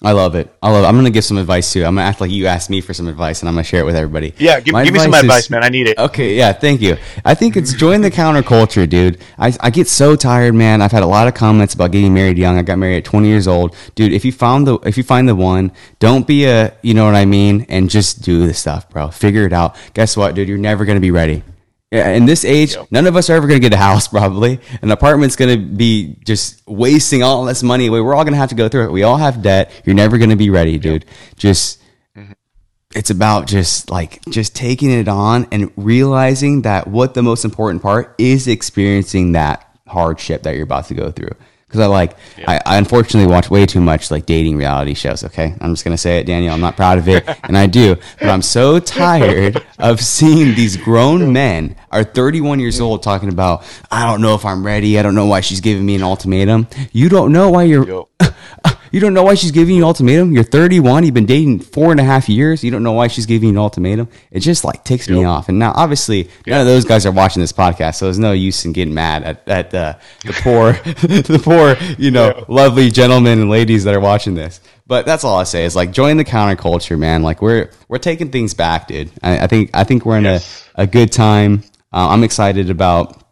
I 0.00 0.12
love 0.12 0.36
it. 0.36 0.54
I 0.62 0.70
love 0.70 0.84
it. 0.84 0.86
I'm 0.86 0.94
going 0.94 1.06
to 1.06 1.10
give 1.10 1.24
some 1.24 1.38
advice 1.38 1.72
too. 1.72 1.84
I'm 1.84 1.96
to 1.96 2.02
act 2.02 2.20
like 2.20 2.30
you 2.30 2.46
asked 2.46 2.70
me 2.70 2.80
for 2.80 2.94
some 2.94 3.08
advice 3.08 3.40
and 3.40 3.48
I'm 3.48 3.56
going 3.56 3.64
to 3.64 3.68
share 3.68 3.80
it 3.80 3.84
with 3.84 3.96
everybody. 3.96 4.32
Yeah, 4.38 4.60
give, 4.60 4.72
give 4.84 4.94
me 4.94 5.00
some 5.00 5.12
advice, 5.12 5.50
man. 5.50 5.64
I 5.64 5.70
need 5.70 5.88
it. 5.88 5.98
Okay, 5.98 6.36
yeah, 6.36 6.52
thank 6.52 6.80
you. 6.80 6.96
I 7.24 7.34
think 7.34 7.56
it's 7.56 7.72
join 7.72 8.00
the 8.02 8.10
counterculture, 8.10 8.88
dude. 8.88 9.18
I, 9.38 9.52
I 9.58 9.70
get 9.70 9.88
so 9.88 10.14
tired, 10.14 10.54
man. 10.54 10.82
I've 10.82 10.92
had 10.92 11.02
a 11.02 11.06
lot 11.06 11.26
of 11.26 11.34
comments 11.34 11.74
about 11.74 11.90
getting 11.90 12.14
married 12.14 12.38
young. 12.38 12.58
I 12.58 12.62
got 12.62 12.78
married 12.78 12.98
at 12.98 13.04
20 13.06 13.26
years 13.26 13.48
old. 13.48 13.74
Dude, 13.96 14.12
if 14.12 14.24
you 14.24 14.30
found 14.30 14.68
the 14.68 14.78
if 14.84 14.96
you 14.96 15.02
find 15.02 15.28
the 15.28 15.34
one, 15.34 15.72
don't 15.98 16.28
be 16.28 16.44
a, 16.44 16.76
you 16.82 16.94
know 16.94 17.04
what 17.04 17.16
I 17.16 17.24
mean, 17.24 17.66
and 17.68 17.90
just 17.90 18.22
do 18.22 18.46
the 18.46 18.54
stuff, 18.54 18.88
bro. 18.90 19.08
Figure 19.08 19.46
it 19.46 19.52
out. 19.52 19.74
Guess 19.94 20.16
what, 20.16 20.36
dude? 20.36 20.48
You're 20.48 20.58
never 20.58 20.84
going 20.84 20.96
to 20.96 21.00
be 21.00 21.10
ready. 21.10 21.42
Yeah, 21.90 22.10
in 22.10 22.26
this 22.26 22.44
age, 22.44 22.74
yep. 22.74 22.86
none 22.90 23.06
of 23.06 23.16
us 23.16 23.30
are 23.30 23.34
ever 23.34 23.46
going 23.46 23.60
to 23.60 23.66
get 23.66 23.72
a 23.72 23.80
house. 23.80 24.08
Probably 24.18 24.60
an 24.82 24.90
apartment's 24.90 25.36
going 25.36 25.58
to 25.58 25.64
be 25.64 26.16
just 26.24 26.66
wasting 26.66 27.22
all 27.22 27.44
this 27.44 27.62
money 27.62 27.86
away. 27.86 28.00
We're 28.00 28.14
all 28.14 28.24
going 28.24 28.34
to 28.34 28.38
have 28.38 28.50
to 28.50 28.54
go 28.54 28.68
through 28.68 28.86
it. 28.86 28.92
We 28.92 29.04
all 29.04 29.16
have 29.16 29.42
debt. 29.42 29.70
You're 29.84 29.94
never 29.96 30.18
going 30.18 30.30
to 30.30 30.36
be 30.36 30.50
ready, 30.50 30.78
dude. 30.78 31.04
Yep. 31.04 31.36
Just 31.36 31.80
mm-hmm. 32.14 32.32
it's 32.94 33.08
about 33.08 33.46
just 33.46 33.90
like 33.90 34.22
just 34.26 34.54
taking 34.54 34.90
it 34.90 35.08
on 35.08 35.46
and 35.50 35.72
realizing 35.76 36.62
that 36.62 36.86
what 36.86 37.14
the 37.14 37.22
most 37.22 37.44
important 37.44 37.82
part 37.82 38.14
is 38.18 38.48
experiencing 38.48 39.32
that 39.32 39.64
hardship 39.86 40.42
that 40.42 40.54
you're 40.54 40.64
about 40.64 40.84
to 40.86 40.94
go 40.94 41.10
through 41.10 41.34
because 41.68 41.80
I 41.80 41.86
like. 41.86 42.16
I, 42.46 42.60
I, 42.64 42.78
unfortunately 42.78 43.30
watch 43.30 43.50
way 43.50 43.66
too 43.66 43.80
much 43.80 44.10
like 44.10 44.24
dating 44.24 44.56
reality 44.56 44.94
shows. 44.94 45.22
Okay, 45.22 45.54
I'm 45.60 45.72
just 45.74 45.84
gonna 45.84 45.98
say 45.98 46.18
it, 46.18 46.24
Daniel. 46.24 46.54
I'm 46.54 46.60
not 46.60 46.76
proud 46.76 46.98
of 46.98 47.08
it, 47.08 47.28
and 47.44 47.56
I 47.56 47.66
do, 47.66 47.96
but 48.18 48.30
I'm 48.30 48.42
so 48.42 48.80
tired 48.80 49.62
of 49.78 50.00
seeing 50.00 50.54
these 50.54 50.76
grown 50.76 51.32
men 51.32 51.76
are 51.90 52.04
31 52.04 52.58
years 52.58 52.80
old 52.80 53.02
talking 53.02 53.28
about 53.28 53.64
I 53.90 54.06
don't 54.06 54.22
know 54.22 54.34
if 54.34 54.44
I'm 54.44 54.64
ready. 54.64 54.98
I 54.98 55.02
don't 55.02 55.14
know 55.14 55.26
why 55.26 55.40
she's 55.42 55.60
giving 55.60 55.84
me 55.84 55.94
an 55.94 56.02
ultimatum. 56.02 56.68
You 56.92 57.08
don't 57.08 57.32
know 57.32 57.50
why 57.50 57.64
you're. 57.64 58.06
You 58.98 59.02
don't 59.02 59.14
know 59.14 59.22
why 59.22 59.34
she's 59.34 59.52
giving 59.52 59.76
you 59.76 59.82
an 59.82 59.86
ultimatum. 59.86 60.32
You're 60.32 60.42
31. 60.42 61.04
You've 61.04 61.14
been 61.14 61.24
dating 61.24 61.60
four 61.60 61.92
and 61.92 62.00
a 62.00 62.02
half 62.02 62.28
years. 62.28 62.64
You 62.64 62.72
don't 62.72 62.82
know 62.82 62.94
why 62.94 63.06
she's 63.06 63.26
giving 63.26 63.50
you 63.50 63.54
an 63.54 63.58
ultimatum. 63.58 64.08
It 64.32 64.40
just 64.40 64.64
like 64.64 64.82
ticks 64.82 65.08
me 65.08 65.22
off. 65.22 65.48
And 65.48 65.56
now, 65.56 65.72
obviously, 65.76 66.24
yep. 66.24 66.46
none 66.48 66.60
of 66.62 66.66
those 66.66 66.84
guys 66.84 67.06
are 67.06 67.12
watching 67.12 67.40
this 67.40 67.52
podcast, 67.52 67.94
so 67.94 68.06
there's 68.06 68.18
no 68.18 68.32
use 68.32 68.64
in 68.64 68.72
getting 68.72 68.92
mad 68.92 69.22
at, 69.22 69.48
at 69.48 69.72
uh, 69.72 69.98
the 70.24 70.32
poor, 70.42 70.72
the 70.82 71.40
poor, 71.40 71.76
you 71.96 72.10
know, 72.10 72.34
yeah. 72.36 72.44
lovely 72.48 72.90
gentlemen 72.90 73.38
and 73.38 73.48
ladies 73.48 73.84
that 73.84 73.94
are 73.94 74.00
watching 74.00 74.34
this. 74.34 74.60
But 74.88 75.06
that's 75.06 75.22
all 75.22 75.38
I 75.38 75.44
say 75.44 75.64
is 75.64 75.76
like 75.76 75.92
join 75.92 76.16
the 76.16 76.24
counterculture, 76.24 76.98
man. 76.98 77.22
Like 77.22 77.40
we're 77.40 77.70
we're 77.86 77.98
taking 77.98 78.32
things 78.32 78.52
back, 78.52 78.88
dude. 78.88 79.12
I, 79.22 79.44
I 79.44 79.46
think 79.46 79.70
I 79.74 79.84
think 79.84 80.06
we're 80.06 80.18
in 80.18 80.24
yes. 80.24 80.68
a, 80.74 80.82
a 80.82 80.86
good 80.88 81.12
time. 81.12 81.62
Uh, 81.92 82.08
I'm 82.08 82.24
excited 82.24 82.68
about 82.68 83.22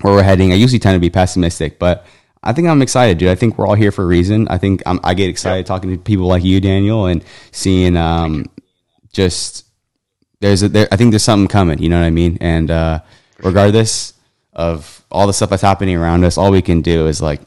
where 0.00 0.14
we're 0.14 0.22
heading. 0.22 0.50
I 0.50 0.54
usually 0.54 0.78
tend 0.78 0.96
to 0.96 0.98
be 1.00 1.10
pessimistic, 1.10 1.78
but 1.78 2.06
I 2.42 2.52
think 2.52 2.68
I'm 2.68 2.80
excited, 2.80 3.18
dude. 3.18 3.28
I 3.28 3.34
think 3.34 3.58
we're 3.58 3.66
all 3.66 3.74
here 3.74 3.92
for 3.92 4.02
a 4.02 4.06
reason. 4.06 4.48
I 4.48 4.56
think 4.56 4.82
I'm, 4.86 4.98
i 5.04 5.12
get 5.12 5.28
excited 5.28 5.66
talking 5.66 5.90
to 5.90 5.98
people 5.98 6.26
like 6.26 6.42
you, 6.42 6.60
Daniel, 6.60 7.06
and 7.06 7.22
seeing 7.52 7.96
um, 7.96 8.46
just 9.12 9.66
there's 10.40 10.62
a, 10.62 10.68
there, 10.68 10.88
I 10.90 10.96
think 10.96 11.10
there's 11.12 11.22
something 11.22 11.48
coming. 11.48 11.78
You 11.80 11.90
know 11.90 12.00
what 12.00 12.06
I 12.06 12.10
mean? 12.10 12.38
And 12.40 12.70
uh, 12.70 13.00
regardless 13.42 14.14
of 14.54 15.04
all 15.10 15.26
the 15.26 15.34
stuff 15.34 15.50
that's 15.50 15.62
happening 15.62 15.96
around 15.96 16.24
us, 16.24 16.38
all 16.38 16.50
we 16.50 16.62
can 16.62 16.80
do 16.80 17.06
is 17.06 17.20
like 17.20 17.40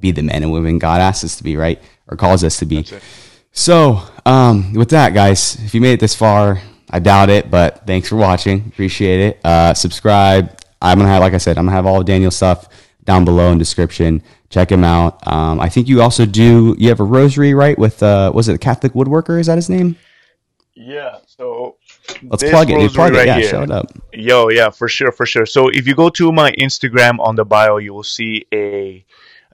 be 0.00 0.10
the 0.10 0.22
men 0.22 0.42
and 0.42 0.52
women 0.52 0.78
God 0.78 1.00
asks 1.00 1.24
us 1.24 1.36
to 1.36 1.44
be, 1.44 1.56
right? 1.56 1.80
Or 2.08 2.16
calls 2.16 2.42
us 2.42 2.58
to 2.58 2.66
be. 2.66 2.84
So, 3.52 4.02
um, 4.26 4.72
with 4.72 4.90
that, 4.90 5.14
guys, 5.14 5.56
if 5.64 5.74
you 5.74 5.80
made 5.80 5.92
it 5.92 6.00
this 6.00 6.14
far, 6.14 6.60
I 6.90 6.98
doubt 6.98 7.30
it, 7.30 7.50
but 7.50 7.86
thanks 7.86 8.08
for 8.08 8.16
watching. 8.16 8.64
Appreciate 8.66 9.20
it. 9.20 9.40
Uh, 9.44 9.72
subscribe. 9.74 10.58
I'm 10.80 10.98
gonna 10.98 11.10
have, 11.10 11.20
like 11.20 11.34
I 11.34 11.38
said, 11.38 11.58
I'm 11.58 11.66
gonna 11.66 11.76
have 11.76 11.86
all 11.86 12.00
of 12.00 12.06
Daniel's 12.06 12.34
stuff 12.34 12.68
down 13.04 13.24
below 13.24 13.50
in 13.52 13.58
description. 13.58 14.22
Check 14.50 14.70
him 14.70 14.84
out. 14.84 15.26
Um, 15.26 15.60
I 15.60 15.68
think 15.68 15.88
you 15.88 16.02
also 16.02 16.26
do. 16.26 16.76
You 16.78 16.88
have 16.88 17.00
a 17.00 17.04
rosary, 17.04 17.54
right? 17.54 17.78
With 17.78 18.02
uh, 18.02 18.32
was 18.34 18.48
it 18.48 18.54
a 18.54 18.58
Catholic 18.58 18.92
Woodworker? 18.92 19.40
Is 19.40 19.46
that 19.46 19.56
his 19.56 19.70
name? 19.70 19.96
Yeah. 20.74 21.18
So 21.26 21.76
let's 22.22 22.42
plug 22.42 22.70
it. 22.70 22.92
Plug 22.92 23.12
right 23.12 23.22
it. 23.22 23.26
Yeah, 23.26 23.38
here. 23.38 23.48
show 23.48 23.62
it 23.62 23.70
up. 23.70 23.86
Yo, 24.12 24.48
yeah, 24.48 24.70
for 24.70 24.88
sure, 24.88 25.12
for 25.12 25.26
sure. 25.26 25.46
So 25.46 25.68
if 25.68 25.86
you 25.86 25.94
go 25.94 26.08
to 26.10 26.32
my 26.32 26.52
Instagram 26.52 27.18
on 27.20 27.36
the 27.36 27.44
bio, 27.44 27.78
you 27.78 27.94
will 27.94 28.04
see 28.04 28.46
a 28.52 29.04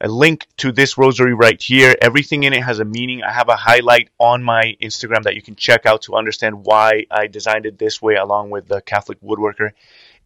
a 0.01 0.09
link 0.09 0.47
to 0.59 0.71
this 0.73 0.97
rosary 0.97 1.35
right 1.35 1.61
here. 1.61 1.95
Everything 2.01 2.45
in 2.45 2.53
it 2.53 2.63
has 2.63 2.79
a 2.79 2.85
meaning. 2.85 3.23
I 3.23 3.33
have 3.33 3.49
a 3.49 3.57
highlight 3.57 4.11
on 4.19 4.43
my 4.43 4.77
Instagram 4.81 5.25
that 5.25 5.35
you 5.35 5.43
can 5.43 5.57
check 5.57 5.87
out 5.87 6.03
to 6.03 6.15
understand 6.15 6.65
why 6.65 7.07
I 7.11 7.27
designed 7.27 7.67
it 7.67 7.79
this 7.79 8.01
way, 8.01 8.15
along 8.15 8.51
with 8.51 8.69
the 8.69 8.81
Catholic 8.81 9.21
Woodworker. 9.21 9.73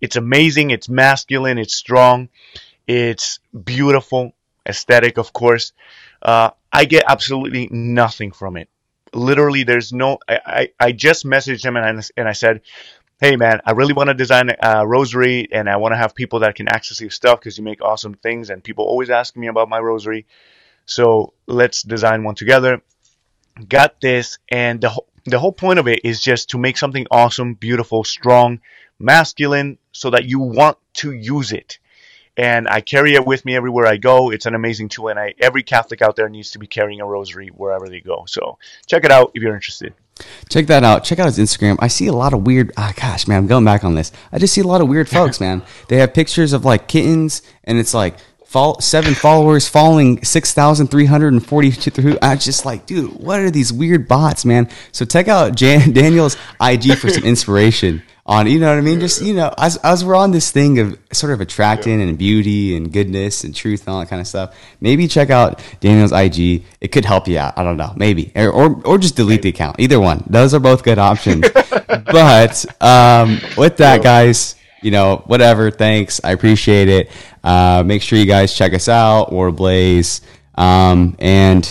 It's 0.01 0.17
amazing. 0.17 0.71
It's 0.71 0.89
masculine. 0.89 1.59
It's 1.59 1.75
strong. 1.75 2.29
It's 2.87 3.39
beautiful, 3.65 4.33
aesthetic, 4.69 5.19
of 5.19 5.33
course. 5.33 5.73
Uh, 6.21 6.51
I 6.73 6.85
get 6.85 7.05
absolutely 7.07 7.69
nothing 7.71 8.33
from 8.33 8.57
it. 8.57 8.69
Literally, 9.15 9.65
there's 9.65 9.93
no. 9.93 10.19
I, 10.29 10.41
I, 10.47 10.69
I 10.81 10.93
just 10.93 11.25
messaged 11.25 11.65
him 11.65 11.77
and 11.77 12.01
I, 12.01 12.03
and 12.17 12.29
I 12.29 12.33
said, 12.33 12.63
hey 13.23 13.37
man, 13.37 13.61
I 13.65 13.71
really 13.71 13.93
want 13.93 14.09
to 14.09 14.15
design 14.15 14.51
a 14.61 14.85
rosary 14.85 15.47
and 15.53 15.71
I 15.71 15.77
want 15.77 15.93
to 15.93 15.97
have 15.97 16.13
people 16.13 16.41
that 16.41 16.57
can 16.57 16.67
access 16.67 17.01
your 17.01 17.11
stuff 17.11 17.39
because 17.39 17.57
you 17.57 17.63
make 17.63 17.81
awesome 17.81 18.15
things 18.15 18.51
and 18.51 18.65
people 18.65 18.85
always 18.85 19.11
ask 19.11 19.37
me 19.37 19.47
about 19.47 19.69
my 19.69 19.79
rosary. 19.79 20.27
So 20.87 21.33
let's 21.47 21.85
design 21.85 22.25
one 22.25 22.35
together. 22.35 22.83
Got 23.69 24.01
this, 24.01 24.39
and 24.49 24.81
the 24.81 24.89
whole, 24.89 25.07
the 25.25 25.39
whole 25.39 25.53
point 25.53 25.79
of 25.79 25.87
it 25.87 26.01
is 26.05 26.21
just 26.21 26.51
to 26.51 26.59
make 26.59 26.77
something 26.77 27.07
awesome, 27.13 27.55
beautiful, 27.55 28.03
strong, 28.03 28.61
masculine, 28.99 29.79
so 29.93 30.11
that 30.11 30.25
you 30.25 30.41
want 30.41 30.79
to 30.95 31.13
use 31.13 31.53
it 31.53 31.79
and 32.37 32.69
I 32.69 32.81
carry 32.81 33.15
it 33.15 33.27
with 33.27 33.45
me 33.45 33.57
everywhere 33.57 33.87
I 33.87 33.97
go. 33.97 34.31
It's 34.31 34.47
an 34.47 34.55
amazing 34.55 34.89
tool, 34.89 35.09
and 35.09 35.19
I, 35.19 35.35
every 35.41 35.63
Catholic 35.63 36.03
out 36.03 36.17
there 36.17 36.29
needs 36.29 36.51
to 36.53 36.59
be 36.59 36.67
carrying 36.67 37.01
a 37.01 37.07
rosary 37.07 37.49
wherever 37.49 37.89
they 37.89 38.01
go. 38.01 38.25
So 38.27 38.59
check 38.87 39.05
it 39.05 39.11
out 39.11 39.33
if 39.35 39.43
you're 39.43 39.55
interested. 39.55 39.95
Check 40.49 40.67
that 40.67 40.85
out. 40.85 41.05
Check 41.05 41.19
out 41.19 41.27
his 41.27 41.39
Instagram. 41.39 41.77
I 41.81 41.89
see 41.89 42.07
a 42.07 42.13
lot 42.13 42.33
of 42.33 42.47
weird. 42.47 42.73
Ah, 42.77 42.93
gosh, 42.97 43.27
man, 43.27 43.39
I'm 43.39 43.47
going 43.47 43.65
back 43.65 43.85
on 43.85 43.95
this. 43.95 44.13
I 44.31 44.39
just 44.39 44.55
see 44.55 44.61
a 44.61 44.67
lot 44.67 44.81
of 44.81 44.89
weird 44.89 45.09
folks, 45.09 45.41
man. 45.41 45.63
They 45.89 45.97
have 45.99 46.15
pictures 46.15 46.53
of 46.53 46.65
like 46.65 46.89
kittens, 46.89 47.43
and 47.65 47.79
it's 47.79 47.95
like 47.95 48.17
Follow, 48.53 48.79
seven 48.81 49.15
followers 49.15 49.67
following 49.67 50.23
6,342. 50.23 52.19
I 52.21 52.35
was 52.35 52.45
just 52.45 52.67
like, 52.67 52.85
dude, 52.85 53.11
what 53.15 53.41
are 53.41 53.51
these 53.51 53.73
weird 53.73 54.07
bots, 54.07 54.45
man? 54.45 54.69
So 54.93 55.07
check 55.07 55.27
out 55.27 55.55
Jan, 55.55 55.93
Daniel's 55.95 56.37
IG 56.61 56.99
for 56.99 57.09
some 57.09 57.25
inspiration 57.25 58.03
on, 58.25 58.47
you 58.47 58.61
know 58.61 58.69
what 58.69 58.79
I 58.79 58.83
mean? 58.83 59.01
Just, 59.01 59.21
you 59.21 59.35
know, 59.35 59.53
as, 59.59 59.79
as 59.79 60.05
we're 60.05 60.15
on 60.15 60.31
this 60.31 60.53
thing 60.53 60.79
of 60.79 60.97
sort 61.13 61.33
of 61.33 61.41
attracting 61.41 62.01
and 62.01 62.17
beauty 62.17 62.77
and 62.77 62.93
goodness 62.93 63.43
and 63.43 63.53
truth 63.53 63.81
and 63.81 63.89
all 63.89 64.01
that 64.01 64.09
kind 64.09 64.21
of 64.21 64.29
stuff, 64.29 64.57
maybe 64.81 65.09
check 65.09 65.31
out 65.31 65.61
Daniel's 65.81 66.13
IG. 66.13 66.65
It 66.81 66.93
could 66.93 67.05
help 67.05 67.27
you 67.27 67.39
out. 67.39 67.59
I 67.59 67.65
don't 67.65 67.77
know. 67.77 67.93
Maybe. 67.97 68.31
Or, 68.37 68.49
or, 68.51 68.87
or 68.87 68.99
just 68.99 69.17
delete 69.17 69.43
the 69.43 69.49
account. 69.49 69.81
Either 69.81 69.99
one. 69.99 70.23
Those 70.29 70.55
are 70.55 70.61
both 70.61 70.85
good 70.85 71.01
options. 71.01 71.49
but 71.89 72.65
um, 72.81 73.41
with 73.57 73.79
that, 73.79 74.05
guys, 74.05 74.55
you 74.83 74.93
know, 74.93 75.25
whatever. 75.27 75.73
Thanks. 75.73 76.21
I 76.23 76.31
appreciate 76.31 76.89
it. 76.89 77.11
Uh, 77.43 77.83
make 77.85 78.03
sure 78.03 78.21
you 78.21 78.27
guys 78.27 78.55
check 78.55 78.73
us 78.73 78.89
out, 78.89 79.33
War 79.33 79.51
Blaze. 79.51 80.21
Um, 80.55 81.17
and 81.19 81.65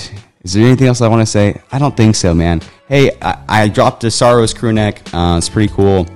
is 0.44 0.54
there 0.54 0.66
anything 0.66 0.88
else 0.88 1.00
I 1.00 1.08
want 1.08 1.22
to 1.22 1.26
say? 1.26 1.62
I 1.72 1.80
don't 1.80 1.96
think 1.96 2.16
so, 2.16 2.34
man. 2.34 2.62
Hey, 2.90 3.12
I, 3.22 3.44
I 3.48 3.68
dropped 3.70 4.04
a 4.04 4.12
Saros 4.12 4.54
crew 4.54 4.74
neck. 4.74 5.02
Uh, 5.14 5.36
it's 5.38 5.48
pretty 5.48 5.72
cool. 5.74 6.08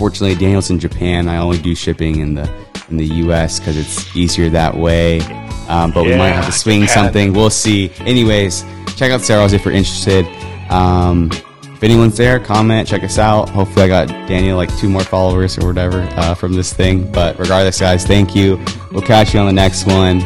Fortunately, 0.00 0.34
Daniel's 0.34 0.70
in 0.70 0.78
Japan. 0.78 1.28
I 1.28 1.36
only 1.36 1.58
do 1.58 1.74
shipping 1.74 2.20
in 2.20 2.32
the 2.32 2.50
in 2.88 2.96
the 2.96 3.04
U.S. 3.04 3.58
because 3.58 3.76
it's 3.76 4.16
easier 4.16 4.48
that 4.48 4.74
way. 4.74 5.20
Um, 5.68 5.90
but 5.90 6.04
we 6.04 6.16
might 6.16 6.30
have 6.30 6.46
to 6.46 6.52
swing 6.52 6.80
Japan. 6.86 7.04
something. 7.04 7.32
We'll 7.34 7.50
see. 7.50 7.90
Anyways, 8.00 8.64
check 8.96 9.12
out 9.12 9.20
Saros 9.20 9.52
if 9.52 9.62
you're 9.62 9.74
interested. 9.74 10.24
Um, 10.70 11.28
if 11.64 11.82
anyone's 11.82 12.16
there, 12.16 12.40
comment, 12.40 12.88
check 12.88 13.04
us 13.04 13.18
out. 13.18 13.50
Hopefully, 13.50 13.84
I 13.84 13.88
got 13.88 14.08
Daniel 14.26 14.56
like 14.56 14.74
two 14.78 14.88
more 14.88 15.04
followers 15.04 15.58
or 15.58 15.66
whatever 15.66 16.00
uh, 16.12 16.34
from 16.34 16.54
this 16.54 16.72
thing. 16.72 17.12
But 17.12 17.38
regardless, 17.38 17.78
guys, 17.78 18.06
thank 18.06 18.34
you. 18.34 18.58
We'll 18.92 19.02
catch 19.02 19.34
you 19.34 19.40
on 19.40 19.46
the 19.48 19.52
next 19.52 19.86
one. 19.86 20.22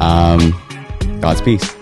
Um, 0.00 0.54
God's 1.20 1.42
peace. 1.42 1.77